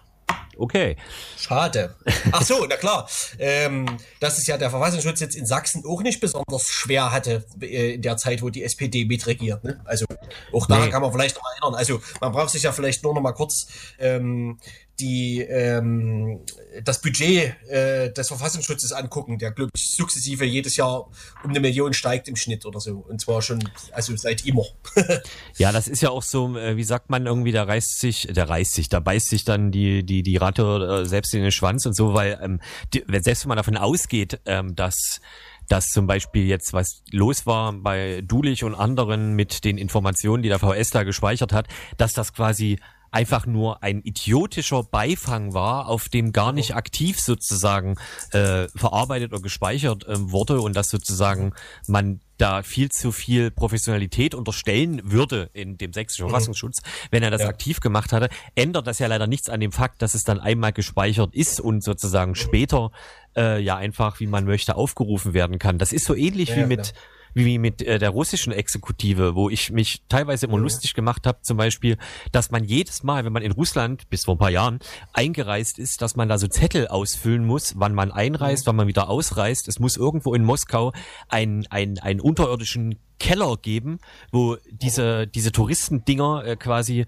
Okay. 0.57 0.95
Schade. 1.38 1.95
Ach 2.32 2.41
so, 2.41 2.65
na 2.65 2.78
klar. 2.78 3.09
Ähm, 3.39 3.86
dass 4.19 4.38
es 4.38 4.47
ja 4.47 4.57
der 4.57 4.69
Verfassungsschutz 4.69 5.19
jetzt 5.19 5.36
in 5.36 5.45
Sachsen 5.45 5.84
auch 5.86 6.01
nicht 6.01 6.21
besonders 6.21 6.67
schwer 6.67 7.11
hatte 7.11 7.45
äh, 7.61 7.95
in 7.95 8.01
der 8.01 8.17
Zeit, 8.17 8.41
wo 8.41 8.49
die 8.49 8.63
SPD 8.63 9.05
mitregiert. 9.05 9.63
Ne? 9.63 9.82
Also 9.86 10.05
auch 10.53 10.67
da 10.67 10.80
nee. 10.80 10.89
kann 10.89 11.01
man 11.01 11.11
vielleicht 11.11 11.36
noch 11.36 11.43
erinnern. 11.51 11.76
Also 11.76 12.01
man 12.21 12.32
braucht 12.32 12.51
sich 12.51 12.63
ja 12.63 12.71
vielleicht 12.71 13.03
nur 13.03 13.13
noch 13.13 13.21
mal 13.21 13.34
kurz 13.34 13.67
ähm, 13.99 14.57
die 14.99 15.41
ähm, 15.41 16.41
das 16.83 17.01
Budget 17.01 17.55
äh, 17.69 18.11
des 18.11 18.27
Verfassungsschutzes 18.27 18.91
angucken, 18.91 19.37
der 19.37 19.51
glaube 19.51 19.71
ich 19.75 19.89
sukzessive 19.89 20.45
jedes 20.45 20.77
Jahr 20.77 21.07
um 21.43 21.49
eine 21.49 21.59
Million 21.59 21.93
steigt 21.93 22.27
im 22.27 22.35
Schnitt 22.35 22.65
oder 22.65 22.79
so. 22.79 23.05
Und 23.07 23.21
zwar 23.21 23.41
schon, 23.41 23.59
also 23.91 24.15
seit 24.15 24.45
immer. 24.45 24.63
ja, 25.57 25.71
das 25.71 25.87
ist 25.87 26.01
ja 26.01 26.09
auch 26.09 26.23
so, 26.23 26.57
äh, 26.57 26.77
wie 26.77 26.83
sagt 26.83 27.09
man 27.09 27.25
irgendwie, 27.25 27.51
da 27.51 27.63
reißt 27.63 27.99
sich, 27.99 28.27
der 28.31 28.47
reißt 28.47 28.73
sich, 28.73 28.89
da 28.89 28.99
beißt 28.99 29.29
sich 29.29 29.43
dann 29.43 29.71
die, 29.71 30.05
die, 30.05 30.23
die 30.23 30.37
Ratte 30.37 31.01
äh, 31.03 31.05
selbst 31.05 31.33
in 31.33 31.41
den 31.41 31.51
Schwanz 31.51 31.85
und 31.85 31.95
so, 31.95 32.13
weil 32.13 32.39
ähm, 32.41 32.61
die, 32.93 33.03
selbst 33.21 33.43
wenn 33.43 33.49
man 33.49 33.57
davon 33.57 33.77
ausgeht, 33.77 34.39
ähm, 34.45 34.75
dass 34.75 35.19
dass 35.67 35.87
zum 35.87 36.05
Beispiel 36.05 36.45
jetzt 36.45 36.73
was 36.73 37.01
los 37.11 37.45
war 37.45 37.73
bei 37.73 38.21
Dulich 38.21 38.63
und 38.63 38.75
anderen 38.75 39.33
mit 39.33 39.63
den 39.63 39.79
Informationen, 39.79 40.43
die 40.43 40.49
der 40.49 40.59
VS 40.59 40.91
da 40.91 41.03
gespeichert 41.03 41.53
hat, 41.53 41.67
dass 41.97 42.13
das 42.13 42.33
quasi 42.33 42.77
einfach 43.16 43.45
nur 43.45 43.82
ein 43.82 44.01
idiotischer 44.01 44.84
Beifang 44.84 45.53
war, 45.53 45.88
auf 45.88 46.09
dem 46.09 46.34
gar 46.34 46.51
nicht 46.51 46.76
aktiv 46.76 47.18
sozusagen 47.20 47.95
äh, 48.32 48.68
verarbeitet 48.76 49.32
oder 49.32 49.41
gespeichert 49.41 50.05
äh, 50.05 50.16
wurde 50.32 50.59
und 50.59 50.76
dass 50.76 50.89
sozusagen 50.89 51.53
man 51.88 52.20
da 52.38 52.61
viel 52.61 52.89
zu 52.89 53.13
viel 53.13 53.51
Professionalität 53.51 54.36
unterstellen 54.36 55.01
würde 55.05 55.49
in 55.53 55.78
dem 55.78 55.93
sächsischen 55.93 56.26
mhm. 56.26 56.32
Verfassungsschutz, 56.32 56.82
wenn 57.09 57.24
er 57.24 57.32
das 57.32 57.43
ja. 57.43 57.47
aktiv 57.47 57.80
gemacht 57.80 58.11
hatte, 58.11 58.28
ändert 58.53 58.86
das 58.86 58.99
ja 58.99 59.07
leider 59.07 59.28
nichts 59.28 59.47
an 59.47 59.61
dem 59.61 59.72
Fakt, 59.72 60.01
dass 60.01 60.13
es 60.13 60.26
dann 60.26 60.41
einmal 60.41 60.74
gespeichert 60.74 61.34
ist 61.34 61.61
und 61.61 61.86
sozusagen 61.86 62.32
mhm. 62.32 62.36
später 62.36 62.91
äh, 63.38 63.61
ja 63.61 63.78
einfach, 63.78 64.20
wie 64.20 64.28
man 64.28 64.43
möchte, 64.43 64.76
aufgerufen 64.76 65.34
werden 65.34 65.57
kann. 65.57 65.78
Das 65.78 65.93
ist 65.93 66.05
so 66.05 66.16
ähnlich 66.16 66.49
ja, 66.49 66.57
wie 66.57 66.66
mit 66.66 66.91
klar 66.91 67.01
wie 67.36 67.59
mit 67.59 67.81
äh, 67.81 67.99
der 67.99 68.09
russischen 68.09 68.53
Exekutive, 68.53 69.36
wo 69.36 69.49
ich 69.49 69.71
mich 69.71 70.01
teilweise 70.09 70.47
immer 70.47 70.57
lustig 70.57 70.93
gemacht 70.93 71.27
habe, 71.27 71.41
zum 71.41 71.57
Beispiel, 71.57 71.97
dass 72.31 72.49
man 72.49 72.63
jedes 72.63 73.03
Mal, 73.03 73.25
wenn 73.25 73.33
man 73.33 73.43
in 73.43 73.51
Russland 73.51 74.09
bis 74.09 74.25
vor 74.25 74.36
ein 74.36 74.39
paar 74.39 74.49
Jahren 74.49 74.79
eingereist 75.13 75.77
ist, 75.77 76.01
dass 76.01 76.15
man 76.15 76.29
da 76.29 76.38
so 76.38 76.47
Zettel 76.47 76.88
ausfüllen 76.88 77.45
muss, 77.45 77.73
wann 77.77 77.93
man 77.93 78.11
einreist, 78.11 78.65
wann 78.65 78.77
man 78.77 78.88
wieder 78.88 79.09
ausreist. 79.09 79.67
Es 79.67 79.79
muss 79.79 79.97
irgendwo 79.97 80.33
in 80.33 80.43
Moskau 80.43 80.93
ein, 81.27 81.67
ein, 81.69 81.99
einen 81.99 82.21
unterirdischen 82.21 82.97
Keller 83.19 83.57
geben, 83.61 83.99
wo 84.31 84.57
diese, 84.71 85.27
diese 85.27 85.51
Touristendinger 85.51 86.45
äh, 86.45 86.55
quasi 86.55 87.05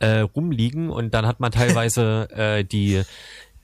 äh, 0.00 0.20
rumliegen. 0.20 0.90
Und 0.90 1.14
dann 1.14 1.26
hat 1.26 1.40
man 1.40 1.52
teilweise 1.52 2.28
äh, 2.34 2.64
die 2.64 3.02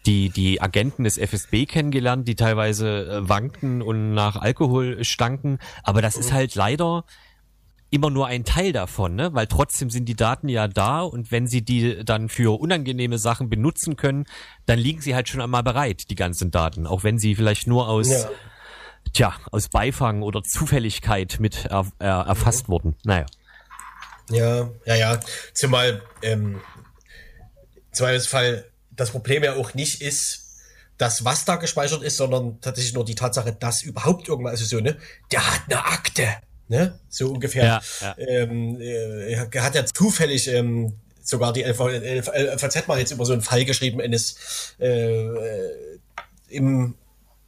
die, 0.06 0.28
die 0.28 0.60
Agenten 0.60 1.04
des 1.04 1.18
FSB 1.18 1.66
kennengelernt, 1.66 2.28
die 2.28 2.34
teilweise 2.34 3.06
äh, 3.06 3.28
wankten 3.28 3.82
und 3.82 4.12
nach 4.14 4.36
Alkohol 4.36 5.02
stanken. 5.04 5.58
Aber 5.82 6.02
das 6.02 6.16
ist 6.16 6.32
halt 6.32 6.54
leider 6.54 7.04
immer 7.90 8.10
nur 8.10 8.26
ein 8.26 8.44
Teil 8.44 8.72
davon, 8.72 9.14
ne? 9.14 9.32
weil 9.34 9.46
trotzdem 9.46 9.88
sind 9.88 10.06
die 10.06 10.16
Daten 10.16 10.48
ja 10.48 10.66
da 10.66 11.02
und 11.02 11.30
wenn 11.30 11.46
sie 11.46 11.62
die 11.62 12.04
dann 12.04 12.28
für 12.28 12.58
unangenehme 12.58 13.18
Sachen 13.18 13.48
benutzen 13.48 13.94
können, 13.96 14.26
dann 14.66 14.80
liegen 14.80 15.00
sie 15.00 15.14
halt 15.14 15.28
schon 15.28 15.40
einmal 15.40 15.62
bereit, 15.62 16.10
die 16.10 16.16
ganzen 16.16 16.50
Daten, 16.50 16.88
auch 16.88 17.04
wenn 17.04 17.18
sie 17.20 17.36
vielleicht 17.36 17.68
nur 17.68 17.88
aus, 17.88 18.08
ja. 18.08 18.30
tja, 19.12 19.34
aus 19.52 19.68
Beifang 19.68 20.22
oder 20.22 20.42
Zufälligkeit 20.42 21.36
mit 21.38 21.66
er, 21.66 21.86
er, 22.00 22.22
erfasst 22.22 22.66
mhm. 22.66 22.72
wurden. 22.72 22.96
Naja. 23.04 23.26
Ja, 24.28 24.70
ja, 24.86 24.94
ja. 24.96 25.20
Zumal 25.52 26.02
ähm, 26.22 26.60
Zweifelsfall 27.92 28.64
das 28.96 29.10
Problem 29.10 29.44
ja 29.44 29.54
auch 29.56 29.74
nicht 29.74 30.00
ist, 30.00 30.44
das, 30.98 31.24
was 31.24 31.44
da 31.44 31.56
gespeichert 31.56 32.02
ist, 32.02 32.16
sondern 32.16 32.60
tatsächlich 32.60 32.94
nur 32.94 33.04
die 33.04 33.14
Tatsache, 33.14 33.52
dass 33.52 33.82
überhaupt 33.82 34.28
irgendwas, 34.28 34.52
also 34.52 34.64
so, 34.64 34.80
ne, 34.80 34.96
der 35.32 35.46
hat 35.46 35.62
eine 35.66 35.84
Akte, 35.84 36.28
ne, 36.68 36.98
so 37.08 37.32
ungefähr. 37.32 37.64
Ja, 37.64 37.82
ja. 38.00 38.18
Ähm, 38.18 38.80
äh, 38.80 39.32
er 39.32 39.62
hat 39.62 39.74
ja 39.74 39.84
zufällig 39.86 40.46
ähm, 40.48 40.94
sogar 41.22 41.52
die 41.52 41.64
FAZ 41.64 42.86
mal 42.86 42.98
jetzt 42.98 43.12
über 43.12 43.24
so 43.24 43.32
einen 43.32 43.42
Fall 43.42 43.64
geschrieben 43.64 44.00
eines 44.00 44.76
äh, 44.78 45.26
äh, 45.26 45.98
im 46.48 46.94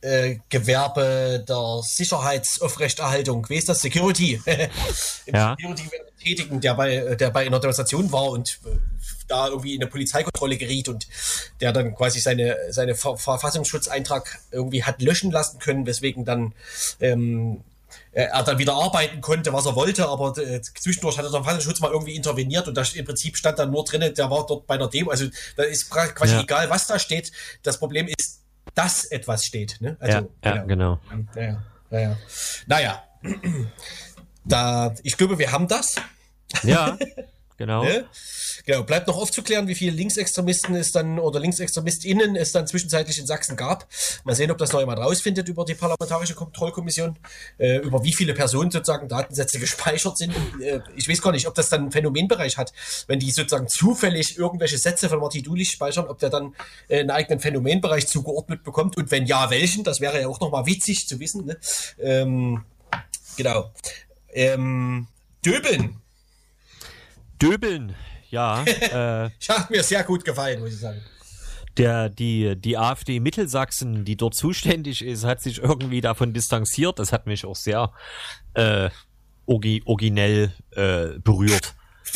äh, 0.00 0.38
Gewerbe 0.48 1.44
der 1.46 1.80
Sicherheitsaufrechterhaltung, 1.82 3.48
wie 3.48 3.56
ist 3.56 3.68
das? 3.68 3.80
Security. 3.80 4.40
ja. 5.26 5.56
Security 5.58 5.90
tätigen, 6.22 6.60
der 6.60 6.74
bei, 6.74 7.14
der 7.14 7.30
bei 7.30 7.46
einer 7.46 7.60
Demonstration 7.60 8.10
war 8.10 8.30
und 8.30 8.58
äh, 8.64 8.70
da 9.28 9.48
irgendwie 9.48 9.74
in 9.74 9.82
eine 9.82 9.90
Polizeikontrolle 9.90 10.56
geriet 10.56 10.88
und 10.88 11.06
der 11.60 11.72
dann 11.72 11.94
quasi 11.94 12.20
seine, 12.20 12.56
seine 12.70 12.94
Ver 12.94 13.16
Verfassungsschutzeintrag 13.16 14.38
irgendwie 14.50 14.84
hat 14.84 15.02
löschen 15.02 15.30
lassen 15.30 15.58
können, 15.58 15.86
weswegen 15.86 16.24
dann 16.24 16.54
ähm, 17.00 17.62
er 18.12 18.42
dann 18.42 18.58
wieder 18.58 18.74
arbeiten 18.74 19.20
konnte, 19.20 19.52
was 19.52 19.66
er 19.66 19.76
wollte, 19.76 20.08
aber 20.08 20.36
äh, 20.38 20.60
zwischendurch 20.62 21.18
hat 21.18 21.24
der 21.24 21.30
Verfassungsschutz 21.30 21.80
mal 21.80 21.90
irgendwie 21.90 22.14
interveniert 22.14 22.66
und 22.66 22.74
da 22.74 22.82
im 22.94 23.04
Prinzip 23.04 23.36
stand 23.36 23.58
dann 23.58 23.70
nur 23.70 23.84
drinnen, 23.84 24.14
der 24.14 24.30
war 24.30 24.46
dort 24.46 24.66
bei 24.66 24.74
einer 24.74 24.88
Demo. 24.88 25.10
Also 25.10 25.26
da 25.56 25.64
ist 25.64 25.90
quasi 25.90 26.34
ja. 26.34 26.40
egal, 26.40 26.70
was 26.70 26.86
da 26.86 26.98
steht. 26.98 27.30
Das 27.62 27.78
Problem 27.78 28.08
ist, 28.08 28.42
dass 28.74 29.04
etwas 29.04 29.44
steht. 29.44 29.76
Ne? 29.80 29.96
Also, 30.00 30.30
ja, 30.42 30.56
ja, 30.56 30.62
genau. 30.64 30.98
Naja, 31.34 31.62
naja. 31.90 32.16
naja. 32.66 33.02
Da, 34.44 34.94
ich 35.02 35.16
glaube, 35.16 35.38
wir 35.38 35.52
haben 35.52 35.68
das. 35.68 35.96
Ja, 36.62 36.96
genau. 37.56 37.84
ne? 37.84 38.06
Genau, 38.64 38.82
bleibt 38.82 39.06
noch 39.06 39.16
aufzuklären, 39.16 39.68
wie 39.68 39.74
viele 39.74 39.92
Linksextremisten 39.92 40.74
es 40.74 40.92
dann 40.92 41.18
oder 41.18 41.38
LinksextremistInnen 41.40 42.36
es 42.36 42.52
dann 42.52 42.66
zwischenzeitlich 42.66 43.18
in 43.18 43.26
Sachsen 43.26 43.56
gab. 43.56 43.86
Mal 44.24 44.34
sehen, 44.34 44.50
ob 44.50 44.58
das 44.58 44.72
noch 44.72 44.80
jemand 44.80 44.98
rausfindet 44.98 45.48
über 45.48 45.64
die 45.64 45.74
Parlamentarische 45.74 46.34
Kontrollkommission, 46.34 47.16
äh, 47.58 47.76
über 47.78 48.02
wie 48.02 48.12
viele 48.12 48.34
Personen 48.34 48.70
sozusagen 48.70 49.08
Datensätze 49.08 49.58
gespeichert 49.60 50.18
sind. 50.18 50.32
Äh, 50.60 50.80
ich 50.96 51.08
weiß 51.08 51.22
gar 51.22 51.32
nicht, 51.32 51.46
ob 51.46 51.54
das 51.54 51.68
dann 51.68 51.82
einen 51.82 51.92
Phänomenbereich 51.92 52.56
hat, 52.56 52.72
wenn 53.06 53.20
die 53.20 53.30
sozusagen 53.30 53.68
zufällig 53.68 54.38
irgendwelche 54.38 54.78
Sätze 54.78 55.08
von 55.08 55.20
Martin 55.20 55.42
Dulich 55.42 55.70
speichern, 55.70 56.06
ob 56.08 56.18
der 56.18 56.30
dann 56.30 56.54
äh, 56.88 57.00
einen 57.00 57.10
eigenen 57.10 57.40
Phänomenbereich 57.40 58.06
zugeordnet 58.06 58.64
bekommt 58.64 58.96
und 58.96 59.10
wenn 59.10 59.26
ja, 59.26 59.50
welchen. 59.50 59.84
Das 59.84 60.00
wäre 60.00 60.20
ja 60.20 60.28
auch 60.28 60.40
nochmal 60.40 60.66
witzig 60.66 61.06
zu 61.06 61.20
wissen. 61.20 61.46
Ne? 61.46 61.58
Ähm, 62.00 62.64
genau. 63.36 63.72
Ähm, 64.32 65.06
Döbeln. 65.44 66.00
Döbeln, 67.40 67.94
ja. 68.30 68.64
Äh, 68.66 69.30
hat 69.48 69.70
mir 69.70 69.82
sehr 69.82 70.04
gut 70.04 70.24
gefallen, 70.24 70.60
muss 70.60 70.74
ich 70.74 70.80
sagen. 70.80 71.00
Der, 71.76 72.08
die, 72.08 72.56
die 72.56 72.78
AfD 72.78 73.20
Mittelsachsen, 73.20 74.04
die 74.04 74.16
dort 74.16 74.34
zuständig 74.34 75.02
ist, 75.04 75.24
hat 75.24 75.42
sich 75.42 75.58
irgendwie 75.62 76.00
davon 76.00 76.32
distanziert. 76.32 76.98
Das 76.98 77.12
hat 77.12 77.26
mich 77.26 77.44
auch 77.44 77.56
sehr 77.56 77.92
äh, 78.54 78.88
originell 79.46 80.52
äh, 80.72 81.18
berührt. 81.18 81.74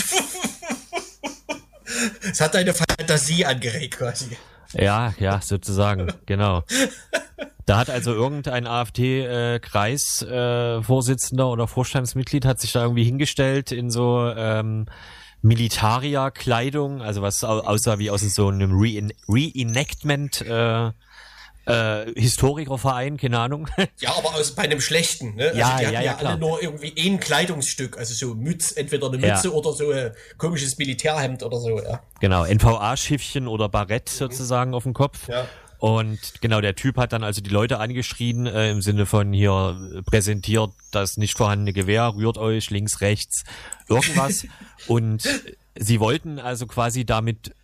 Es 2.22 2.40
hat 2.40 2.54
deine 2.54 2.72
Fantasie 2.72 3.44
angeregt 3.44 3.98
quasi. 3.98 4.36
Ja, 4.72 5.12
ja, 5.18 5.40
sozusagen, 5.42 6.12
genau. 6.24 6.64
Da 7.70 7.78
hat 7.78 7.88
also 7.88 8.12
irgendein 8.12 8.66
AfD-Kreisvorsitzender 8.66 11.44
äh, 11.44 11.46
oder 11.46 11.68
Vorstandsmitglied 11.68 12.44
hat 12.44 12.60
sich 12.60 12.72
da 12.72 12.82
irgendwie 12.82 13.04
hingestellt 13.04 13.70
in 13.70 13.92
so 13.92 14.28
ähm, 14.36 14.86
Militaria-Kleidung, 15.42 17.00
also 17.00 17.22
was 17.22 17.44
aussah 17.44 18.00
wie 18.00 18.10
aus 18.10 18.22
so 18.22 18.48
einem 18.48 18.76
Reenactment 18.76 20.40
äh, 20.40 20.90
äh, 21.66 22.12
Historikerverein, 22.16 23.18
keine 23.18 23.38
Ahnung. 23.38 23.68
Ja, 24.00 24.16
aber 24.16 24.34
aus 24.34 24.56
bei 24.56 24.64
einem 24.64 24.80
schlechten, 24.80 25.36
ne? 25.36 25.50
Also 25.50 25.60
ja, 25.60 25.78
die 25.78 25.86
hatten 25.86 25.94
ja, 25.94 26.00
ja, 26.00 26.02
ja 26.02 26.16
alle 26.16 26.40
nur 26.40 26.60
irgendwie 26.60 26.92
ein 26.98 27.20
Kleidungsstück, 27.20 27.98
also 27.98 28.14
so 28.14 28.34
Mütz, 28.34 28.72
entweder 28.72 29.06
eine 29.06 29.18
Mütze 29.18 29.46
ja. 29.46 29.54
oder 29.54 29.72
so 29.74 29.92
ein 29.92 30.10
komisches 30.38 30.76
Militärhemd 30.76 31.44
oder 31.44 31.60
so, 31.60 31.80
ja. 31.80 32.00
Genau, 32.18 32.44
NVA-Schiffchen 32.44 33.46
oder 33.46 33.68
Barett 33.68 34.10
mhm. 34.10 34.16
sozusagen 34.16 34.74
auf 34.74 34.82
dem 34.82 34.92
Kopf. 34.92 35.28
Ja. 35.28 35.46
Und 35.80 36.18
genau, 36.42 36.60
der 36.60 36.76
Typ 36.76 36.98
hat 36.98 37.14
dann 37.14 37.24
also 37.24 37.40
die 37.40 37.48
Leute 37.48 37.78
angeschrien, 37.78 38.44
äh, 38.44 38.70
im 38.70 38.82
Sinne 38.82 39.06
von 39.06 39.32
hier 39.32 40.02
präsentiert 40.04 40.72
das 40.90 41.16
nicht 41.16 41.38
vorhandene 41.38 41.72
Gewehr, 41.72 42.12
rührt 42.14 42.36
euch 42.36 42.68
links, 42.68 43.00
rechts, 43.00 43.44
irgendwas. 43.88 44.46
und 44.88 45.26
sie 45.74 45.98
wollten 45.98 46.38
also 46.38 46.66
quasi 46.66 47.06
damit 47.06 47.54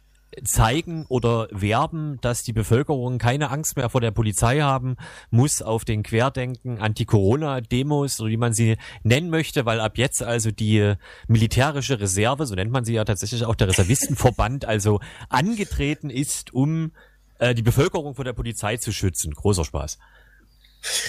zeigen 0.44 1.04
oder 1.08 1.48
werben, 1.50 2.18
dass 2.22 2.42
die 2.42 2.54
Bevölkerung 2.54 3.18
keine 3.18 3.50
Angst 3.50 3.76
mehr 3.76 3.90
vor 3.90 4.00
der 4.00 4.10
Polizei 4.12 4.60
haben 4.60 4.96
muss 5.30 5.60
auf 5.60 5.84
den 5.84 6.02
Querdenken, 6.02 6.78
Anti-Corona-Demos 6.78 8.20
oder 8.20 8.30
wie 8.30 8.36
man 8.38 8.54
sie 8.54 8.76
nennen 9.02 9.28
möchte, 9.28 9.66
weil 9.66 9.80
ab 9.80 9.98
jetzt 9.98 10.22
also 10.22 10.50
die 10.50 10.94
militärische 11.26 12.00
Reserve, 12.00 12.46
so 12.46 12.54
nennt 12.54 12.70
man 12.70 12.84
sie 12.84 12.94
ja 12.94 13.04
tatsächlich 13.04 13.44
auch 13.44 13.54
der 13.54 13.68
Reservistenverband, 13.68 14.64
also 14.64 15.00
angetreten 15.28 16.08
ist, 16.08 16.54
um 16.54 16.92
äh, 17.38 17.54
die 17.54 17.62
Bevölkerung 17.62 18.14
vor 18.14 18.24
der 18.24 18.32
Polizei 18.32 18.76
zu 18.76 18.92
schützen. 18.92 19.34
Großer 19.34 19.64
Spaß. 19.64 19.98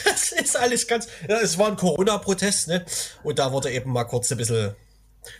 Das 0.05 0.31
ist 0.31 0.57
alles 0.57 0.87
ganz. 0.87 1.07
Ja, 1.27 1.37
es 1.37 1.57
war 1.57 1.67
ein 1.67 1.75
Corona-Protest, 1.75 2.67
ne? 2.67 2.85
Und 3.23 3.39
da 3.39 3.51
wurde 3.51 3.71
eben 3.71 3.91
mal 3.91 4.05
kurz 4.05 4.31
ein 4.31 4.37
bisschen. 4.37 4.75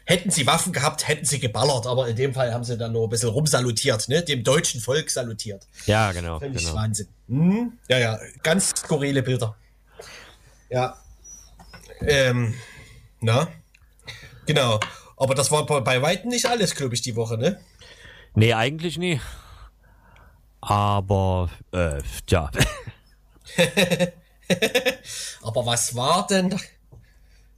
Hätten 0.04 0.32
sie 0.32 0.46
Waffen 0.46 0.74
gehabt, 0.74 1.08
hätten 1.08 1.24
sie 1.24 1.40
geballert, 1.40 1.88
aber 1.88 2.10
in 2.10 2.16
dem 2.18 2.34
Fall 2.34 2.54
haben 2.54 2.66
sie 2.66 2.78
dann 2.78 2.92
nur 2.92 3.08
ein 3.08 3.10
bisschen 3.10 3.30
rumsalutiert, 3.30 4.10
ne? 4.10 4.22
Dem 4.22 4.44
deutschen 4.44 4.82
Volk 4.82 5.10
salutiert. 5.10 5.66
Ja, 5.86 6.12
genau. 6.12 6.40
Finde 6.40 6.60
ich 6.60 6.66
genau. 6.66 6.78
Wahnsinn. 6.78 7.08
Hm? 7.30 7.72
Ja, 7.88 7.98
ja, 7.98 8.20
ganz 8.44 8.72
skurrile 8.76 9.24
Bilder. 9.24 9.56
Ja. 10.70 10.98
Ähm, 12.02 12.54
na? 13.22 13.48
Genau. 14.46 14.80
Aber 15.16 15.36
das 15.36 15.52
war 15.52 15.66
bei 15.66 16.02
Weitem 16.02 16.30
nicht 16.30 16.46
alles, 16.46 16.76
glaube 16.76 16.94
ich, 16.94 17.02
die 17.02 17.16
Woche, 17.16 17.38
ne? 17.38 17.60
Nee, 18.36 18.54
eigentlich 18.54 18.98
nie. 18.98 19.20
Aber, 20.62 21.50
äh, 21.72 22.02
ja. 22.30 22.50
Aber 25.42 25.66
was 25.66 25.96
war 25.96 26.28
denn? 26.28 26.60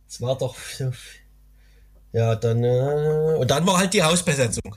Es 0.08 0.22
war 0.22 0.38
doch. 0.38 0.56
Ja, 2.12 2.36
dann. 2.36 2.64
Äh, 2.64 3.38
und 3.38 3.50
dann 3.50 3.66
war 3.66 3.78
halt 3.78 3.94
die 3.94 4.04
Hausbesetzung. 4.04 4.76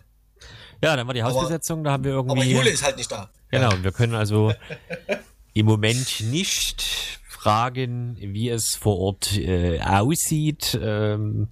Ja, 0.82 0.96
dann 0.96 1.06
war 1.06 1.14
die 1.14 1.22
Hausbesetzung, 1.22 1.84
da 1.84 1.92
haben 1.92 2.04
wir 2.04 2.12
irgendwie. 2.12 2.32
Aber 2.32 2.44
Jule 2.44 2.70
ist 2.70 2.82
halt 2.82 2.96
nicht 2.96 3.10
da. 3.10 3.30
Genau, 3.50 3.72
und 3.72 3.84
wir 3.84 3.92
können 3.92 4.14
also 4.14 4.52
im 5.54 5.66
Moment 5.66 6.20
nicht 6.20 7.20
fragen, 7.28 8.16
wie 8.18 8.48
es 8.48 8.74
vor 8.74 8.98
Ort 8.98 9.36
äh, 9.36 9.80
aussieht. 9.80 10.78
Ähm, 10.80 11.48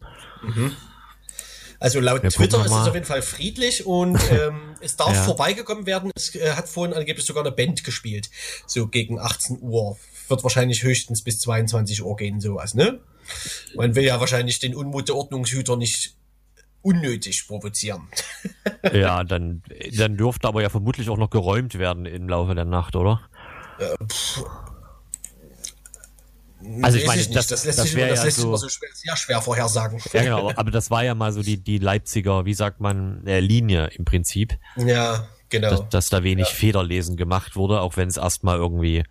Also 1.80 1.98
laut 1.98 2.16
gucken 2.16 2.30
Twitter 2.30 2.58
wir 2.58 2.66
ist 2.66 2.72
es 2.72 2.86
auf 2.88 2.94
jeden 2.94 3.06
Fall 3.06 3.22
friedlich 3.22 3.86
und 3.86 4.18
ähm, 4.30 4.76
es 4.80 4.96
darf 4.96 5.14
Ja. 5.14 5.24
vorbeigekommen 5.24 5.86
werden. 5.86 6.10
Es 6.14 6.34
äh, 6.34 6.52
hat 6.52 6.68
vorhin 6.68 6.94
angeblich 6.94 7.24
sogar 7.26 7.42
eine 7.42 7.52
Band 7.52 7.82
gespielt. 7.82 8.30
So 8.66 8.86
gegen 8.86 9.18
18 9.18 9.58
Uhr. 9.60 9.96
Wird 10.28 10.44
wahrscheinlich 10.44 10.84
höchstens 10.84 11.24
bis 11.24 11.40
22 11.40 12.04
Uhr 12.04 12.14
gehen, 12.16 12.40
sowas, 12.40 12.74
ne? 12.74 13.00
Man 13.74 13.96
will 13.96 14.04
ja 14.04 14.20
wahrscheinlich 14.20 14.60
den 14.60 14.76
Unmut 14.76 15.08
der 15.08 15.16
Ordnungshüter 15.16 15.76
nicht 15.76 16.14
unnötig 16.82 17.48
provozieren. 17.48 18.08
ja, 18.92 19.24
dann, 19.24 19.62
dann 19.96 20.16
dürfte 20.16 20.46
aber 20.46 20.62
ja 20.62 20.68
vermutlich 20.68 21.08
auch 21.08 21.16
noch 21.18 21.30
geräumt 21.30 21.78
werden 21.78 22.06
im 22.06 22.28
Laufe 22.28 22.54
der 22.54 22.64
Nacht, 22.64 22.94
oder? 22.94 23.20
Also 26.82 26.98
ich 26.98 27.06
meine, 27.06 27.18
nicht. 27.22 27.34
das- 27.34 27.46
das 27.46 27.64
lässt 27.64 27.78
das 27.78 27.84
sich, 27.86 27.94
das 27.94 28.00
ja 28.02 28.06
lässt 28.08 28.22
sich 28.22 28.34
so- 28.34 28.48
immer 28.48 28.58
so 28.58 28.68
schwer, 28.68 28.88
sehr 28.92 29.16
schwer 29.16 29.40
vorhersagen. 29.40 30.00
Ja, 30.12 30.22
genau, 30.22 30.50
aber, 30.54 30.70
das 30.70 30.90
war 30.90 31.02
ja 31.04 31.14
mal 31.14 31.32
so 31.32 31.42
die, 31.42 31.56
die 31.62 31.78
Leipziger, 31.78 32.44
wie 32.44 32.54
sagt 32.54 32.80
man, 32.80 33.26
äh, 33.26 33.40
Linie 33.40 33.88
im 33.94 34.04
Prinzip, 34.04 34.58
Ja, 34.76 35.26
genau. 35.48 35.70
dass, 35.70 35.88
dass 35.88 36.08
da 36.10 36.22
wenig 36.22 36.48
Federlesen 36.48 37.16
gemacht 37.16 37.56
wurde, 37.56 37.80
auch 37.80 37.96
wenn 37.96 38.08
es 38.08 38.16
erstmal 38.18 38.58
irgendwie, 38.58 38.98
äh, 38.98 39.04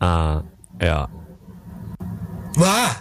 ja, 0.00 1.08
Wah! 2.56 2.96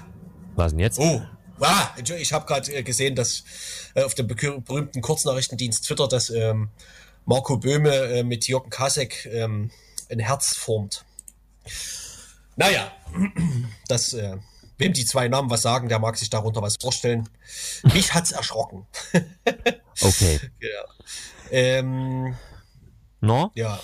was 0.55 0.71
denn 0.73 0.79
jetzt? 0.79 0.99
Oh, 0.99 1.21
ah, 1.61 1.87
Entschuldigung, 1.97 2.21
ich 2.21 2.33
habe 2.33 2.45
gerade 2.45 2.71
äh, 2.73 2.83
gesehen, 2.83 3.15
dass 3.15 3.43
äh, 3.95 4.03
auf 4.03 4.13
dem 4.13 4.27
berühmten 4.27 5.01
Kurznachrichtendienst 5.01 5.85
Twitter, 5.85 6.07
dass 6.07 6.29
ähm, 6.29 6.69
Marco 7.25 7.57
Böhme 7.57 7.95
äh, 7.95 8.23
mit 8.23 8.47
Jürgen 8.47 8.69
Kasek 8.69 9.25
ähm, 9.31 9.71
ein 10.11 10.19
Herz 10.19 10.57
formt. 10.57 11.05
Naja, 12.59 12.91
das, 13.87 14.13
äh, 14.13 14.35
wem 14.77 14.91
die 14.91 15.05
zwei 15.05 15.29
Namen 15.29 15.49
was 15.49 15.61
sagen, 15.61 15.87
der 15.87 15.97
mag 15.99 16.17
sich 16.17 16.29
darunter 16.29 16.61
was 16.61 16.75
vorstellen. 16.81 17.29
Mich 17.93 18.13
hat's 18.13 18.31
erschrocken. 18.31 18.85
Okay. 20.01 20.39
Ja. 20.61 20.85
Ähm, 21.51 22.37
No? 23.19 23.51
ja. 23.53 23.81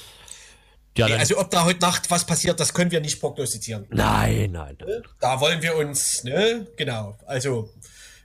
Ja, 0.97 1.07
Also 1.07 1.37
ob 1.37 1.51
da 1.51 1.65
heute 1.65 1.81
Nacht 1.81 2.09
was 2.09 2.25
passiert, 2.25 2.57
das 2.61 2.73
können 2.73 2.89
wir 2.89 3.01
nicht 3.01 3.19
prognostizieren. 3.19 3.85
nein, 3.89 4.51
nein. 4.53 4.77
Da 5.19 5.41
wollen 5.41 5.61
wir 5.61 5.75
uns, 5.75 6.23
ne? 6.23 6.67
Genau. 6.77 7.17
Also 7.25 7.69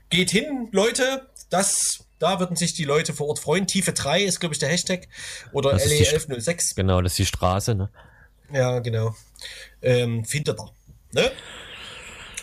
geht 0.09 0.31
hin, 0.31 0.69
Leute. 0.71 1.29
Das, 1.49 2.05
da 2.21 2.39
würden 2.39 2.55
sich 2.55 2.75
die 2.75 2.85
Leute 2.85 3.13
vor 3.13 3.27
Ort 3.27 3.41
freuen. 3.41 3.67
Tiefe 3.67 3.93
3 3.93 4.23
ist, 4.23 4.39
glaube 4.39 4.55
ich, 4.55 4.61
der 4.61 4.69
Hashtag. 4.69 5.09
Oder 5.51 5.73
Das 5.73 5.85
ist 5.87 5.99
die 5.99 6.07
LE1106. 6.07 6.77
Genau, 6.77 7.01
das 7.03 7.13
ist 7.15 7.19
die 7.19 7.27
Straße, 7.27 7.75
ne? 7.75 7.91
Ja, 8.53 8.79
genau. 8.81 9.15
Ähm, 9.83 10.25
findet 10.25 10.59
er. 10.59 10.73
Ne? 11.13 11.31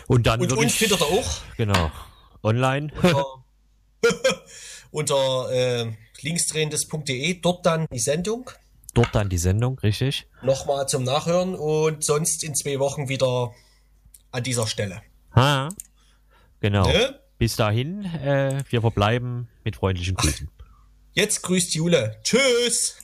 Und 0.08 0.26
dann 0.26 0.40
Und 0.40 0.52
uns 0.54 0.76
findet 0.76 1.02
er 1.02 1.08
auch 1.08 1.42
genau, 1.58 1.92
online. 2.44 2.92
unter 4.92 5.52
äh, 5.52 5.92
linksdrehendes.de. 6.22 7.42
Dort 7.42 7.66
dann 7.66 7.88
die 7.92 8.00
Sendung. 8.00 8.50
Dort 8.94 9.14
dann 9.14 9.30
die 9.30 9.38
Sendung, 9.38 9.78
richtig? 9.80 10.28
Nochmal 10.42 10.88
zum 10.88 11.04
Nachhören 11.04 11.56
und 11.56 12.04
sonst 12.04 12.44
in 12.44 12.56
zwei 12.56 12.80
Wochen 12.80 13.10
wieder 13.10 13.54
an 14.32 14.44
dieser 14.44 14.66
Stelle. 14.66 15.02
Ha. 15.36 15.70
Genau. 16.62 16.88
Ne? 16.88 17.20
Bis 17.38 17.56
dahin, 17.56 18.06
äh, 18.06 18.64
wir 18.70 18.82
verbleiben 18.82 19.48
mit 19.64 19.76
freundlichen 19.76 20.16
Grüßen. 20.16 20.50
Jetzt 21.14 21.44
grüßt 21.44 21.76
Jule. 21.76 22.20
Tschüss. 22.24 22.98